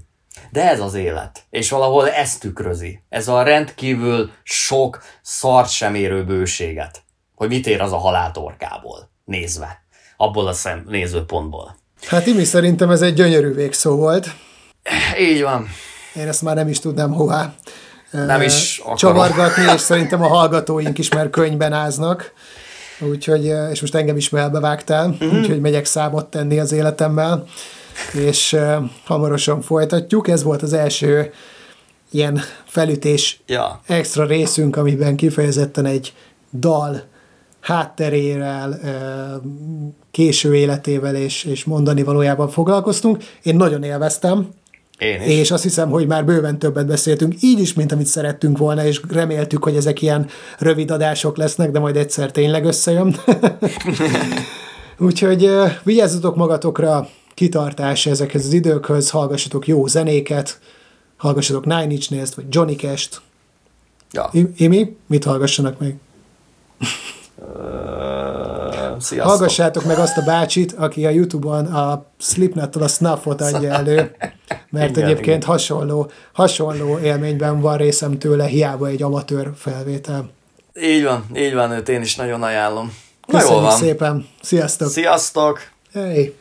De 0.51 0.71
ez 0.71 0.81
az 0.81 0.95
élet. 0.95 1.45
És 1.51 1.71
valahol 1.71 2.11
ezt 2.11 2.41
tükrözi. 2.41 3.03
Ez 3.09 3.29
a 3.29 3.43
rendkívül 3.43 4.31
sok 4.43 5.03
szart 5.23 5.71
sem 5.71 5.95
érő 5.95 6.25
bőséget. 6.25 7.03
Hogy 7.35 7.49
mit 7.49 7.67
ér 7.67 7.81
az 7.81 7.93
a 7.93 7.99
haláltorkából 7.99 9.11
nézve. 9.25 9.85
Abból 10.17 10.47
a 10.47 10.53
szem 10.53 10.85
nézőpontból. 10.89 11.77
Hát 12.07 12.27
Imi 12.27 12.45
szerintem 12.45 12.91
ez 12.91 13.03
egy 13.03 13.15
gyönyörű 13.15 13.53
végszó 13.53 13.97
volt. 13.97 14.35
Így 15.19 15.43
van. 15.43 15.69
Én 16.15 16.29
ezt 16.29 16.43
már 16.43 16.55
nem 16.55 16.69
is 16.69 16.79
tudnám 16.79 17.13
hová 17.13 17.55
nem 18.13 18.41
is 18.41 18.79
akarom. 18.79 18.97
csavargatni, 18.97 19.73
és 19.75 19.81
szerintem 19.81 20.23
a 20.23 20.27
hallgatóink 20.27 20.99
is 20.99 21.09
már 21.09 21.31
könyvben 21.31 21.73
áznak. 21.73 22.33
Úgyhogy, 23.01 23.45
és 23.71 23.81
most 23.81 23.95
engem 23.95 24.17
is 24.17 24.29
melbevágtál, 24.29 25.09
mm-hmm. 25.09 25.39
úgyhogy 25.39 25.61
megyek 25.61 25.85
számot 25.85 26.27
tenni 26.27 26.59
az 26.59 26.73
életemmel, 26.73 27.45
és 28.13 28.57
hamarosan 29.05 29.61
folytatjuk. 29.61 30.29
Ez 30.29 30.43
volt 30.43 30.63
az 30.63 30.73
első 30.73 31.33
ilyen 32.11 32.41
felütés 32.65 33.41
ja. 33.47 33.81
extra 33.87 34.25
részünk, 34.25 34.77
amiben 34.77 35.17
kifejezetten 35.17 35.85
egy 35.85 36.15
dal 36.53 37.03
hátterével, 37.61 38.81
késő 40.11 40.57
életével 40.57 41.15
és, 41.15 41.45
és 41.45 41.65
mondani 41.65 42.03
valójában 42.03 42.49
foglalkoztunk. 42.49 43.25
Én 43.43 43.57
nagyon 43.57 43.83
élveztem, 43.83 44.49
én 45.03 45.21
is. 45.21 45.27
És 45.27 45.51
azt 45.51 45.63
hiszem, 45.63 45.91
hogy 45.91 46.07
már 46.07 46.25
bőven 46.25 46.59
többet 46.59 46.87
beszéltünk, 46.87 47.35
így 47.41 47.61
is, 47.61 47.73
mint 47.73 47.93
amit 47.93 48.07
szerettünk 48.07 48.59
volna, 48.59 48.85
és 48.85 49.01
reméltük, 49.09 49.65
hogy 49.65 49.77
ezek 49.77 50.03
ilyen 50.03 50.27
rövid 50.59 50.91
adások 50.91 51.37
lesznek, 51.37 51.71
de 51.71 51.79
majd 51.79 51.97
egyszer 51.97 52.31
tényleg 52.31 52.65
összejön. 52.65 53.17
Úgyhogy 54.99 55.51
vigyázzatok 55.83 56.37
magatokra, 56.37 57.09
kitartás 57.35 58.07
ezekhez 58.07 58.47
az 58.47 58.53
időkhöz, 58.53 59.11
hallgassatok 59.11 59.67
jó 59.67 59.87
zenéket, 59.87 60.61
hallgassatok 61.17 61.65
Nine 61.65 61.93
Inch 61.93 62.11
Nails-t, 62.11 62.35
vagy 62.35 62.45
Johnny 62.49 62.77
Cash-t. 62.77 63.21
Ja. 64.13 64.31
Imi, 64.57 64.97
mit 65.07 65.25
hallgassanak 65.25 65.79
meg? 65.79 65.97
Sziasztok. 68.99 69.31
Hallgassátok 69.31 69.85
meg 69.85 69.99
azt 69.99 70.17
a 70.17 70.23
bácsit, 70.23 70.73
aki 70.73 71.07
a 71.07 71.11
Youtube-on 71.11 71.67
a 71.67 72.05
Slipknot-tól 72.19 72.83
a 72.83 72.89
Snuffot 72.89 73.41
adja 73.41 73.73
elő, 73.73 74.17
mert 74.71 74.97
igen, 74.97 75.05
egyébként 75.05 75.43
igen. 75.43 75.43
Hasonló, 75.43 76.11
hasonló 76.33 76.99
élményben 76.99 77.61
van 77.61 77.77
részem 77.77 78.19
tőle, 78.19 78.45
hiába 78.45 78.87
egy 78.87 79.03
amatőr 79.03 79.51
felvétel. 79.57 80.31
Így 80.81 81.05
van, 81.05 81.25
így 81.37 81.55
van, 81.55 81.71
őt 81.71 81.89
én 81.89 82.01
is 82.01 82.17
nagyon 82.17 82.43
ajánlom. 82.43 82.97
Köszönjük 83.27 83.49
Na, 83.51 83.55
jól 83.55 83.65
van. 83.69 83.77
szépen. 83.79 84.27
Sziasztok! 84.43 84.89
Sziasztok! 84.89 85.61
Hey. 85.93 86.35